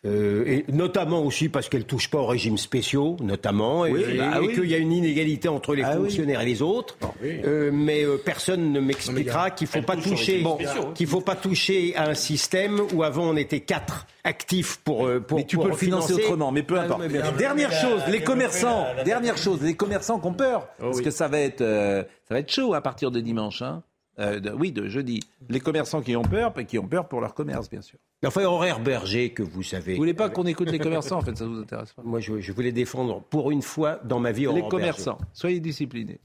là. 0.05 0.11
et 0.11 0.65
notamment 0.73 1.23
aussi 1.25 1.49
parce 1.49 1.69
qu'elle 1.69 1.85
touche 1.85 2.09
pas 2.11 2.19
aux 2.19 2.27
régimes 2.27 2.59
spéciaux, 2.59 3.17
notamment, 3.21 3.85
et, 3.87 3.93
Oui, 3.93 4.03
et- 4.09 4.17
bah 4.19 4.33
et 4.37 4.47
oui. 4.47 4.55
qu'il 4.55 4.67
y 4.71 4.75
a 4.75 4.79
une 4.79 4.93
inégalité 4.93 5.49
entre 5.49 5.75
les 5.75 5.83
Ah 5.83 5.93
oui. 5.97 6.05
fonctionnaires 6.05 6.41
et 6.41 6.47
les 6.47 6.63
autres. 6.63 6.97
Euh, 7.25 7.71
mais 7.73 8.05
euh, 8.05 8.17
personne 8.25 8.73
ne 8.73 8.81
m'expliquera 8.81 9.51
qu'il 9.51 9.67
faut 9.67 9.83
pas 9.83 9.97
toucher, 9.97 10.43
hein. 10.47 10.93
qu'il 10.95 11.07
faut 11.07 11.21
pas 11.21 11.37
toucher 11.37 11.95
à 11.97 12.09
un 12.09 12.15
système 12.15 12.81
où 12.95 13.03
avant 13.03 13.25
on 13.31 13.37
était 13.37 13.61
quatre 13.61 14.07
actifs 14.25 14.79
pour 14.85 15.07
euh, 15.07 15.21
pour. 15.21 15.39
mais 15.39 15.45
tu 15.45 15.57
pour 15.57 15.65
peux 15.67 15.71
le 15.73 15.77
financer 15.77 16.09
financer. 16.09 16.25
autrement, 16.27 16.53
mais 16.53 16.63
peu 16.63 16.79
Ah, 16.79 16.83
importe. 16.85 17.01
mais 17.01 17.09
bien 17.09 17.25
sûr. 17.25 17.33
Dernière 17.35 17.73
chose, 17.73 18.03
les 18.09 18.21
commerçants. 18.23 18.87
Dernière 19.05 19.37
chose, 19.37 19.61
les 19.63 19.75
commerçants 19.75 20.19
qui 20.19 20.27
ont 20.27 20.33
peur, 20.35 20.69
parce 20.79 21.01
que 21.01 21.11
ça 21.11 21.29
va 21.29 21.41
être, 21.41 21.61
euh, 21.61 22.03
ça 22.29 22.35
va 22.35 22.41
être 22.41 22.51
chaud 22.53 22.75
à 22.75 22.81
partir 22.81 23.11
de 23.11 23.21
dimanche. 23.21 23.63
Hein. 23.63 23.83
Euh, 24.21 24.39
de- 24.39 24.51
oui, 24.51 24.71
de 24.71 24.87
jeudi. 24.89 25.21
Les 25.49 25.61
commerçants 25.61 26.03
qui 26.03 26.15
ont 26.15 26.23
peur, 26.23 26.53
qui 26.69 26.79
ont 26.79 26.87
peur 26.87 27.09
pour 27.09 27.21
leur 27.21 27.33
commerce, 27.35 27.71
bien 27.71 27.81
sûr. 27.81 27.99
Enfin, 28.27 28.45
horaire 28.45 28.79
berger 28.81 29.31
que 29.31 29.43
vous 29.43 29.63
savez. 29.63 29.95
Vous 29.95 29.99
voulez 30.01 30.13
pas 30.15 30.29
qu'on 30.29 30.45
écoute 30.47 30.71
les 30.71 30.79
commerçants, 30.79 31.19
en 31.19 31.23
fait, 31.23 31.37
ça 31.39 31.47
vous 31.47 31.59
intéresse 31.61 31.93
pas. 31.95 32.03
Moi, 32.05 32.21
je, 32.21 32.39
je 32.39 32.53
voulais 32.53 32.73
défendre 32.73 33.23
pour 33.31 33.51
une 33.51 33.63
fois 33.63 33.99
dans 34.05 34.21
ma 34.21 34.31
vie 34.33 34.47
Les 34.55 34.69
commerçants, 34.69 35.19
soyez 35.33 35.59
disciplinés. 35.61 36.19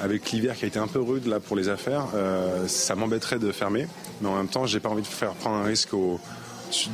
Avec 0.00 0.30
l'hiver 0.32 0.56
qui 0.56 0.64
a 0.64 0.68
été 0.68 0.78
un 0.78 0.86
peu 0.88 1.00
rude 1.00 1.26
là 1.26 1.38
pour 1.38 1.54
les 1.54 1.68
affaires, 1.68 2.06
euh, 2.14 2.66
ça 2.66 2.94
m'embêterait 2.94 3.38
de 3.38 3.52
fermer, 3.52 3.86
mais 4.20 4.28
en 4.28 4.36
même 4.36 4.48
temps, 4.48 4.64
j'ai 4.66 4.80
pas 4.80 4.88
envie 4.88 5.02
de 5.02 5.06
faire 5.06 5.34
prendre 5.34 5.56
un 5.56 5.64
risque 5.64 5.92
au 5.94 6.18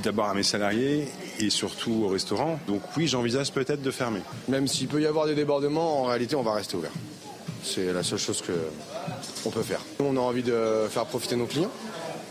d'abord 0.02 0.24
à 0.26 0.34
mes 0.34 0.42
salariés 0.42 1.06
et 1.38 1.50
surtout 1.50 2.02
au 2.04 2.08
restaurant. 2.08 2.58
Donc 2.66 2.82
oui, 2.96 3.06
j'envisage 3.06 3.52
peut-être 3.52 3.80
de 3.80 3.90
fermer. 3.92 4.20
Même 4.48 4.66
s'il 4.66 4.88
peut 4.88 5.00
y 5.00 5.06
avoir 5.06 5.26
des 5.26 5.36
débordements, 5.36 6.02
en 6.02 6.04
réalité, 6.06 6.34
on 6.34 6.42
va 6.42 6.54
rester 6.54 6.76
ouvert. 6.76 6.90
C'est 7.62 7.92
la 7.92 8.02
seule 8.02 8.18
chose 8.18 8.42
que 8.42 8.52
on 9.48 9.50
peut 9.50 9.62
faire. 9.62 9.80
Nous, 10.00 10.06
on 10.06 10.16
a 10.16 10.20
envie 10.20 10.42
de 10.42 10.86
faire 10.88 11.06
profiter 11.06 11.36
nos 11.36 11.46
clients. 11.46 11.70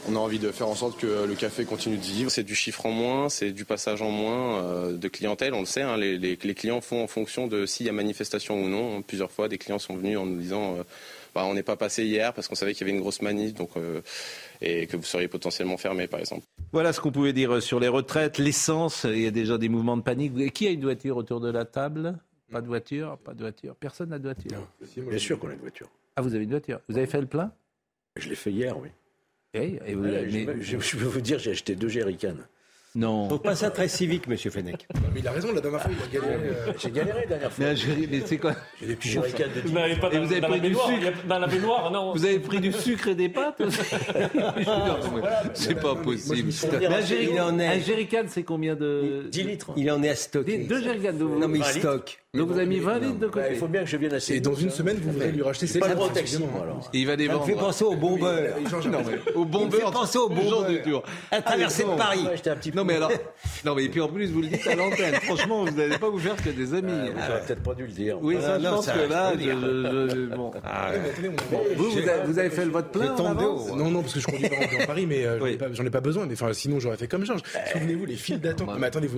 On 0.10 0.16
a 0.16 0.20
envie 0.20 0.40
de 0.40 0.52
faire 0.52 0.70
en 0.70 0.76
sorte 0.76 0.98
que 0.98 1.26
le 1.28 1.36
café 1.36 1.66
continue 1.66 1.98
de 1.98 2.02
vivre. 2.02 2.32
C'est 2.32 2.44
du 2.44 2.56
chiffre 2.56 2.86
en 2.86 2.92
moins, 2.92 3.28
c'est 3.28 3.52
du 3.52 3.66
passage 3.66 4.02
en 4.02 4.10
moins 4.10 4.64
euh, 4.64 4.94
de 4.98 5.08
clientèle. 5.10 5.54
On 5.54 5.60
le 5.60 5.66
sait, 5.66 5.82
hein, 5.82 5.98
les, 5.98 6.18
les- 6.18 6.38
les 6.42 6.54
clients 6.56 6.80
font 6.80 7.04
en 7.04 7.08
fonction 7.08 7.48
de 7.48 7.66
s'il 7.66 7.86
y 7.86 7.90
a 7.90 7.92
manifestation 7.92 8.62
ou 8.64 8.70
non. 8.70 9.02
Plusieurs 9.02 9.32
fois, 9.32 9.50
des 9.50 9.58
clients 9.58 9.80
sont 9.80 9.98
venus 9.98 10.18
en 10.18 10.26
nous 10.26 10.38
disant 10.40 10.76
euh, 10.78 10.84
bah, 11.36 11.44
on 11.46 11.54
n'est 11.56 11.64
pas 11.64 11.76
passé 11.76 12.06
hier 12.06 12.34
parce 12.34 12.48
qu'on 12.48 12.56
savait 12.56 12.74
qu'il 12.74 12.88
y 12.88 12.90
avait 12.90 12.96
une 12.98 13.02
grosse 13.04 13.22
manif 13.22 13.54
donc, 13.54 13.72
euh, 13.76 14.00
et 14.62 14.88
que 14.88 14.96
vous 14.96 15.04
seriez 15.04 15.28
potentiellement 15.28 15.76
fermé, 15.78 16.08
par 16.08 16.22
exemple. 16.22 16.44
Voilà 16.72 16.94
ce 16.94 17.02
qu'on 17.02 17.12
pouvait 17.12 17.34
dire 17.34 17.62
sur 17.62 17.82
les 17.82 17.90
retraites, 17.90 18.38
l'essence. 18.38 19.04
Il 19.10 19.20
y 19.22 19.28
a 19.28 19.32
déjà 19.32 19.58
des 19.58 19.68
mouvements 19.68 19.98
de 19.98 20.04
panique. 20.04 20.54
Qui 20.54 20.68
a 20.68 20.70
une 20.72 20.84
voiture 20.84 21.18
autour 21.18 21.42
de 21.42 21.52
la 21.52 21.66
table? 21.66 22.18
Pas 22.50 22.62
de 22.62 22.68
voiture 22.68 23.18
Pas 23.26 23.34
de 23.34 23.42
voiture. 23.42 23.76
Personne 23.76 24.10
n'a 24.10 24.20
de 24.20 24.24
voiture. 24.24 24.66
Bien 24.96 25.20
sûr 25.20 25.38
qu'on 25.38 25.50
a 25.50 25.54
une 25.54 25.60
voiture. 25.60 25.90
Ah, 26.18 26.22
vous 26.22 26.34
avez 26.34 26.46
une 26.46 26.50
voiture. 26.50 26.80
Vous 26.90 26.98
avez 26.98 27.06
fait 27.06 27.22
le 27.22 27.28
plein? 27.28 27.52
Je 28.18 28.28
l'ai 28.30 28.36
fait 28.36 28.52
hier, 28.52 28.76
oui. 28.80 28.90
Oui, 29.56 29.80
et 29.86 29.94
vous- 29.94 30.04
Ouais, 30.04 30.28
mais- 30.32 30.48
je, 30.60 30.78
je- 30.78 30.80
je 30.80 30.98
peux 30.98 31.06
vous 31.06 31.22
dire, 31.22 31.38
j'ai 31.40 31.52
acheté 31.52 31.76
deux 31.76 31.88
jerrycans. 31.90 32.34
Non. 32.96 33.28
Donc 33.28 33.44
pas 33.44 33.56
ça 33.56 33.70
très 33.70 33.88
civique, 33.88 34.28
Monsieur 34.28 34.50
Fenech. 34.50 34.88
Mais 35.14 35.20
il 35.20 35.28
a 35.28 35.32
raison, 35.32 35.52
la 35.54 35.62
dernière 35.62 35.82
fois, 35.84 35.92
il 35.92 36.04
a 36.04 36.22
galéré. 36.22 36.44
euh, 36.50 36.74
J'ai 36.80 36.90
galéré 36.90 37.20
la 37.22 37.26
dernière 37.28 37.52
fois. 37.52 37.66
Mais, 37.66 38.08
mais 38.10 38.22
c'est 38.26 38.38
quoi? 38.40 38.56
J'ai 38.80 38.88
des 38.88 38.96
petits 38.96 39.10
jerrycans 39.10 39.44
de 39.54 39.62
Vous 39.62 39.68
10 39.68 39.74
n'avez 39.76 39.96
pas 39.98 40.10
Et 40.12 40.16
dans, 40.16 40.24
vous 40.26 40.32
avez 40.32 40.42
dans 40.42 40.48
pris 40.50 40.58
la 40.60 40.64
du 40.64 40.70
baignoire, 40.74 40.88
sucre? 40.90 41.04
y 41.04 41.08
a- 41.08 41.28
dans 41.28 41.40
la 41.40 41.48
baignoire, 41.48 41.92
non. 41.92 42.14
Vous 42.14 42.26
avez 42.26 42.40
pris 42.40 42.60
du 42.60 42.72
sucre 42.74 43.08
et 43.10 43.16
des 43.16 43.30
pâtes 43.30 43.62
C'est 45.54 45.80
pas 45.80 45.96
possible. 45.96 46.50
Mais 46.80 46.86
un 46.88 47.02
jerry- 47.02 47.30
Il 47.34 47.40
en 47.42 47.60
est- 47.60 47.68
un 47.68 47.80
jerrycan, 47.80 48.24
c'est 48.28 48.44
combien 48.44 48.76
de 48.76 49.28
10 49.32 49.44
litres. 49.44 49.72
Il 49.78 49.92
en 49.92 50.02
est 50.02 50.10
à 50.10 50.16
stocker. 50.16 50.60
Deux 50.66 50.82
jerrycans 50.82 51.14
de 51.14 51.24
Non, 51.24 51.48
mais 51.48 51.60
il 51.60 51.64
20 51.64 51.68
litres. 51.74 51.80
stocke. 51.80 52.24
Donc 52.38 52.48
vous 52.50 52.58
avez 52.58 52.66
mis 52.66 52.80
20 52.80 53.00
litres 53.00 53.20
de 53.20 53.26
Bah, 53.28 53.32
côté. 53.34 53.48
il 53.52 53.58
faut 53.58 53.68
bien 53.68 53.82
que 53.82 53.88
je 53.90 53.98
vienne 53.98 54.14
assez. 54.14 54.36
Et 54.36 54.40
dans 54.40 54.54
une 54.56 54.70
semaine, 54.70 54.98
vous 55.02 55.12
voudrez 55.12 55.32
lui 55.32 55.42
racheter 55.42 55.68
C'est 55.68 55.74
ses 55.74 55.88
moi, 56.40 56.62
alors. 56.64 56.90
Et 56.94 57.00
il 57.00 57.08
va 57.08 57.16
les 57.16 57.26
Ça 57.28 57.34
me 57.34 57.38
vendre. 57.38 57.48
fait 57.48 57.54
penser 57.56 57.84
au 57.84 57.96
bon 57.96 58.18
beurre. 58.18 58.32
Non, 58.88 59.00
mais 59.06 59.34
au 59.36 59.46
bon 59.46 59.60
Il 59.62 59.66
me 59.68 59.72
fait 59.72 59.78
beurre. 59.82 59.92
penser 59.92 60.18
au 60.18 60.30
bon 60.30 60.50
beurre. 60.86 61.04
À 61.32 61.42
traverser 61.42 61.84
de 61.84 61.88
bon. 61.90 61.96
Paris. 61.98 62.20
Ouais, 62.24 62.36
j'étais 62.36 62.50
un 62.50 62.56
petit 62.56 62.72
peu. 62.72 62.78
Non 62.78 62.86
mais 62.86 62.96
alors, 62.96 63.12
non 63.66 63.76
mais 63.76 63.86
et 63.86 63.90
puis 63.90 64.02
en 64.02 64.08
plus 64.08 64.28
vous 64.32 64.42
le 64.42 64.48
dites 64.48 64.66
à 64.68 64.76
l'antenne. 64.76 65.14
Franchement, 65.24 65.66
vous 65.66 65.72
n'allez 65.76 65.98
pas 65.98 66.10
vous 66.10 66.20
faire 66.20 66.36
que 66.36 66.50
des 66.50 66.74
amis. 66.74 66.92
Euh, 66.92 67.08
J'aurais 67.28 67.42
peut-être 67.42 67.64
pas 67.64 67.74
dû 67.74 67.84
le 67.88 67.92
dire. 67.92 68.18
Oui, 68.22 68.38
ça, 68.42 68.56
Ah, 68.56 68.60
je 68.60 68.68
pense 68.68 68.88
que 68.88 69.10
là, 69.10 69.34
bon. 70.36 70.52
Ah, 70.64 70.92
Vous, 71.76 71.90
vous 72.26 72.40
avez, 72.40 72.50
fait 72.50 72.66
le 72.66 72.72
vote 72.72 72.92
plein 72.92 73.14
en 73.16 73.38
au- 73.44 73.76
Non, 73.76 73.90
non, 73.92 74.02
parce 74.02 74.14
que 74.14 74.20
je 74.20 74.26
conduis 74.26 74.50
pas 74.50 74.56
dans 74.80 74.86
Paris, 74.86 75.06
mais 75.08 75.26
euh, 75.26 75.40
j'en 75.74 75.86
ai 75.86 75.90
pas- 75.90 75.98
besoin. 76.02 76.26
Mais 76.28 76.34
enfin, 76.34 76.54
sinon, 76.54 76.80
j'aurais 76.80 76.98
fait 76.98 77.08
comme 77.08 77.26
Georges. 77.26 77.42
Souvenez-vous, 77.74 78.06
les 78.06 78.16
files 78.16 78.40
d'attente. 78.40 78.70
Mais 78.80 78.88
attendez, 78.88 79.10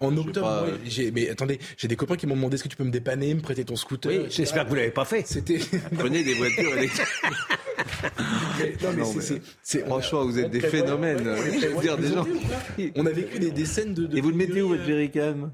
en 0.00 0.16
octobre, 0.16 0.48
euh, 0.66 0.70
j'ai, 0.84 1.10
mais 1.10 1.28
attendez, 1.30 1.58
j'ai 1.76 1.88
des 1.88 1.96
copains 1.96 2.16
qui 2.16 2.26
m'ont 2.26 2.34
demandé 2.36 2.56
est-ce 2.62 2.68
que 2.68 2.68
tu 2.68 2.76
peux 2.76 2.84
me 2.84 2.92
dépanner, 2.92 3.34
me 3.34 3.40
prêter 3.40 3.64
ton 3.64 3.74
scooter 3.74 4.12
Oui, 4.12 4.26
j'espère 4.30 4.64
que 4.64 4.68
vous 4.68 4.76
l'avez 4.76 4.92
pas 4.92 5.04
fait. 5.04 5.26
C'était. 5.26 5.58
Prenez 5.98 6.22
des 6.22 6.34
voitures 6.34 6.76
électriques. 6.78 7.06
non, 8.82 8.92
mais 8.94 9.02
Non, 9.02 9.04
c'est- 9.04 9.16
mais 9.16 9.22
c'est- 9.22 9.42
c'est- 9.62 9.84
franchement, 9.84 10.24
vous 10.24 10.38
êtes 10.38 10.50
des 10.50 10.60
phénomènes. 10.60 11.28
on 12.94 13.06
a 13.06 13.10
vécu 13.10 13.38
des, 13.40 13.64
scènes 13.64 13.94
de. 13.94 14.16
Et 14.16 14.20
vous 14.20 14.30
le 14.30 14.36
mettez 14.36 14.62
où, 14.62 14.68
votre 14.68 14.82
pénurie, 14.84 15.10
jerrycan? 15.12 15.50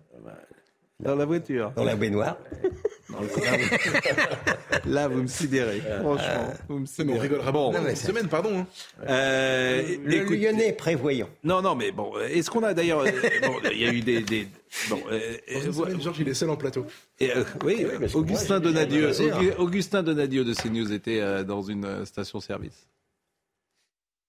Dans 1.00 1.14
la 1.14 1.24
voiture 1.24 1.72
Dans 1.76 1.84
la 1.84 1.94
baignoire. 1.96 2.36
Là, 4.84 5.08
vous 5.08 5.22
me 5.22 5.26
sidérez. 5.26 5.80
Franchement, 6.00 6.52
vous 6.68 6.74
me 6.74 6.80
Mais 6.80 6.84
on 6.84 6.86
sidérez. 6.86 7.18
rigolera 7.20 7.52
Bon. 7.52 7.72
pas. 7.72 7.88
cette 7.88 7.96
semaine, 7.98 8.28
pardon. 8.28 8.58
hein. 8.60 8.66
Euh, 9.08 9.82
Le 10.04 10.14
écoute- 10.16 10.36
Lyonnais 10.38 10.72
prévoyant. 10.72 11.28
Non, 11.44 11.62
non, 11.62 11.74
mais 11.74 11.90
bon, 11.90 12.12
est-ce 12.30 12.50
qu'on 12.50 12.62
a 12.64 12.74
d'ailleurs. 12.74 13.00
euh, 13.00 13.10
bon, 13.42 13.54
il 13.72 13.78
y 13.80 13.86
a 13.86 13.92
eu 13.92 14.00
des. 14.02 14.20
des- 14.20 14.48
bon, 14.90 15.00
euh, 15.10 15.18
Dans 15.52 15.58
euh, 15.58 15.64
une 15.64 15.70
vo- 15.70 15.84
semaine, 15.86 16.02
Georges, 16.02 16.18
il 16.20 16.28
est 16.28 16.34
seul 16.34 16.50
en 16.50 16.56
plateau. 16.56 16.84
et, 17.18 17.30
euh, 17.34 17.44
oui, 17.64 17.86
parce 17.98 18.12
que 18.12 18.18
Augustin 18.18 18.60
moi, 18.60 18.68
j'ai 18.68 18.72
Donadieu. 18.72 19.10
Augu- 19.10 19.54
Augustin 19.58 20.02
Donadieu 20.02 20.44
de 20.44 20.52
CNews 20.52 20.92
était 20.92 21.20
euh, 21.20 21.44
dans 21.44 21.62
une 21.62 21.84
euh, 21.86 22.04
station-service. 22.04 22.86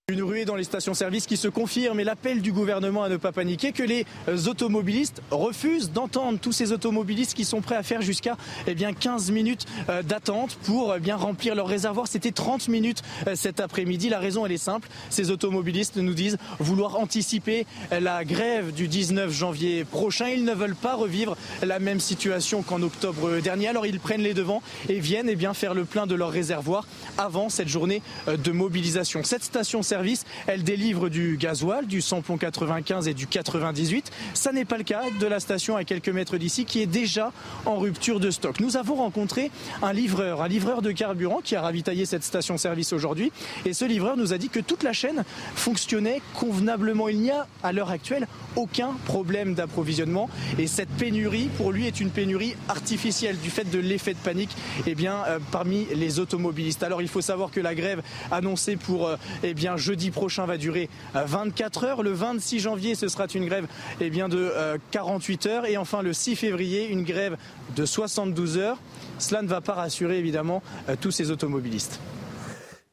Une 0.09 0.23
ruée 0.23 0.43
dans 0.43 0.55
les 0.55 0.63
stations-service 0.63 1.27
qui 1.27 1.37
se 1.37 1.47
confirme 1.47 1.99
et 1.99 2.03
l'appel 2.03 2.41
du 2.41 2.51
gouvernement 2.51 3.03
à 3.03 3.09
ne 3.09 3.17
pas 3.17 3.31
paniquer 3.31 3.71
que 3.71 3.83
les 3.83 4.07
euh, 4.27 4.37
automobilistes 4.47 5.21
refusent 5.29 5.91
d'entendre 5.91 6.39
tous 6.39 6.51
ces 6.51 6.71
automobilistes 6.71 7.35
qui 7.35 7.45
sont 7.45 7.61
prêts 7.61 7.75
à 7.75 7.83
faire 7.83 8.01
jusqu'à 8.01 8.35
eh 8.65 8.73
bien 8.73 8.93
15 8.93 9.29
minutes 9.29 9.67
euh, 9.87 10.01
d'attente 10.01 10.57
pour 10.63 10.95
eh 10.95 10.99
bien 10.99 11.15
remplir 11.15 11.53
leur 11.53 11.67
réservoir. 11.67 12.07
C'était 12.07 12.31
30 12.31 12.69
minutes 12.69 13.03
euh, 13.27 13.35
cet 13.35 13.59
après-midi. 13.59 14.09
La 14.09 14.17
raison 14.17 14.47
elle 14.47 14.51
est 14.51 14.57
simple, 14.57 14.89
ces 15.11 15.29
automobilistes 15.29 15.97
nous 15.97 16.15
disent 16.15 16.37
vouloir 16.59 16.97
anticiper 16.97 17.67
euh, 17.91 17.99
la 17.99 18.25
grève 18.25 18.73
du 18.73 18.87
19 18.87 19.31
janvier 19.31 19.85
prochain. 19.85 20.29
Ils 20.29 20.43
ne 20.43 20.53
veulent 20.53 20.75
pas 20.75 20.95
revivre 20.95 21.37
la 21.61 21.77
même 21.77 21.99
situation 21.99 22.63
qu'en 22.63 22.81
octobre 22.81 23.39
dernier. 23.41 23.67
Alors 23.67 23.85
ils 23.85 23.99
prennent 23.99 24.21
les 24.21 24.33
devants 24.33 24.63
et 24.87 24.99
viennent 24.99 25.29
eh 25.29 25.35
bien 25.35 25.53
faire 25.53 25.75
le 25.75 25.85
plein 25.85 26.07
de 26.07 26.15
leur 26.15 26.31
réservoir 26.31 26.87
avant 27.19 27.49
cette 27.49 27.67
journée 27.67 28.01
euh, 28.27 28.37
de 28.37 28.51
mobilisation. 28.51 29.23
Cette 29.23 29.43
station-service, 29.43 29.98
elle 30.47 30.63
délivre 30.63 31.09
du 31.09 31.37
gasoil, 31.37 31.85
du 31.85 32.01
samplon 32.01 32.37
95 32.37 33.07
et 33.07 33.13
du 33.13 33.27
98. 33.27 34.11
Ça 34.33 34.51
n'est 34.51 34.65
pas 34.65 34.77
le 34.77 34.83
cas 34.83 35.03
de 35.19 35.27
la 35.27 35.39
station 35.39 35.75
à 35.75 35.83
quelques 35.83 36.09
mètres 36.09 36.37
d'ici 36.37 36.65
qui 36.65 36.81
est 36.81 36.85
déjà 36.85 37.31
en 37.65 37.77
rupture 37.77 38.19
de 38.19 38.31
stock. 38.31 38.59
Nous 38.59 38.77
avons 38.77 38.95
rencontré 38.95 39.51
un 39.81 39.93
livreur, 39.93 40.41
un 40.41 40.47
livreur 40.47 40.81
de 40.81 40.91
carburant 40.91 41.41
qui 41.43 41.55
a 41.55 41.61
ravitaillé 41.61 42.05
cette 42.05 42.23
station-service 42.23 42.93
aujourd'hui. 42.93 43.31
Et 43.65 43.73
ce 43.73 43.85
livreur 43.85 44.17
nous 44.17 44.33
a 44.33 44.37
dit 44.37 44.49
que 44.49 44.59
toute 44.59 44.83
la 44.83 44.93
chaîne 44.93 45.23
fonctionnait 45.55 46.21
convenablement. 46.33 47.09
Il 47.09 47.19
n'y 47.19 47.31
a 47.31 47.47
à 47.63 47.71
l'heure 47.71 47.89
actuelle 47.89 48.27
aucun 48.55 48.93
problème 49.05 49.53
d'approvisionnement. 49.53 50.29
Et 50.57 50.67
cette 50.67 50.89
pénurie, 50.89 51.49
pour 51.57 51.71
lui, 51.71 51.87
est 51.87 51.99
une 51.99 52.09
pénurie 52.09 52.55
artificielle 52.67 53.37
du 53.39 53.49
fait 53.49 53.69
de 53.69 53.79
l'effet 53.79 54.13
de 54.13 54.19
panique 54.19 54.55
eh 54.87 54.95
bien, 54.95 55.23
euh, 55.27 55.39
parmi 55.51 55.85
les 55.93 56.19
automobilistes. 56.19 56.83
Alors 56.83 57.01
il 57.01 57.07
faut 57.07 57.21
savoir 57.21 57.51
que 57.51 57.59
la 57.59 57.75
grève 57.75 58.01
annoncée 58.31 58.75
pour 58.75 59.07
euh, 59.07 59.17
eh 59.43 59.53
bien, 59.53 59.77
jeudi 59.89 60.11
prochain 60.11 60.45
va 60.45 60.57
durer 60.57 60.87
euh, 61.15 61.23
24 61.25 61.83
heures. 61.83 62.03
Le 62.03 62.11
26 62.11 62.59
janvier, 62.59 62.93
ce 62.93 63.07
sera 63.07 63.25
une 63.33 63.45
grève 63.45 63.67
eh 63.99 64.11
bien, 64.11 64.29
de 64.29 64.37
euh, 64.37 64.77
48 64.91 65.45
heures. 65.47 65.65
Et 65.65 65.77
enfin, 65.77 66.03
le 66.03 66.13
6 66.13 66.35
février, 66.35 66.87
une 66.89 67.03
grève 67.03 67.37
de 67.75 67.85
72 67.85 68.59
heures. 68.59 68.77
Cela 69.17 69.41
ne 69.41 69.47
va 69.47 69.61
pas 69.61 69.73
rassurer 69.73 70.19
évidemment 70.19 70.61
euh, 70.89 70.95
tous 70.99 71.09
ces 71.09 71.31
automobilistes. 71.31 71.99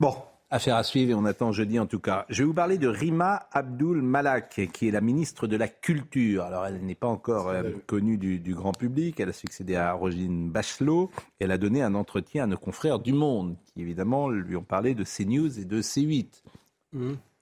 Bon, 0.00 0.14
affaire 0.50 0.76
à 0.76 0.82
suivre 0.84 1.10
et 1.10 1.14
on 1.14 1.26
attend 1.26 1.52
jeudi 1.52 1.78
en 1.78 1.86
tout 1.86 2.00
cas. 2.00 2.24
Je 2.30 2.38
vais 2.38 2.44
vous 2.46 2.54
parler 2.54 2.78
de 2.78 2.88
Rima 2.88 3.46
Abdul 3.52 4.00
Malak, 4.00 4.70
qui 4.72 4.88
est 4.88 4.90
la 4.90 5.02
ministre 5.02 5.46
de 5.46 5.56
la 5.56 5.68
Culture. 5.68 6.44
Alors, 6.44 6.64
elle 6.64 6.80
n'est 6.80 6.94
pas 6.94 7.08
encore 7.08 7.48
euh, 7.48 7.62
connue 7.86 8.16
du, 8.16 8.38
du 8.38 8.54
grand 8.54 8.72
public. 8.72 9.20
Elle 9.20 9.28
a 9.28 9.34
succédé 9.34 9.76
à 9.76 9.92
Roselyne 9.92 10.48
Bachelot. 10.48 11.10
Elle 11.40 11.50
a 11.50 11.58
donné 11.58 11.82
un 11.82 11.94
entretien 11.94 12.44
à 12.44 12.46
nos 12.46 12.56
confrères 12.56 13.00
du 13.00 13.12
Monde, 13.12 13.56
qui 13.66 13.82
évidemment 13.82 14.30
lui 14.30 14.56
ont 14.56 14.64
parlé 14.64 14.94
de 14.94 15.04
CNews 15.04 15.58
et 15.58 15.66
de 15.66 15.82
C8. 15.82 16.42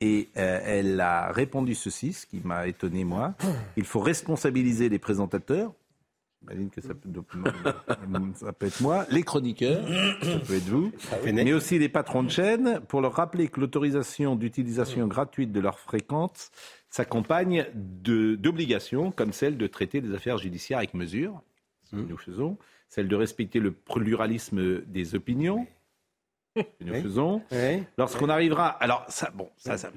Et 0.01 0.28
euh, 0.36 0.61
elle 0.64 1.01
a 1.01 1.32
répondu 1.32 1.74
ceci, 1.74 2.12
ce 2.12 2.26
qui 2.26 2.40
m'a 2.45 2.66
étonné 2.66 3.05
moi. 3.05 3.34
Il 3.76 3.84
faut 3.84 4.01
responsabiliser 4.01 4.88
les 4.88 4.99
présentateurs. 4.99 5.72
J'imagine 6.42 6.68
que 6.68 6.82
ça 6.82 6.95
peut, 6.95 7.09
donc, 7.09 7.26
ça 8.34 8.53
peut 8.53 8.66
être 8.66 8.82
moi, 8.82 9.07
les 9.11 9.22
chroniqueurs, 9.22 9.82
ça 10.22 10.38
peut 10.40 10.57
être 10.57 10.68
vous, 10.68 10.92
mais 11.24 11.53
aussi 11.55 11.78
les 11.78 11.88
patrons 11.88 12.22
de 12.22 12.28
chaîne, 12.28 12.80
pour 12.86 13.01
leur 13.01 13.14
rappeler 13.14 13.49
que 13.49 13.61
l'autorisation 13.61 14.36
d'utilisation 14.36 15.07
gratuite 15.07 15.53
de 15.53 15.61
leurs 15.61 15.78
fréquences 15.78 16.51
s'accompagne 16.90 17.66
d'obligations 17.74 19.11
comme 19.11 19.32
celle 19.32 19.57
de 19.57 19.66
traiter 19.66 20.03
des 20.03 20.14
affaires 20.14 20.36
judiciaires 20.36 20.78
avec 20.78 20.92
mesure, 20.92 21.40
ce 21.84 21.97
que 21.97 22.03
nous 22.03 22.18
faisons, 22.18 22.59
celle 22.90 23.09
de 23.09 23.16
respecter 23.16 23.59
le 23.59 23.72
pluralisme 23.72 24.82
des 24.82 25.14
opinions, 25.14 25.66
que 26.55 26.85
nous 26.85 26.95
faisons. 27.03 27.43
Lorsqu'on 27.99 28.29
arrivera, 28.29 28.69
alors 28.69 29.05
ça, 29.09 29.31
bon, 29.35 29.49
ça, 29.57 29.77
ça- 29.77 29.91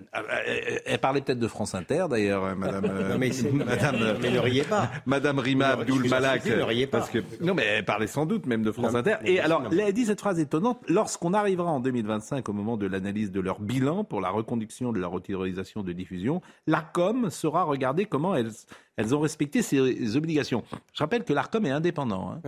elle 0.85 0.99
parlait 0.99 1.21
peut-être 1.21 1.39
de 1.39 1.47
France 1.47 1.75
Inter 1.75 2.05
d'ailleurs, 2.09 2.43
euh, 2.43 2.55
Madame, 2.55 2.85
euh, 2.85 3.17
mais 3.19 3.31
Madame, 3.65 4.17
mais 4.21 4.31
ne 4.31 4.39
riez 4.39 4.63
pas. 4.63 4.89
Madame 5.05 5.39
Rima 5.39 5.67
Abdul 5.69 6.09
Malak, 6.09 6.41
supplie, 6.41 6.57
ne 6.57 6.63
riez 6.63 6.87
pas. 6.87 6.99
parce 6.99 7.09
que 7.11 7.19
non, 7.41 7.53
mais 7.53 7.63
elle 7.65 7.85
parlait 7.85 8.07
sans 8.07 8.25
doute 8.25 8.45
même 8.45 8.63
de 8.63 8.71
France 8.71 8.91
Non, 8.93 8.99
Inter. 8.99 9.15
Et 9.25 9.39
alors, 9.39 9.63
elle 9.71 9.81
a 9.81 9.91
dit 9.91 10.05
cette 10.05 10.19
phrase 10.19 10.39
étonnante 10.39 10.79
lorsqu'on 10.87 11.33
arrivera 11.33 11.71
en 11.71 11.79
2025 11.79 12.47
au 12.49 12.53
moment 12.53 12.77
de 12.77 12.87
l'analyse 12.87 13.31
de 13.31 13.39
leur 13.39 13.59
bilan 13.59 14.03
pour 14.03 14.21
la 14.21 14.29
reconduction 14.29 14.91
de 14.91 14.99
leur 14.99 15.13
autorisation 15.13 15.83
de 15.83 15.91
diffusion, 15.93 16.41
l'Arcom 16.65 17.29
sera 17.29 17.63
regardée 17.63 18.05
comment 18.05 18.35
elles, 18.35 18.51
elles 18.97 19.13
ont 19.15 19.19
respecté 19.19 19.61
ces 19.61 20.15
obligations. 20.15 20.63
Je 20.93 20.99
rappelle 21.03 21.23
que 21.23 21.33
l'Arcom 21.33 21.65
est 21.65 21.71
indépendant. 21.71 22.31
hein. 22.31 22.41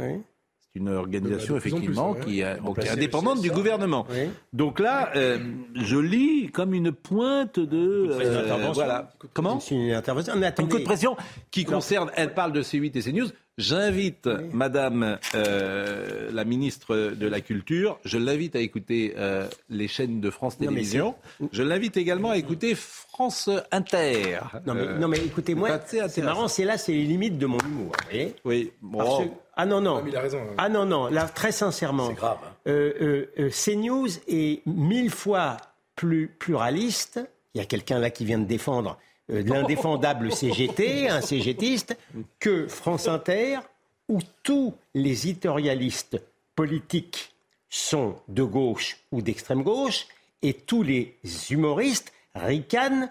C'est 0.73 0.79
une 0.81 0.89
organisation 0.89 1.55
Bah, 1.55 1.61
plus 1.61 1.69
effectivement 1.69 2.13
qui, 2.13 2.19
est- 2.19 2.23
bon, 2.23 2.29
qui 2.29 2.39
est 2.41 2.59
Remplacer 2.59 2.89
le 2.89 2.93
indépendante 2.97 3.41
du 3.41 3.49
gouvernement. 3.49 4.05
Donc 4.53 4.79
là, 4.79 5.09
euh, 5.15 5.39
je 5.73 5.97
lis 5.97 6.51
comme 6.51 6.75
une 6.75 6.91
pointe 6.91 7.59
de 7.59 8.09
C'est 8.19 8.23
une 8.25 8.29
euh, 8.29 8.39
intervention. 8.43 8.73
voilà. 8.73 9.09
Comment 9.33 9.59
C'est 9.59 9.73
une 9.75 9.91
intervention. 9.91 10.33
Mais 10.37 10.45
un 10.47 10.51
coup 10.51 10.77
de 10.77 10.83
pression 10.83 11.17
qui 11.49 11.65
concerne, 11.65 12.11
elle 12.15 12.35
parle 12.35 12.51
de 12.53 12.61
C8 12.61 12.95
et 12.95 13.01
CNews. 13.01 13.29
J'invite 13.57 14.29
Madame 14.53 15.17
euh, 15.35 16.29
la 16.31 16.45
ministre 16.45 16.95
de 17.13 17.27
la 17.27 17.41
Culture, 17.41 17.99
je 18.05 18.17
l'invite 18.17 18.55
à 18.55 18.59
écouter 18.59 19.15
euh, 19.17 19.47
les 19.69 19.89
chaînes 19.89 20.21
de 20.21 20.29
France 20.29 20.57
Télévisions. 20.57 21.13
Je 21.51 21.63
l'invite 21.63 21.97
également 21.97 22.29
à 22.29 22.37
écouter 22.37 22.73
France 22.75 23.49
Inter. 23.73 24.39
Non 24.65 24.75
mais, 24.75 24.81
Euh, 24.81 24.97
non, 24.99 25.07
mais 25.09 25.17
écoutez, 25.17 25.55
moi, 25.55 25.71
c'est 25.85 26.21
marrant, 26.21 26.47
c'est 26.47 26.63
là, 26.63 26.77
c'est 26.77 26.93
les 26.93 27.03
limites 27.03 27.37
de 27.37 27.47
mon 27.47 27.57
humour. 27.57 27.91
vous 27.97 28.09
voyez 28.09 28.35
Oui, 28.45 28.71
Parce 28.95 29.09
bon. 29.09 29.25
que- 29.25 29.29
ah 29.61 29.65
non, 29.65 29.81
non. 29.81 29.97
Ah, 29.97 30.01
mais 30.01 30.11
il 30.11 30.15
a 30.15 30.21
raison, 30.21 30.37
hein. 30.39 30.55
Ah 30.57 30.69
non, 30.69 30.85
non, 30.85 31.07
là, 31.07 31.27
très 31.27 31.51
sincèrement. 31.51 32.07
C'est 32.07 32.13
grave, 32.13 32.37
hein. 32.41 32.53
Euh, 32.67 32.93
euh, 33.01 33.33
euh, 33.39 33.49
CNews 33.49 34.07
est 34.29 34.65
mille 34.65 35.09
fois 35.09 35.57
plus 35.97 36.29
pluraliste. 36.29 37.19
Il 37.53 37.57
y 37.57 37.61
a 37.61 37.65
quelqu'un 37.65 37.99
là 37.99 38.09
qui 38.09 38.23
vient 38.23 38.39
de 38.39 38.45
défendre 38.45 38.97
euh, 39.29 39.43
l'indéfendable 39.45 40.31
CGT, 40.35 41.09
un 41.09 41.19
CGTiste, 41.19 41.97
que 42.39 42.69
France 42.69 43.09
Inter, 43.09 43.59
où 44.07 44.19
tous 44.43 44.73
les 44.93 45.27
éditorialistes 45.27 46.21
politiques 46.55 47.35
sont 47.69 48.15
de 48.29 48.43
gauche 48.43 48.95
ou 49.11 49.21
d'extrême 49.21 49.63
gauche, 49.63 50.07
et 50.41 50.53
tous 50.53 50.83
les 50.83 51.17
humoristes 51.49 52.13
ricanent 52.33 53.09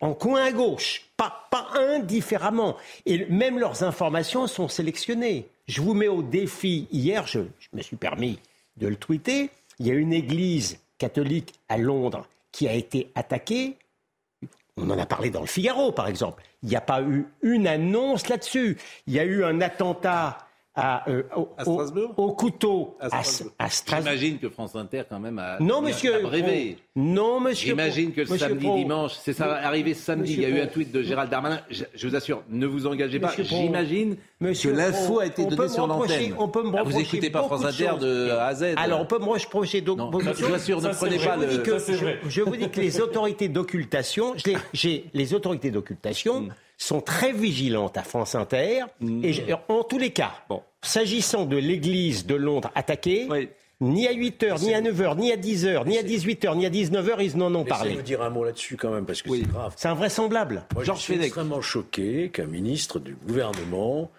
en 0.00 0.14
coin 0.14 0.44
à 0.44 0.52
gauche, 0.52 1.06
pas, 1.16 1.48
pas 1.50 1.68
indifféremment. 1.74 2.76
Et 3.06 3.26
même 3.26 3.58
leurs 3.58 3.82
informations 3.82 4.46
sont 4.46 4.68
sélectionnées. 4.68 5.48
Je 5.66 5.80
vous 5.80 5.94
mets 5.94 6.08
au 6.08 6.22
défi, 6.22 6.88
hier, 6.92 7.26
je, 7.26 7.40
je 7.58 7.68
me 7.72 7.82
suis 7.82 7.96
permis 7.96 8.38
de 8.76 8.88
le 8.88 8.96
tweeter, 8.96 9.50
il 9.78 9.86
y 9.86 9.90
a 9.90 9.94
une 9.94 10.12
église 10.12 10.78
catholique 10.98 11.54
à 11.68 11.78
Londres 11.78 12.28
qui 12.52 12.68
a 12.68 12.74
été 12.74 13.10
attaquée. 13.14 13.76
On 14.76 14.88
en 14.90 14.98
a 14.98 15.06
parlé 15.06 15.30
dans 15.30 15.40
le 15.40 15.46
Figaro, 15.46 15.92
par 15.92 16.08
exemple. 16.08 16.42
Il 16.62 16.68
n'y 16.68 16.76
a 16.76 16.80
pas 16.80 17.02
eu 17.02 17.26
une 17.42 17.66
annonce 17.66 18.28
là-dessus. 18.28 18.78
Il 19.06 19.12
y 19.12 19.18
a 19.18 19.24
eu 19.24 19.44
un 19.44 19.60
attentat 19.60 20.38
à, 20.74 21.08
euh, 21.10 21.22
au, 21.36 21.48
À 21.58 21.68
au- 21.68 21.74
Strasbourg 21.74 22.14
au 22.16 22.32
couteau 22.32 22.96
À 22.98 23.04
à, 23.06 23.22
Strasbourg. 23.22 23.52
à 23.58 23.68
Strasbourg. 23.68 24.12
J'imagine 24.12 24.38
que 24.38 24.48
France 24.48 24.74
Inter 24.74 25.02
quand 25.08 25.18
même 25.20 25.38
a 25.38 25.58
Non, 25.60 25.82
monsieur. 25.82 26.24
a 26.24 26.28
rêvé. 26.28 26.78
Pro. 26.94 27.02
Non, 27.02 27.40
monsieur. 27.40 27.68
J'imagine 27.70 28.06
Pro. 28.12 28.14
que 28.16 28.20
le 28.22 28.32
Monsieur 28.32 28.48
samedi, 28.48 28.64
Pro. 28.66 28.76
dimanche, 28.78 29.12
c'est 29.20 29.32
ça 29.34 29.52
arrivé 29.56 29.92
samedi. 29.92 30.32
Il 30.34 30.40
y 30.40 30.44
a 30.44 30.48
Monsieur 30.48 30.60
eu 30.60 30.62
un 30.62 30.66
Pro. 30.66 30.74
tweet 30.74 30.92
de 30.92 31.02
Gérald 31.02 31.30
Darmanin. 31.30 31.60
Je, 31.70 31.84
je 31.94 32.08
vous 32.08 32.16
assure, 32.16 32.42
ne 32.48 32.66
vous 32.66 32.86
engagez 32.86 33.20
pas. 33.20 33.28
Monsieur 33.28 33.44
Pro. 33.44 33.56
J'imagine 33.56 34.16
que 34.16 34.20
Monsieur 34.40 34.72
l'info 34.72 35.04
Pro, 35.04 35.18
a 35.20 35.26
été 35.26 35.44
donnée 35.44 35.68
sur 35.68 35.86
l'antenne. 35.86 36.34
On 36.38 36.48
peut 36.48 36.62
me 36.62 36.68
Ah, 36.68 36.82
vous 36.82 36.88
reprocher 36.88 37.00
écoutez 37.16 37.30
pas 37.30 37.42
beaucoup 37.42 37.56
France 37.58 37.62
de 37.76 37.84
Inter 37.84 37.90
choses. 37.90 38.00
de 38.00 38.30
A 38.30 38.46
à 38.46 38.54
Z. 38.54 38.64
Alors, 38.76 39.00
on 39.00 39.06
peut 39.06 39.18
me 39.18 39.24
reprocher 39.26 39.80
donc 39.82 39.98
de 39.98 40.20
je 40.20 40.28
vous 40.30 40.34
choses. 40.46 40.52
assure, 40.54 40.80
ne 40.80 40.88
prenez 40.88 41.18
pas 41.18 41.36
vrai. 41.36 41.46
le- 41.46 41.52
Je 42.28 42.40
vous 42.42 42.56
dis 42.56 42.68
que- 42.70 42.76
vous 42.76 42.80
les 42.80 43.00
autorités 43.00 43.48
d'occultation, 43.48 44.34
j'ai 44.72 45.04
les 45.12 45.34
autorités 45.34 45.70
d'occultation 45.70 46.40
Mm. 46.42 46.48
Sont 46.82 47.00
très 47.00 47.32
vigilantes 47.32 47.96
à 47.96 48.02
France 48.02 48.34
Inter. 48.34 48.80
Mm. 49.00 49.24
Et 49.24 49.32
je- 49.32 49.42
en 49.68 49.84
tous 49.84 49.98
les 49.98 50.10
cas, 50.10 50.32
s'agissant 50.82 51.44
de 51.44 51.56
l'église 51.56 52.26
de 52.26 52.34
Londres 52.34 52.70
attaquée, 52.74 53.28
ni 53.80 54.06
à 54.06 54.12
8h, 54.12 54.60
ni 54.62 54.74
à 54.74 54.80
9h, 54.80 55.16
ni 55.16 55.32
à 55.32 55.36
10h, 55.36 55.84
ni 55.86 55.98
à 55.98 56.02
18h, 56.02 56.54
ni 56.56 56.66
à 56.66 56.70
19h, 56.70 57.20
ils 57.20 57.36
n'en 57.36 57.52
ont 57.54 57.64
parlé. 57.64 57.90
Laissez-nous 57.90 58.04
dire 58.04 58.22
un 58.22 58.30
mot 58.30 58.44
là-dessus 58.44 58.76
quand 58.76 58.90
même, 58.90 59.04
parce 59.06 59.22
que 59.22 59.30
c'est 59.30 59.42
grave. 59.48 59.74
C'est 59.76 59.88
invraisemblable. 59.88 60.64
Moi, 60.74 60.84
je 60.84 60.92
suis 60.94 61.14
extrêmement 61.22 61.60
choqué 61.60 62.30
qu'un 62.32 62.46
ministre 62.46 62.98
du 63.00 63.14
gouvernement 63.26 64.10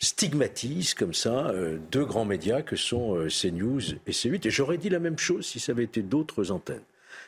stigmatise 0.00 0.94
comme 0.94 1.14
ça 1.14 1.46
euh, 1.48 1.78
deux 1.92 2.04
grands 2.04 2.24
médias 2.24 2.62
que 2.62 2.76
sont 2.76 3.14
euh, 3.16 3.28
CNews 3.28 3.80
et 4.06 4.10
C8. 4.10 4.46
Et 4.46 4.50
j'aurais 4.50 4.76
dit 4.78 4.88
la 4.90 4.98
même 4.98 5.18
chose 5.18 5.46
si 5.46 5.60
ça 5.60 5.72
avait 5.72 5.84
été 5.84 6.02
d'autres 6.02 6.50
antennes. 6.50 6.82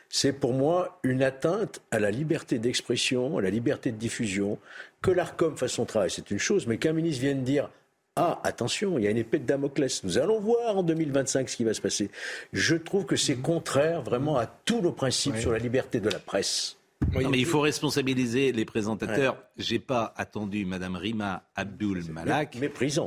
C'est 0.09 0.32
pour 0.32 0.52
moi 0.52 0.98
une 1.02 1.22
atteinte 1.22 1.80
à 1.90 1.98
la 1.98 2.11
liberté 2.11 2.59
d'expression, 2.59 3.38
à 3.38 3.42
la 3.42 3.50
liberté 3.50 3.92
de 3.92 3.96
diffusion. 3.96 4.59
Que 5.02 5.11
l'ARCOM 5.11 5.57
fasse 5.57 5.72
son 5.72 5.84
travail, 5.84 6.11
c'est 6.11 6.30
une 6.30 6.38
chose, 6.38 6.66
mais 6.66 6.78
qu'un 6.78 6.92
ministre 6.92 7.22
vienne 7.22 7.42
dire 7.44 7.70
ah, 8.18 8.40
attention, 8.44 8.98
il 8.98 9.04
y 9.04 9.07
a 9.07 9.11
une 9.11 9.18
épée 9.18 9.38
de 9.38 9.44
Damoclès. 9.44 10.02
Nous 10.02 10.16
allons 10.16 10.40
voir 10.40 10.78
en 10.78 10.82
2025 10.82 11.50
ce 11.50 11.57
qui 11.57 11.64
va 11.64 11.74
se 11.74 11.82
passer. 11.82 12.11
Je 12.54 12.74
trouve 12.74 13.04
que 13.04 13.14
c'est 13.14 13.36
contraire 13.36 14.00
vraiment 14.00 14.38
à 14.38 14.46
tous 14.46 14.80
nos 14.80 14.92
principes 14.92 15.36
sur 15.36 15.52
la 15.52 15.59
liberté 15.59 16.00
de 16.00 16.09
la 16.09 16.18
presse. 16.18 16.78
Non, 17.12 17.28
mais 17.28 17.38
il 17.38 17.44
faut 17.44 17.61
responsabiliser 17.61 18.52
les 18.52 18.64
présentateurs. 18.64 19.36
J'ai 19.59 19.78
pas 19.78 20.14
attendu 20.16 20.64
Madame 20.64 20.96
Rima 20.96 21.42
Abdul 21.54 22.04
Malak 22.11 22.59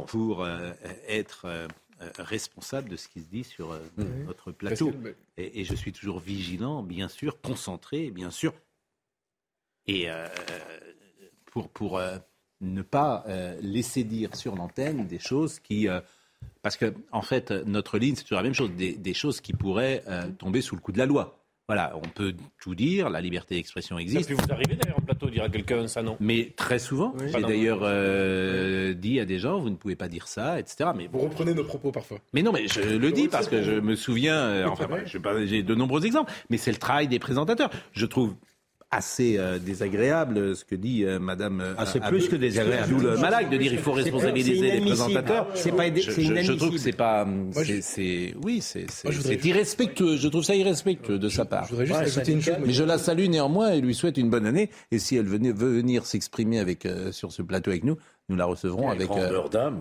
pour 0.06 0.44
euh, 0.44 0.72
être 1.08 1.46
euh, 1.46 1.68
responsable 2.18 2.90
de 2.90 2.96
ce 2.96 3.08
qui 3.08 3.22
se 3.22 3.28
dit 3.28 3.44
sur 3.44 3.72
euh, 3.72 3.80
notre 4.26 4.52
plateau. 4.52 4.92
Et, 5.38 5.62
et 5.62 5.64
je 5.66 5.76
suis 5.76 5.92
toujours 5.92 6.20
vigilant, 6.20 6.84
bien 6.84 7.08
sûr, 7.08 7.42
concentré, 7.42 8.10
bien 8.12 8.32
sûr, 8.32 8.54
et 9.88 10.10
euh, 10.10 10.28
pour 11.46 11.70
pour 11.70 11.98
euh, 11.98 12.18
ne 12.62 12.82
pas 12.82 13.24
euh, 13.28 13.58
laisser 13.62 14.04
dire 14.04 14.36
sur 14.36 14.56
l'antenne 14.56 15.08
des 15.08 15.20
choses 15.20 15.60
qui 15.60 15.88
euh, 15.88 16.02
parce 16.62 16.78
que 16.78 16.94
en 17.12 17.22
fait 17.22 17.52
notre 17.52 17.98
ligne 17.98 18.16
c'est 18.16 18.24
toujours 18.24 18.38
la 18.38 18.44
même 18.44 18.54
chose, 18.54 18.72
des, 18.72 18.94
des 18.96 19.14
choses 19.14 19.42
qui 19.42 19.54
pourraient 19.54 20.04
euh, 20.08 20.30
tomber 20.32 20.62
sous 20.62 20.76
le 20.76 20.82
coup 20.82 20.92
de 20.92 20.98
la 20.98 21.06
loi. 21.06 21.39
Voilà, 21.70 21.94
on 21.96 22.02
peut 22.10 22.34
tout 22.60 22.74
dire, 22.74 23.12
la 23.12 23.22
liberté 23.22 23.54
d'expression 23.54 23.98
Ça 23.98 24.02
existe. 24.02 24.28
peut 24.30 24.34
vous 24.36 24.52
arriver 24.52 24.76
d'ailleurs 24.76 24.98
en 24.98 25.02
plateau 25.02 25.30
dire 25.30 25.44
à 25.44 25.50
quelqu'un 25.50 25.88
ça 25.88 26.02
non? 26.02 26.18
Mais 26.20 26.52
très 26.56 26.80
souvent, 26.80 27.14
Oui. 27.20 27.28
j'ai 27.32 27.42
d'ailleurs 27.44 27.82
euh, 27.84 28.94
dit 28.96 29.20
à 29.20 29.26
des 29.26 29.38
gens, 29.38 29.60
vous 29.60 29.70
ne 29.70 29.76
pouvez 29.76 29.96
pas 29.96 30.08
dire 30.08 30.28
ça, 30.28 30.60
etc. 30.60 30.90
Mais 30.96 31.08
Vous 31.14 31.20
reprenez 31.20 31.54
nos 31.54 31.64
propos 31.64 31.92
parfois. 31.92 32.18
mais 32.34 32.42
non, 32.42 32.52
mais 32.52 32.68
je 32.68 32.82
le 32.98 33.12
dis 33.12 33.28
parce 33.28 33.48
que 33.48 33.62
je 33.62 33.74
me 33.74 33.94
souviens, 33.96 34.36
euh, 34.36 34.66
enfin, 34.68 34.88
j'ai 35.46 35.62
de 35.62 35.76
nombreux 35.76 36.08
exemples, 36.08 36.32
mais 36.50 36.58
c'est 36.58 36.72
le 36.72 36.78
travail 36.78 37.08
des 37.08 37.20
présentateurs. 37.20 37.70
Je 37.94 38.08
trouve 38.08 38.34
assez 38.92 39.38
euh, 39.38 39.60
désagréable 39.60 40.38
euh, 40.38 40.56
ce 40.56 40.66
que 40.66 40.74
dit 40.76 41.04
euh, 41.06 41.20
Madame. 41.20 41.62
euh, 41.62 41.74
Ah, 41.78 41.86
c'est 41.86 42.00
plus 42.02 42.28
que 42.28 42.36
désagréable. 42.36 42.94
Abdul 42.96 43.18
Malak 43.20 43.50
de 43.52 43.58
dire 43.58 43.72
il 43.74 43.80
faut 43.80 43.92
responsabiliser 43.92 44.72
les 44.72 44.82
présentateurs. 44.82 45.48
C'est 45.54 45.72
pas 45.72 45.86
aidé- 45.88 46.02
Je- 46.02 46.12
c'est 46.12 46.24
je, 46.24 46.42
je 46.44 46.54
trouve 46.54 46.72
que 46.72 46.78
c'est 46.78 46.92
pas, 46.94 47.28
je- 47.56 47.64
c'est, 47.64 47.82
c'est- 47.82 48.34
oui, 48.44 48.62
c'est, 48.62 48.88
irrespectueux. 49.46 50.18
Je 50.18 50.28
trouve 50.28 50.44
ça 50.44 50.56
irrespectueux 50.56 51.20
de 51.20 51.30
sa 51.30 51.46
part. 51.46 51.66
Je 51.66 51.70
voudrais 51.72 51.86
juste 51.86 52.00
Ouais, 52.00 52.06
ajouter 52.06 52.32
une 52.32 52.42
chose. 52.42 52.56
mais 52.66 52.74
je 52.74 52.84
la 52.84 52.98
salue 52.98 53.28
néanmoins 53.28 53.72
et 53.72 53.82
lui 53.82 53.94
souhaite 53.94 54.18
une 54.18 54.30
bonne 54.30 54.46
année. 54.46 54.70
Et 54.92 55.00
si 55.00 55.16
elle 55.16 55.28
venait, 55.28 55.52
veut 55.52 55.70
venir 55.76 56.06
s'exprimer 56.06 56.60
avec, 56.60 56.86
euh, 56.86 57.12
sur 57.12 57.32
ce 57.32 57.42
plateau 57.42 57.70
avec 57.72 57.84
nous, 57.84 57.98
nous 58.30 58.36
la 58.36 58.46
recevrons 58.46 58.90
avec. 58.90 59.08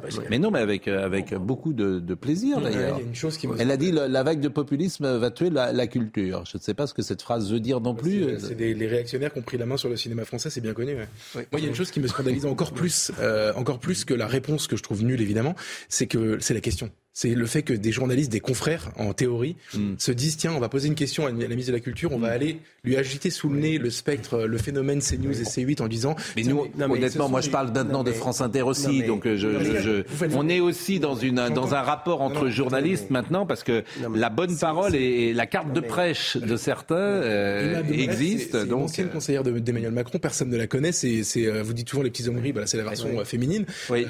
parce 0.00 0.18
que- 0.18 0.28
Mais 0.30 0.38
non, 0.38 0.50
mais 0.50 0.58
avec, 0.60 0.88
euh, 0.88 1.04
avec 1.04 1.34
beaucoup 1.34 1.72
de, 1.72 1.98
de 2.00 2.14
plaisir 2.14 2.56
Ouais, 2.58 2.64
d'ailleurs. 2.64 2.96
il 2.98 3.02
y 3.02 3.04
a 3.04 3.08
une 3.08 3.14
chose 3.14 3.36
qui 3.36 3.46
me- 3.46 3.60
Elle 3.60 3.70
a 3.70 3.76
dit 3.76 3.92
la, 3.92 4.08
la 4.08 4.22
vague 4.22 4.40
de 4.40 4.48
populisme 4.48 5.16
va 5.18 5.30
tuer 5.30 5.50
la, 5.50 5.72
la 5.72 5.86
culture. 5.86 6.44
Je 6.46 6.56
ne 6.58 6.62
sais 6.62 6.74
pas 6.74 6.86
ce 6.86 6.94
que 6.94 7.02
cette 7.02 7.22
phrase 7.22 7.52
veut 7.52 7.60
dire 7.60 7.80
non 7.80 7.94
plus. 7.94 8.24
C'est- 8.40 8.48
C'est 8.48 8.54
des, 8.54 8.74
les 8.74 8.86
réactionnaires 8.86 9.32
qui 9.32 9.38
ont 9.38 9.42
pris 9.42 9.58
la 9.58 9.66
main 9.66 9.76
sur 9.76 9.88
le 9.88 9.96
cinéma 9.96 10.24
français, 10.24 10.50
c'est 10.50 10.60
bien 10.60 10.72
connu. 10.72 10.92
ouais. 10.94 11.08
Moi, 11.34 11.44
il 11.58 11.60
y 11.60 11.66
a 11.66 11.68
une 11.68 11.74
chose 11.74 11.90
qui 11.90 12.00
me 12.00 12.06
scandalise 12.08 12.46
encore 12.46 12.72
plus, 12.72 13.12
euh, 13.20 13.52
encore 13.54 13.78
plus 13.78 14.04
que 14.04 14.14
la 14.14 14.26
réponse 14.26 14.66
que 14.66 14.76
je 14.76 14.82
trouve 14.82 15.02
nulle 15.04 15.20
évidemment, 15.20 15.54
c'est 15.88 16.06
que 16.06 16.38
c'est 16.40 16.54
la 16.54 16.60
question. 16.60 16.90
C'est 17.20 17.34
le 17.34 17.46
fait 17.46 17.62
que 17.62 17.72
des 17.72 17.90
journalistes, 17.90 18.30
des 18.30 18.38
confrères, 18.38 18.92
en 18.96 19.12
théorie, 19.12 19.56
Hmm. 19.74 19.94
se 19.98 20.12
disent 20.12 20.36
tiens, 20.36 20.52
on 20.52 20.60
va 20.60 20.68
poser 20.68 20.86
une 20.86 20.94
question 20.94 21.26
à 21.26 21.30
la 21.32 21.48
ministre 21.48 21.72
de 21.72 21.76
la 21.76 21.80
Culture, 21.80 22.12
on 22.12 22.18
va 22.20 22.28
aller 22.28 22.60
lui 22.84 22.96
agiter 22.96 23.28
sous 23.30 23.48
le 23.48 23.58
nez 23.58 23.78
le 23.78 23.90
spectre, 23.90 24.44
le 24.44 24.56
phénomène 24.56 25.00
CNews 25.00 25.32
et 25.40 25.42
C8 25.42 25.82
en 25.82 25.88
disant. 25.88 26.14
Mais 26.36 26.44
nous, 26.44 26.62
mais- 26.62 26.70
non, 26.78 26.86
mais 26.86 26.94
ce 26.94 26.98
honnêtement, 27.00 27.28
moi, 27.28 27.40
je 27.40 27.50
parle 27.50 27.72
maintenant 27.74 28.04
de 28.04 28.12
France 28.12 28.40
Inter 28.40 28.62
aussi, 28.62 29.00
non, 29.00 29.06
donc 29.08 29.26
euh, 29.26 29.36
je, 29.36 30.04
on 30.36 30.48
est 30.48 30.60
aussi 30.60 31.00
dans 31.00 31.16
une 31.16 31.48
dans 31.52 31.74
un 31.74 31.82
rapport 31.82 32.22
entre 32.22 32.44
non, 32.44 32.50
journalistes 32.52 33.10
maintenant 33.10 33.46
parce 33.46 33.64
que 33.64 33.82
la 34.14 34.30
bonne 34.30 34.56
parole 34.56 34.94
et, 34.94 35.32
la 35.32 35.46
carte 35.46 35.72
de 35.72 35.80
prêche 35.80 36.36
de 36.36 36.56
certains 36.56 36.94
euh, 36.94 37.82
existe. 37.92 38.54
Donc, 38.56 38.84
ancienne 38.84 39.08
conseillère 39.10 39.42
de- 39.42 39.58
d'Emmanuel 39.58 39.90
Macron, 39.90 40.20
personne 40.20 40.50
ne 40.50 40.56
la 40.56 40.68
connaît. 40.68 40.92
C'est, 40.92 41.24
euh, 41.38 41.64
vous 41.64 41.72
dites 41.72 41.88
souvent 41.88 42.04
les 42.04 42.10
petits 42.10 42.28
hommes 42.28 42.38
gris, 42.38 42.52
voilà, 42.52 42.68
c'est 42.68 42.76
la 42.76 42.84
version 42.84 43.08
euh, 43.18 43.24
féminine, 43.24 43.64
euh, 43.90 44.04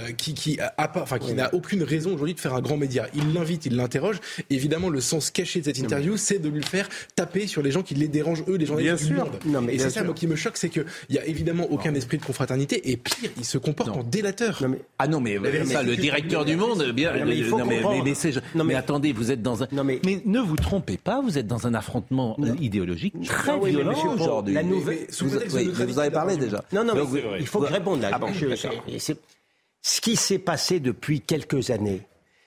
enfin, 0.95 1.19
qui 1.19 1.33
n'a 1.33 1.55
aucune 1.55 1.83
raison 1.83 2.13
aujourd'hui 2.13 2.35
de 2.35 2.41
faire 2.41 2.53
un 2.55 2.61
grand 2.61 2.77
média. 2.77 2.98
Il 3.15 3.33
l'invite, 3.33 3.67
il 3.67 3.77
l'interroge. 3.77 4.19
Évidemment, 4.51 4.89
le 4.89 5.01
sens 5.01 5.31
caché 5.31 5.61
de 5.61 5.65
cette 5.67 5.79
interview, 5.79 6.17
c'est 6.17 6.39
de 6.39 6.49
lui 6.49 6.63
faire 6.63 6.89
taper 7.15 7.47
sur 7.47 7.63
les 7.63 7.71
gens 7.71 7.83
qui 7.83 7.95
les 7.95 8.09
dérangent 8.09 8.45
eux, 8.49 8.57
les 8.57 8.67
journalistes 8.67 8.97
Bien 8.97 9.09
du 9.09 9.15
sûr. 9.15 9.25
monde. 9.25 9.39
Non, 9.47 9.61
mais 9.63 9.75
et 9.75 9.79
c'est 9.79 9.91
ça, 9.91 10.03
moi, 10.05 10.15
qui 10.15 10.27
me 10.27 10.37
choque, 10.37 10.57
c'est 10.57 10.69
qu'il 10.69 10.85
y 11.11 11.19
a 11.19 11.27
évidemment 11.27 11.67
aucun 11.71 11.95
esprit 11.95 12.19
de 12.19 12.25
confraternité. 12.25 12.91
Et 12.91 12.97
pire, 12.97 13.31
il 13.37 13.45
se 13.45 13.59
comporte 13.59 13.91
en 13.91 14.03
délateur. 14.03 14.63
Ah 14.99 15.07
non, 15.09 15.21
mais 15.21 15.37
ça, 15.67 15.83
le 15.83 15.97
directeur 15.97 16.45
du 16.45 16.57
monde, 16.57 16.83
bien. 16.93 17.17
Non, 17.17 17.27
mais 17.27 17.37
il 17.37 17.45
faut 17.45 17.59
non, 17.59 17.65
mais, 17.67 17.77
comprendre. 17.77 18.05
mais- 18.05 18.11
mais 18.11 18.15
c'est- 18.15 18.41
mais 18.55 18.75
attendez, 18.75 19.13
vous 19.13 19.31
êtes 19.31 19.43
dans 19.43 19.63
un. 19.63 19.69
mais... 19.85 20.01
ne 20.25 20.41
vous 20.41 20.57
trompez 20.57 20.97
pas, 20.97 21.21
vous 21.23 21.39
êtes 21.39 21.47
dans 21.47 21.67
un 21.67 21.75
affrontement 21.75 22.37
idéologique 22.61 23.15
très 23.25 23.53
Non, 23.53 23.61
mais 23.65 23.71
violent 23.71 24.15
aujourd'hui. 24.15 24.55
la 24.55 24.63
nouvelle- 24.63 25.07
Mais- 25.55 25.85
vous, 25.85 25.99
avez 25.99 26.11
parlé 26.11 26.37
déjà. 26.37 26.65
Non, 26.73 26.85
non, 26.85 26.95
mais 26.95 27.03
il 27.41 27.47
faut 27.47 27.61
que 27.61 27.69
je 27.69 27.73
réponde 27.73 28.01
là. 28.03 28.11
Ah 28.13 28.21
ce 29.81 30.01
qui 30.01 30.17
s'est 30.17 30.39
passé 30.39 30.81
depuis 30.81 31.21
quelques 31.21 31.71
années, 31.71 32.03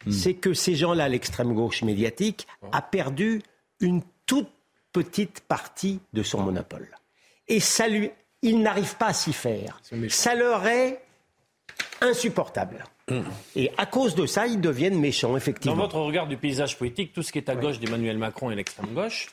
Hmm. 0.06 0.12
c'est 0.12 0.34
que 0.34 0.54
ces 0.54 0.76
gens-là, 0.76 1.08
l'extrême 1.10 1.54
gauche 1.54 1.84
médiatique, 1.84 2.48
a 2.72 2.82
perdu 2.82 3.42
une 3.80 4.02
toute 4.26 4.50
petite 4.94 5.42
partie 5.42 6.00
de 6.14 6.24
son 6.24 6.42
monopole. 6.42 6.90
Et 7.48 7.60
ça 7.60 7.88
lui, 7.88 8.12
ils 8.42 8.62
n'arrivent 8.62 8.98
pas 8.98 9.08
à 9.08 9.14
s'y 9.14 9.34
faire. 9.34 9.82
Ça 10.10 10.36
leur 10.36 10.66
est 10.68 11.02
insupportable. 12.02 12.84
Et 13.56 13.72
à 13.78 13.86
cause 13.86 14.16
de 14.16 14.26
ça, 14.26 14.48
ils 14.48 14.62
deviennent 14.62 15.00
méchants, 15.00 15.32
Dans 15.32 15.38
effectivement. 15.38 15.76
votre 15.76 16.00
regard 16.00 16.28
du 16.28 16.38
paysage 16.38 16.78
politique, 16.78 17.12
tout 17.14 17.24
ce 17.24 17.32
qui 17.32 17.40
est 17.40 17.50
à 17.50 17.56
gauche 17.56 17.80
d'Emmanuel 17.80 18.18
Macron 18.18 18.52
et 18.52 18.56
l'extrême 18.56 18.94
gauche, 18.94 19.28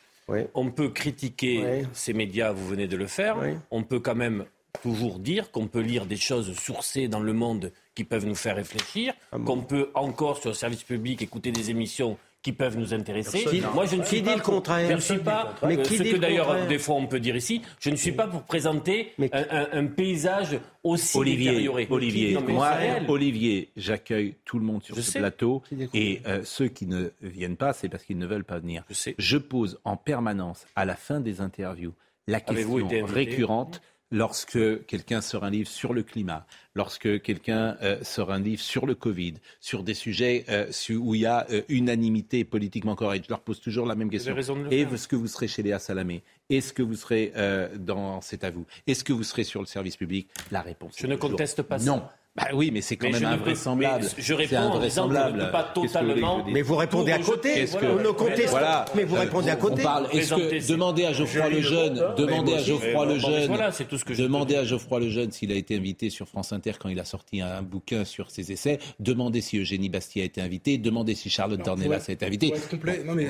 on 0.55 0.71
peut 0.71 0.91
critiquer 0.91 1.85
ces 1.93 2.13
médias, 2.13 2.53
vous 2.53 2.67
venez 2.67 2.87
de 2.89 2.97
le 2.97 3.07
faire, 3.07 3.37
on 3.71 3.83
peut 3.83 4.01
quand 4.01 4.17
même 4.17 4.45
toujours 4.83 5.19
dire 5.19 5.51
qu'on 5.51 5.67
peut 5.67 5.81
lire 5.81 6.07
des 6.07 6.17
choses 6.17 6.55
sourcées 6.59 7.09
dans 7.09 7.21
le 7.21 7.33
monde 7.33 7.73
qui 7.99 8.05
peuvent 8.05 8.27
nous 8.27 8.37
faire 8.37 8.55
réfléchir, 8.55 9.13
Ah 9.33 9.39
qu'on 9.45 9.61
peut 9.63 9.91
encore 9.95 10.39
sur 10.39 10.51
le 10.51 10.55
service 10.55 10.85
public 10.85 11.21
écouter 11.21 11.51
des 11.51 11.71
émissions 11.71 12.17
qui 12.43 12.53
peuvent 12.53 12.79
nous 12.79 12.95
intéresser. 12.95 13.43
Qui- 13.45 13.61
Moi, 13.75 13.87
je 13.87 13.97
ne 13.97 14.03
qui 14.03 14.09
suis 14.09 14.23
dit 14.23 14.29
pas 14.31 14.37
le 14.37 14.43
pour- 14.43 14.55
contraire 14.55 14.89
Je 14.89 14.95
ne 14.95 15.01
suis 15.01 15.19
pas. 15.19 15.53
Mais 15.67 15.83
qui 15.83 15.97
ce 15.97 16.03
dit 16.05 16.11
que 16.11 16.15
le 16.15 16.21
d'ailleurs 16.21 16.69
des 16.69 16.79
fois 16.79 16.95
on 16.95 17.09
peut 17.09 17.19
dire 17.19 17.35
ici. 17.35 17.61
Je 17.81 17.91
ne 17.91 17.97
suis 17.97 18.13
pas 18.13 18.29
pour 18.29 18.43
présenter 18.45 19.11
un, 19.19 19.27
un- 19.51 19.69
un 19.73 19.87
paysage 19.87 20.61
aussi 20.85 21.19
Olivier, 21.19 21.49
détérioré. 21.51 21.89
Olivier, 21.91 22.35
Non, 22.35 22.43
moi. 22.43 22.71
Olivier, 23.09 23.71
j'accueille 23.77 24.37
tout 24.45 24.61
le 24.61 24.65
monde 24.65 24.85
sur 24.85 24.95
Je 24.95 25.01
ce 25.01 25.11
sais. 25.11 25.19
plateau 25.19 25.65
et 25.93 26.21
euh, 26.29 26.43
ceux 26.45 26.69
qui 26.69 26.87
ne 26.87 27.09
viennent 27.23 27.57
pas, 27.57 27.73
c'est 27.73 27.89
parce 27.89 28.05
qu'ils 28.05 28.19
ne 28.19 28.27
veulent 28.27 28.45
pas 28.45 28.61
venir. 28.61 28.85
Je, 29.19 29.37
pose 29.39 29.81
en 29.85 29.97
permanence, 29.97 30.65
à 30.77 30.85
la 30.85 30.95
fin 30.95 31.19
des 31.19 31.41
interviews, 31.41 31.95
la 32.29 32.39
Avez-vous 32.47 32.79
question 32.87 33.07
récurrente 33.07 33.83
lorsque 34.11 34.87
quelqu'un 34.87 35.21
sort 35.21 35.45
un 35.45 35.51
livre 35.51 35.69
sur 35.69 35.93
le 35.93 36.03
climat, 36.03 36.47
lorsque 36.75 37.21
quelqu'un 37.23 37.77
euh, 37.83 38.03
sort 38.03 38.33
un 38.33 38.41
livre 38.41 38.63
sur 38.63 38.87
le 38.87 38.95
Covid, 38.95 39.35
sur 39.61 39.83
des 39.83 39.95
sujets 39.95 40.45
euh, 40.49 40.71
où 40.97 41.15
il 41.15 41.23
y 41.23 41.27
a 41.27 41.47
euh, 41.51 41.63
unanimité 41.69 42.45
politiquement 42.45 42.95
correcte. 42.95 43.27
Je 43.27 43.31
leur 43.31 43.41
pose 43.41 43.61
toujours 43.61 43.87
la 43.87 43.95
même 43.95 44.11
question. 44.11 44.37
est-ce 44.37 45.09
que 45.09 45.17
vous 45.17 45.29
serez 45.29 45.49
chez 45.49 45.63
Léa 45.63 45.79
Salamé? 45.79 46.23
Est-ce 46.51 46.73
que 46.73 46.83
vous 46.83 46.97
serez 46.97 47.33
dans 47.77 48.23
C'est 48.23 48.43
à 48.43 48.51
vous 48.51 48.65
Est-ce 48.87 49.05
que 49.05 49.13
vous 49.13 49.23
serez 49.25 49.45
sur 49.45 49.61
le 49.61 49.67
service 49.67 49.97
public? 49.97 50.29
La 50.51 50.63
réponse. 50.63 50.95
Je 50.97 51.07
ne 51.07 51.15
toujours 51.15 51.31
conteste 51.33 51.63
pas 51.63 51.79
ça. 51.79 51.85
Non. 51.85 52.03
Bah 52.39 52.49
oui, 52.55 52.71
mais 52.73 52.81
c'est 52.81 52.97
quand 52.97 53.07
Mais 53.09 53.13
même 53.13 53.21
je 53.21 53.27
ne 53.27 53.31
peux- 53.35 53.41
invraisemblable. 53.43 54.07
je 54.17 54.35
réponds 54.35 54.57
en 54.57 54.61
disant 54.81 55.03
qu'on 55.03 55.09
ne 55.09 55.17
invraisemblable. 55.17 55.39
peut 55.39 55.51
pas 55.51 55.63
totalement- 55.75 56.45
Mais 56.49 56.63
vous 56.63 56.77
répondez 56.77 57.13
à 57.13 57.19
côté. 57.19 57.65
Que- 57.67 57.71
Voilà. 57.87 58.03
Ne 58.03 58.11
contestez- 58.11 58.47
Voilà. 58.47 58.85
mais 58.95 59.05
vous 59.05 59.17
répondez 59.17 59.51
à 59.51 59.57
On 59.57 59.61
côté. 59.61 59.83
parle. 59.83 60.05
Est-ce 60.13 60.35
Présentez- 60.35 60.59
que 60.61 60.69
demandez 60.69 61.05
à 61.05 61.13
Geoffroy 61.13 61.51
Je- 61.51 61.57
Lejeune, 61.57 62.03
demandez 62.17 62.55
à 62.55 62.59
Geoffroy 62.63 62.93
bon, 63.07 63.13
Lejeune, 63.13 63.47
voilà, 63.49 63.73
c'est 63.73 63.85
tout 63.85 63.99
ce 63.99 64.05
que 64.05 64.15
je 64.15 64.23
demandez 64.23 64.57
à 64.57 64.65
Geoffroy 64.65 65.01
Lejeune 65.01 65.31
s'il 65.33 65.51
a 65.53 65.55
été 65.57 65.77
invité 65.77 66.11
sur 66.11 66.29
France 66.29 66.53
Inter 66.53 66.73
quand 66.79 66.89
il 66.89 67.01
a 67.01 67.05
sorti 67.05 67.41
un 67.41 67.63
bouquin 67.63 68.05
sur 68.05 68.31
ses 68.31 68.53
essais. 68.53 68.79
Demandez 69.01 69.41
si 69.41 69.59
Eugénie 69.59 69.89
Bastier 69.89 70.23
a 70.23 70.25
été 70.25 70.41
invitée. 70.41 70.79
Demandez 70.79 71.15
si 71.15 71.31
Charlotte 71.31 71.61
Dornelas 71.65 72.05
a 72.09 72.13
été 72.13 72.25
invitée. 72.27 72.53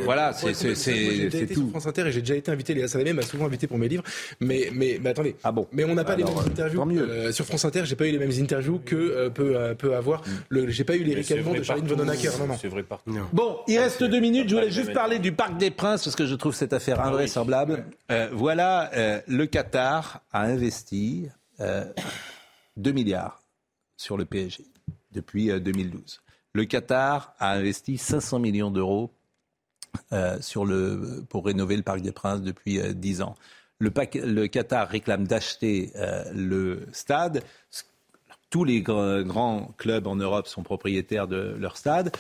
Voilà, 0.05 0.33
c'est 0.33 0.53
tout. 1.55 1.69
France 1.71 1.87
Inter 1.87 2.07
et 2.07 2.13
j'ai 2.13 2.21
déjà 2.21 2.37
été 2.37 2.51
invité. 2.51 2.75
Léa 2.75 2.89
Salamé 2.89 3.13
m'a 3.13 3.23
souvent 3.23 3.47
invité 3.47 3.67
pour 3.67 3.79
mes 3.79 3.89
livres. 3.89 4.03
Mais, 4.41 4.69
mais, 4.73 4.99
attendez. 5.07 5.35
Ah 5.45 5.53
bon 5.53 5.67
Mais 5.73 5.85
on 5.85 5.95
n'a 5.95 6.05
pas 6.05 6.17
les 6.17 6.25
mêmes 6.25 6.35
euh, 6.37 6.47
interviews. 6.51 6.83
Euh, 6.99 7.33
sur 7.33 7.45
France 7.47 7.65
Inter, 7.65 7.83
j'ai 7.85 7.97
pas 7.97 8.07
eu 8.07 8.13
les 8.13 8.19
mêmes 8.19 8.33
interviews 8.39 8.81
que 8.85 8.97
euh, 9.01 9.30
peut, 9.30 9.57
euh, 9.57 9.74
peut 9.74 9.94
avoir. 9.96 10.22
Le, 10.49 10.68
j'ai 10.68 10.84
pas 10.84 10.96
eu 10.96 11.03
les 11.05 11.14
ricanements 11.14 11.53
de 11.55 11.62
Charline. 11.62 11.86
Vanhoenacker. 11.86 12.30
Non, 12.38 12.46
non. 12.49 12.57
C'est 12.61 12.68
vrai 12.68 12.82
partout. 12.82 13.12
Bon, 13.32 13.59
il 13.68 13.78
reste 13.78 14.03
deux 14.05 14.20
minutes. 14.20 14.49
Je 14.49 14.55
voulais 14.55 14.70
juste 14.70 14.86
même 14.88 14.94
parler 14.94 15.18
du 15.18 15.32
Parc 15.32 15.57
des 15.57 15.70
Princes 15.70 16.05
parce 16.05 16.16
que 16.16 16.26
je 16.26 16.34
trouve 16.34 16.55
cette 16.55 16.72
affaire 16.72 17.01
invraisemblable. 17.01 17.84
Euh, 18.11 18.28
voilà, 18.32 18.90
euh, 18.94 19.20
le 19.26 19.46
Qatar 19.46 20.22
a 20.32 20.42
investi 20.42 21.28
euh, 21.61 21.84
2 22.76 22.92
milliards 22.92 23.42
sur 23.96 24.16
le 24.16 24.24
PSG 24.24 24.64
depuis 25.12 25.51
euh, 25.51 25.59
2012. 25.61 26.20
Le 26.55 26.64
Qatar 26.64 27.34
a 27.38 27.53
investi 27.53 27.99
500 27.99 28.38
millions 28.38 28.70
d'euros 28.70 29.11
euh, 30.12 30.38
sur 30.40 30.64
le, 30.64 31.24
pour 31.28 31.44
rénover 31.46 31.76
le 31.76 31.82
Parc 31.82 32.01
des 32.01 32.12
Princes 32.12 32.42
depuis 32.42 32.78
euh, 32.80 32.92
10 32.92 33.22
ans. 33.22 33.34
Le, 33.80 33.90
pac- 33.90 34.14
le 34.20 34.46
Qatar 34.49 34.88
réclame 34.88 35.26
d'acheter 35.26 35.92
euh, 35.96 36.24
le 36.34 36.86
stade. 36.92 37.42
Tous 38.51 38.64
les 38.64 38.82
grands 38.82 39.74
clubs 39.76 40.07
en 40.07 40.16
Europe 40.16 40.46
sont 40.46 40.62
propriétaires 40.62 41.28
de 41.28 41.57
leur 41.59 41.76
stade. 41.76 42.16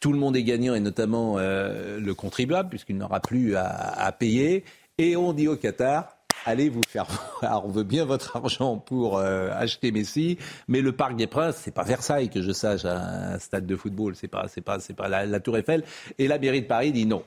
Tout 0.00 0.12
le 0.12 0.18
monde 0.18 0.36
est 0.36 0.44
gagnant 0.44 0.74
et 0.74 0.80
notamment 0.80 1.36
euh, 1.38 1.98
le 1.98 2.14
contribuable 2.14 2.68
puisqu'il 2.68 2.96
n'aura 2.96 3.20
plus 3.20 3.56
à, 3.56 4.12
payer. 4.18 4.64
Et 4.98 5.16
on 5.16 5.32
dit 5.32 5.46
au 5.46 5.56
Qatar, 5.56 6.16
allez 6.44 6.68
vous 6.68 6.82
faire 6.88 7.06
voir, 7.40 7.64
on 7.64 7.70
veut 7.70 7.84
bien 7.84 8.04
votre 8.04 8.36
argent 8.36 8.76
pour 8.76 9.18
euh, 9.18 9.50
acheter 9.52 9.92
Messi, 9.92 10.38
mais 10.66 10.80
le 10.80 10.92
Parc 10.92 11.16
des 11.16 11.26
Princes, 11.26 11.56
c'est 11.62 11.74
pas 11.74 11.84
Versailles 11.84 12.30
que 12.30 12.42
je 12.42 12.52
sache 12.52 12.84
un 12.84 13.38
stade 13.38 13.66
de 13.66 13.76
football, 13.76 14.14
c'est 14.16 14.28
pas 14.28 14.46
pas 14.64 14.78
pas 14.96 15.08
la, 15.08 15.40
Tour 15.40 15.58
Eiffel. 15.58 15.84
Et 16.18 16.26
la 16.26 16.38
mairie 16.38 16.62
de 16.62 16.66
Paris 16.66 16.92
dit 16.92 17.06
non. 17.06 17.22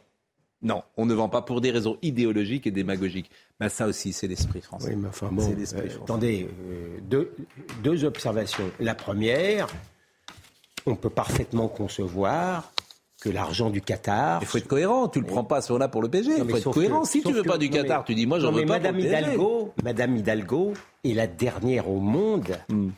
Non, 0.64 0.84
on 0.95 1.05
ne 1.05 1.14
vend 1.14 1.30
pas 1.30 1.41
pour 1.41 1.59
des 1.59 1.72
raisons 1.72 1.97
idéologiques 2.01 2.68
et 2.68 2.72
démagogiques. 2.72 3.32
Mais 3.59 3.70
ça 3.70 3.88
aussi, 3.88 4.14
c'est 4.14 4.28
l'esprit 4.28 4.62
français. 4.62 4.89
Oui, 4.89 4.95
mais 4.95 5.07
enfin 5.07 5.30
bon, 5.32 5.43
euh, 5.43 5.88
attendez, 6.03 6.47
deux, 7.01 7.34
deux 7.84 8.05
observations. 8.05 8.70
La 8.80 8.93
première, 8.93 9.68
on 10.86 10.95
peut 10.95 11.09
parfaitement 11.09 11.68
concevoir 11.68 12.72
que 13.22 13.30
l'argent 13.30 13.70
du 13.70 13.82
Qatar. 13.82 14.41
Il 14.41 14.47
faut 14.47 14.57
être 14.57 14.68
cohérent. 14.68 15.07
Tu 15.07 15.20
le 15.20 15.26
prends 15.26 15.43
pas 15.43 15.62
sur 15.62 15.78
là 15.78 15.88
pour 15.88 16.01
le 16.01 16.09
PSG. 16.09 16.32
Il 16.38 16.49
faut 16.49 16.57
être 16.57 16.72
cohérent. 16.72 17.05
si 17.05 17.22
tu 17.22 17.32
veux 17.32 17.43
pas 17.43 17.57
du 17.57 17.70
Qatar, 17.70 18.03
tu 18.03 18.16
dis 18.16 18.26
moi 18.26 18.39
j'en 18.39 18.51
veux 18.51 18.66
pas 18.66 18.80
Madame 18.80 18.99
Hidalgo, 18.99 19.74
Madame 19.84 20.18
Hidalgo 20.18 20.74
est 21.03 21.14
la 21.14 21.28
dernière 21.28 21.89
au 21.89 21.99
monde. 21.99 22.57
Hmm. 22.70 22.89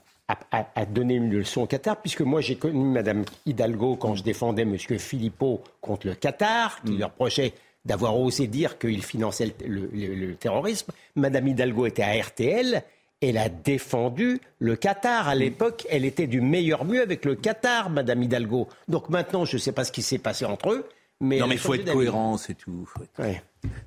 À, 0.51 0.85
donner 0.85 1.15
une 1.15 1.31
leçon 1.31 1.61
au 1.61 1.67
Qatar, 1.67 2.01
puisque 2.01 2.21
moi 2.21 2.41
j'ai 2.41 2.55
connu 2.55 2.83
Madame 2.83 3.25
Hidalgo 3.45 3.95
quand 3.95 4.15
je 4.15 4.23
défendais 4.23 4.63
M. 4.63 4.77
Philippot 4.77 5.61
contre 5.81 6.07
le 6.07 6.15
Qatar, 6.15 6.81
qui 6.83 6.91
hmm. 6.91 6.99
leur 6.99 7.09
reprochait 7.09 7.53
d'avoir 7.85 8.17
osé 8.19 8.47
dire 8.47 8.77
qu'il 8.77 9.03
finançait 9.03 9.53
le, 9.65 10.35
terrorisme. 10.35 10.91
Madame 11.15 11.47
Hidalgo 11.47 11.85
était 11.85 12.03
à 12.03 12.13
RTL 12.21 12.83
elle 13.29 13.37
a 13.37 13.49
défendu 13.49 14.41
le 14.59 14.75
Qatar. 14.75 15.27
À 15.29 15.35
l'époque, 15.35 15.87
elle 15.89 16.05
était 16.05 16.27
du 16.27 16.41
meilleur 16.41 16.83
mieux 16.85 17.01
avec 17.01 17.23
le 17.25 17.35
Qatar, 17.35 17.89
Madame 17.89 18.21
Hidalgo. 18.21 18.67
Donc 18.87 19.09
maintenant, 19.09 19.45
je 19.45 19.55
ne 19.55 19.61
sais 19.61 19.71
pas 19.71 19.85
ce 19.85 19.91
qui 19.91 20.01
s'est 20.01 20.17
passé 20.17 20.45
entre 20.45 20.71
eux. 20.71 20.85
Mais 21.21 21.39
non, 21.39 21.47
mais 21.47 21.55
il 21.55 21.59
faut 21.59 21.73
être 21.73 21.91
cohérent, 21.91 22.37
c'est 22.37 22.53
tout. 22.53 22.89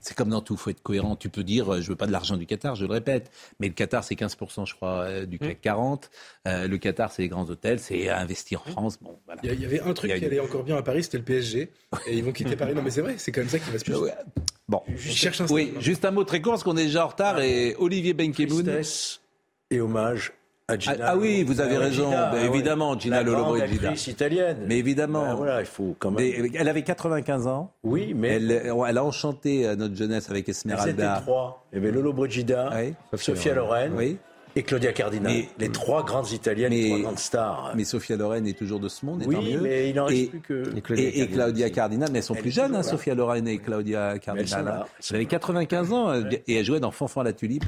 C'est 0.00 0.16
comme 0.16 0.30
dans 0.30 0.40
tout, 0.40 0.54
il 0.54 0.58
faut 0.58 0.70
être 0.70 0.82
cohérent. 0.82 1.16
Tu 1.16 1.28
peux 1.28 1.44
dire, 1.44 1.74
euh, 1.74 1.80
je 1.82 1.88
veux 1.88 1.96
pas 1.96 2.06
de 2.06 2.12
l'argent 2.12 2.36
du 2.36 2.46
Qatar, 2.46 2.74
je 2.76 2.86
le 2.86 2.92
répète, 2.92 3.30
mais 3.60 3.68
le 3.68 3.74
Qatar, 3.74 4.04
c'est 4.04 4.14
15%, 4.14 4.66
je 4.66 4.74
crois, 4.74 5.00
euh, 5.02 5.26
du 5.26 5.38
CAC 5.38 5.60
40. 5.60 6.10
Euh, 6.48 6.66
le 6.66 6.78
Qatar, 6.78 7.12
c'est 7.12 7.22
les 7.22 7.28
grands 7.28 7.44
hôtels, 7.44 7.78
c'est 7.78 8.08
investir 8.08 8.62
en 8.66 8.70
France. 8.70 8.98
Bon, 9.02 9.18
Il 9.42 9.60
y 9.60 9.64
avait 9.66 9.80
un 9.80 9.92
truc 9.92 10.14
qui 10.14 10.24
allait 10.24 10.40
encore 10.40 10.64
bien 10.64 10.76
à 10.76 10.82
Paris, 10.82 11.02
c'était 11.02 11.18
le 11.18 11.24
PSG, 11.24 11.70
et 12.06 12.16
ils 12.16 12.24
vont 12.24 12.32
quitter 12.32 12.56
Paris. 12.56 12.74
Non, 12.74 12.82
mais 12.82 12.90
c'est 12.90 13.02
vrai, 13.02 13.16
c'est 13.18 13.32
comme 13.32 13.48
ça 13.48 13.58
qu'il 13.58 13.72
va 13.72 13.78
se 13.78 13.84
passer. 13.84 14.14
Bon, 14.68 14.82
je 14.88 15.10
cherche 15.10 15.40
un 15.40 15.46
oui, 15.48 15.74
juste 15.78 16.04
un 16.04 16.10
mot 16.10 16.24
très 16.24 16.40
court, 16.40 16.52
parce 16.52 16.64
qu'on 16.64 16.76
est 16.76 16.84
déjà 16.84 17.04
en 17.04 17.08
retard, 17.08 17.40
et 17.40 17.74
Olivier 17.78 18.14
Benkemoun 18.14 18.80
et 19.70 19.80
hommage 19.80 20.32
Gina. 20.74 20.96
Ah, 21.00 21.10
ah 21.10 21.16
oui, 21.16 21.44
vous 21.44 21.60
avez 21.60 21.76
raison, 21.76 22.10
ben, 22.10 22.52
évidemment, 22.52 22.98
Gina 22.98 23.22
Lollobrigida. 23.22 23.90
actrice 23.90 24.08
italienne. 24.08 24.64
Mais 24.66 24.78
évidemment. 24.78 25.24
Ben, 25.24 25.34
voilà, 25.36 25.60
il 25.60 25.66
faut 25.66 25.94
quand 25.96 26.10
même. 26.10 26.50
elle 26.52 26.68
avait 26.68 26.82
95 26.82 27.46
ans. 27.46 27.72
Oui, 27.84 28.14
mais 28.14 28.30
elle, 28.30 28.50
elle 28.50 28.98
a 28.98 29.04
enchanté 29.04 29.64
euh, 29.64 29.76
notre 29.76 29.94
jeunesse 29.94 30.28
avec 30.28 30.48
Esmeralda. 30.48 30.90
C'était 30.90 31.22
trois. 31.22 31.64
Il 31.72 31.76
y 31.76 31.78
avait 31.78 31.92
Lolo 31.92 32.12
Brigida, 32.12 32.72
Sophia 33.14 33.54
Loren. 33.54 33.92
Oui. 33.94 34.18
Et 34.58 34.62
Claudia 34.62 34.92
Cardinal, 34.94 35.44
les 35.58 35.68
trois 35.68 36.02
grandes 36.02 36.30
italiennes, 36.32 36.72
les 36.72 36.88
trois 36.88 37.00
grandes 37.00 37.18
stars. 37.18 37.72
Mais 37.76 37.84
Sophia 37.84 38.16
Loren 38.16 38.44
est 38.46 38.58
toujours 38.58 38.80
de 38.80 38.88
ce 38.88 39.04
monde, 39.04 39.22
et 39.22 39.26
oui, 39.26 39.34
tant 39.34 39.42
mieux. 39.42 39.60
mais 39.60 39.90
il 39.90 39.94
n'en 39.94 40.06
reste 40.06 40.30
plus 40.30 40.40
que. 40.40 40.76
Et 40.76 40.80
Claudia, 40.80 41.10
et, 41.14 41.28
Claudia 41.28 41.70
Cardinal, 41.70 42.08
mais 42.10 42.18
elles 42.18 42.24
sont 42.24 42.34
plus 42.34 42.50
jeunes, 42.50 42.74
hein, 42.74 42.82
Sophia 42.82 43.14
Loren 43.14 43.46
et 43.46 43.58
Claudia 43.58 44.18
Cardinal. 44.18 44.86
Elle 45.10 45.16
avait 45.16 45.26
95 45.26 45.92
ans 45.92 46.14
et 46.14 46.56
elle 46.56 46.64
jouait 46.64 46.80
dans 46.80 46.90
Fanfan 46.90 47.22
la 47.22 47.34
Tulipe 47.34 47.66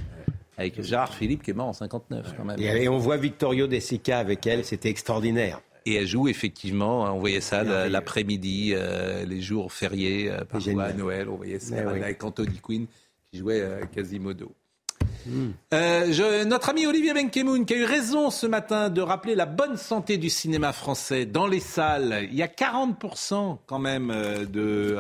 avec 0.58 0.82
Gérard 0.82 1.14
Philippe 1.14 1.42
qui 1.42 1.52
est 1.52 1.54
mort 1.54 1.68
en 1.68 1.72
59 1.72 2.34
quand 2.36 2.44
même. 2.44 2.58
Et, 2.60 2.88
on 2.88 2.98
voit 2.98 3.16
Victorio 3.16 3.66
De 3.66 3.78
Sica 3.78 4.18
avec 4.18 4.46
elle, 4.46 4.64
c'était 4.64 4.90
extraordinaire. 4.90 5.60
Et 5.86 5.94
elle 5.94 6.06
joue 6.06 6.28
effectivement, 6.28 7.04
on 7.04 7.20
voyait 7.20 7.40
ça 7.40 7.62
l'après-midi, 7.88 8.72
euh, 8.74 9.24
les 9.24 9.40
jours 9.40 9.72
fériés, 9.72 10.30
euh, 10.30 10.44
parfois 10.44 10.84
à 10.84 10.92
Noël, 10.92 11.28
on 11.28 11.36
voyait 11.36 11.60
ça 11.60 11.88
avec 11.88 12.22
Anthony 12.22 12.58
Quinn 12.60 12.86
qui 13.30 13.38
jouait 13.38 13.60
euh, 13.60 13.86
Quasimodo. 13.86 14.52
Euh, 15.74 16.06
je, 16.10 16.44
notre 16.44 16.70
ami 16.70 16.86
Olivier 16.86 17.12
Benkemoun, 17.12 17.64
qui 17.64 17.74
a 17.74 17.76
eu 17.76 17.84
raison 17.84 18.30
ce 18.30 18.46
matin 18.46 18.88
de 18.88 19.00
rappeler 19.00 19.34
la 19.34 19.46
bonne 19.46 19.76
santé 19.76 20.16
du 20.16 20.30
cinéma 20.30 20.72
français 20.72 21.26
dans 21.26 21.46
les 21.46 21.60
salles. 21.60 22.26
Il 22.30 22.36
y 22.36 22.42
a 22.42 22.46
40% 22.46 23.58
quand 23.66 23.78
même 23.78 24.10
euh, 24.10 24.44
de... 24.46 24.96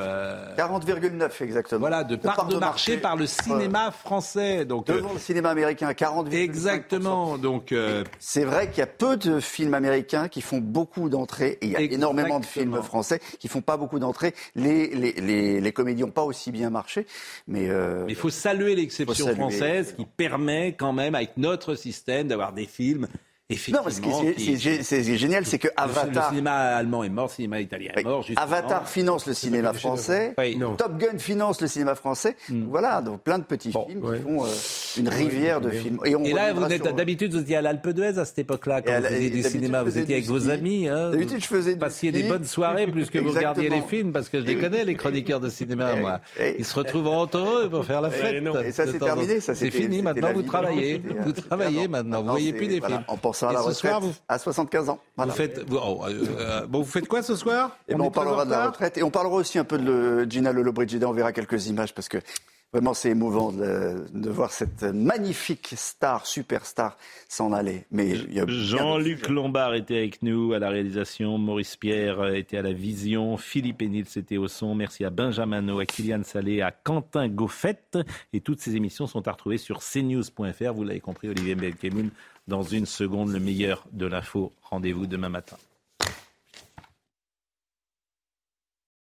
40,9 0.56 1.22
euh, 1.22 1.28
exactement. 1.40 1.80
Voilà, 1.80 2.04
de, 2.04 2.16
part, 2.16 2.46
de, 2.46 2.56
marché, 2.56 2.96
par 2.98 3.16
le 3.16 3.26
cinéma 3.26 3.90
français. 3.90 4.64
Donc, 4.64 4.86
Devant 4.86 5.12
le 5.12 5.18
cinéma 5.18 5.50
américain, 5.50 5.90
40,5%. 5.90 6.32
Exactement. 6.32 7.38
Donc, 7.38 7.74
C'est 8.18 8.44
vrai 8.44 8.68
qu'il 8.68 8.78
y 8.78 8.82
a 8.82 8.86
peu 8.86 9.16
de 9.16 9.40
films 9.40 9.74
américains 9.74 10.28
qui 10.28 10.40
font 10.40 10.58
beaucoup 10.58 11.08
d'entrées, 11.08 11.58
et 11.60 11.66
il 11.66 11.72
y 11.72 11.76
a 11.76 11.80
énormément 11.80 12.40
de 12.40 12.46
films 12.46 12.82
français 12.82 13.20
qui 13.38 13.48
font 13.48 13.62
pas 13.62 13.76
beaucoup 13.76 13.98
d'entrées. 13.98 14.34
Les, 14.54 14.88
les, 14.88 15.12
les, 15.12 15.60
les 15.60 15.72
comédies 15.72 16.02
n'ont 16.02 16.10
pas 16.10 16.24
aussi 16.24 16.50
bien 16.50 16.70
marché, 16.70 17.06
mais... 17.46 17.68
il 18.08 18.14
faut 18.14 18.30
saluer 18.30 18.74
l'exception 18.74 19.34
française 19.34 19.94
qui 19.96 20.06
permet 20.18 20.74
quand 20.76 20.92
même, 20.92 21.14
avec 21.14 21.38
notre 21.38 21.76
système, 21.76 22.28
d'avoir 22.28 22.52
des 22.52 22.66
films 22.66 23.08
non, 23.50 23.80
ce 23.88 24.02
qui 24.02 24.10
est, 24.10 25.16
génial, 25.16 25.46
c'est 25.46 25.58
que 25.58 25.68
Avatar. 25.74 26.28
Le 26.30 26.36
cinéma 26.36 26.52
allemand 26.52 27.02
est 27.02 27.08
mort, 27.08 27.28
le 27.28 27.32
cinéma 27.32 27.60
italien 27.60 27.92
est 27.96 28.04
mort. 28.04 28.22
Avatar 28.36 28.86
finance 28.86 29.26
le 29.26 29.32
cinéma 29.32 29.72
français. 29.72 30.34
Top 30.76 30.98
Gun 30.98 31.16
finance 31.16 31.62
le 31.62 31.66
cinéma 31.66 31.94
français. 31.94 32.36
Hmm. 32.50 32.66
Voilà, 32.68 33.00
donc 33.00 33.22
plein 33.22 33.38
de 33.38 33.44
petits 33.44 33.72
films 33.72 34.02
qui 34.02 34.22
font 34.22 34.44
euh, 34.44 34.48
une 34.98 35.08
rivière 35.08 35.62
de 35.62 35.70
films. 35.70 35.98
Et, 36.04 36.32
là, 36.34 36.52
vous 36.52 36.66
êtes 36.66 36.94
d'habitude, 36.94 37.32
vous 37.32 37.40
étiez 37.40 37.56
à 37.56 37.62
l'Alpe 37.62 37.88
d'Huez 37.88 38.18
à 38.18 38.26
cette 38.26 38.38
époque-là, 38.40 38.82
quand 38.82 39.00
vous 39.00 39.06
faisiez 39.06 39.30
du 39.30 39.42
cinéma. 39.42 39.82
Vous 39.82 39.96
étiez 39.96 40.16
avec 40.16 40.26
vos 40.26 40.50
amis. 40.50 40.86
Hein, 40.88 41.10
d'habitude, 41.10 41.40
je 41.40 41.46
faisais. 41.46 41.72
Vous 41.72 41.78
passiez 41.78 42.12
des 42.12 42.24
bonnes 42.24 42.44
soirées 42.44 42.86
plus 42.86 43.08
que 43.08 43.18
vous 43.18 43.30
regardiez 43.30 43.70
les 43.70 43.80
films, 43.80 44.12
parce 44.12 44.28
que 44.28 44.40
je 44.40 44.44
les 44.44 44.56
connais, 44.56 44.84
les 44.84 44.94
chroniqueurs 44.94 45.40
de 45.40 45.48
cinéma, 45.48 45.94
moi. 45.96 46.20
Ils 46.58 46.66
se 46.66 46.74
retrouvent 46.74 47.08
entre 47.08 47.38
eux 47.38 47.70
pour 47.70 47.86
faire 47.86 48.02
la 48.02 48.10
fête. 48.10 48.44
Et 48.62 48.72
ça, 48.72 48.84
c'est 48.86 48.98
terminé. 48.98 49.40
C'est 49.40 49.70
fini, 49.70 50.02
maintenant, 50.02 50.34
vous 50.34 50.42
travaillez. 50.42 51.00
Vous 51.24 51.32
travaillez 51.32 51.88
maintenant. 51.88 52.22
Vous 52.22 52.30
voyez 52.32 52.52
plus 52.52 52.66
des 52.66 52.82
films. 52.82 53.04
Pensant 53.38 53.48
à 53.48 53.52
la 53.52 53.60
retraite 53.60 54.22
à 54.28 54.38
75 54.38 54.88
ans. 54.88 54.98
Vous 55.16 55.30
faites, 55.30 55.64
oh, 55.70 56.04
euh, 56.06 56.24
euh, 56.38 56.66
bon, 56.66 56.80
vous 56.80 56.90
faites 56.90 57.08
quoi 57.08 57.22
ce 57.22 57.36
soir 57.36 57.76
et 57.88 57.92
eh 57.92 57.94
ben, 57.94 58.04
on, 58.04 58.10
parlera 58.10 58.44
de 58.44 58.50
la 58.50 58.66
retraite 58.66 58.98
et 58.98 59.02
on 59.02 59.10
parlera 59.10 59.36
aussi 59.36 59.58
un 59.58 59.64
peu 59.64 59.78
de 59.78 60.26
Gina 60.28 60.52
Lollobrigida. 60.52 61.08
On 61.08 61.12
verra 61.12 61.32
quelques 61.32 61.66
images 61.68 61.94
parce 61.94 62.08
que 62.08 62.18
Vraiment, 62.70 62.92
c'est 62.92 63.08
émouvant 63.08 63.50
de, 63.50 64.28
voir 64.28 64.52
cette 64.52 64.82
magnifique 64.82 65.72
star, 65.74 66.26
superstar, 66.26 66.98
s'en 67.26 67.54
aller. 67.54 67.86
Mais 67.90 68.14
Jean-Luc 68.46 69.30
Lombard 69.30 69.72
était 69.72 69.96
avec 69.96 70.22
nous 70.22 70.52
à 70.52 70.58
la 70.58 70.68
réalisation, 70.68 71.38
Maurice 71.38 71.76
Pierre 71.76 72.34
était 72.34 72.58
à 72.58 72.62
la 72.62 72.74
vision, 72.74 73.38
Philippe 73.38 73.80
Enil 73.80 74.04
était 74.14 74.36
au 74.36 74.48
son. 74.48 74.74
Merci 74.74 75.06
à 75.06 75.08
Benjamin 75.08 75.66
à 75.78 75.86
Kylian 75.86 76.24
Salé, 76.24 76.60
à 76.60 76.70
Quentin 76.70 77.28
Goffette. 77.28 77.96
Et 78.34 78.42
toutes 78.42 78.60
ces 78.60 78.76
émissions 78.76 79.06
sont 79.06 79.26
à 79.28 79.32
retrouver 79.32 79.56
sur 79.56 79.80
cnews.fr. 79.80 80.72
Vous 80.74 80.84
l'avez 80.84 81.00
compris, 81.00 81.30
Olivier 81.30 81.54
Belkemoun 81.54 82.10
dans 82.48 82.62
une 82.62 82.86
seconde 82.86 83.30
le 83.30 83.38
meilleur 83.38 83.84
de 83.92 84.06
l'info. 84.06 84.52
Rendez-vous 84.62 85.06
demain 85.06 85.28
matin. 85.28 85.58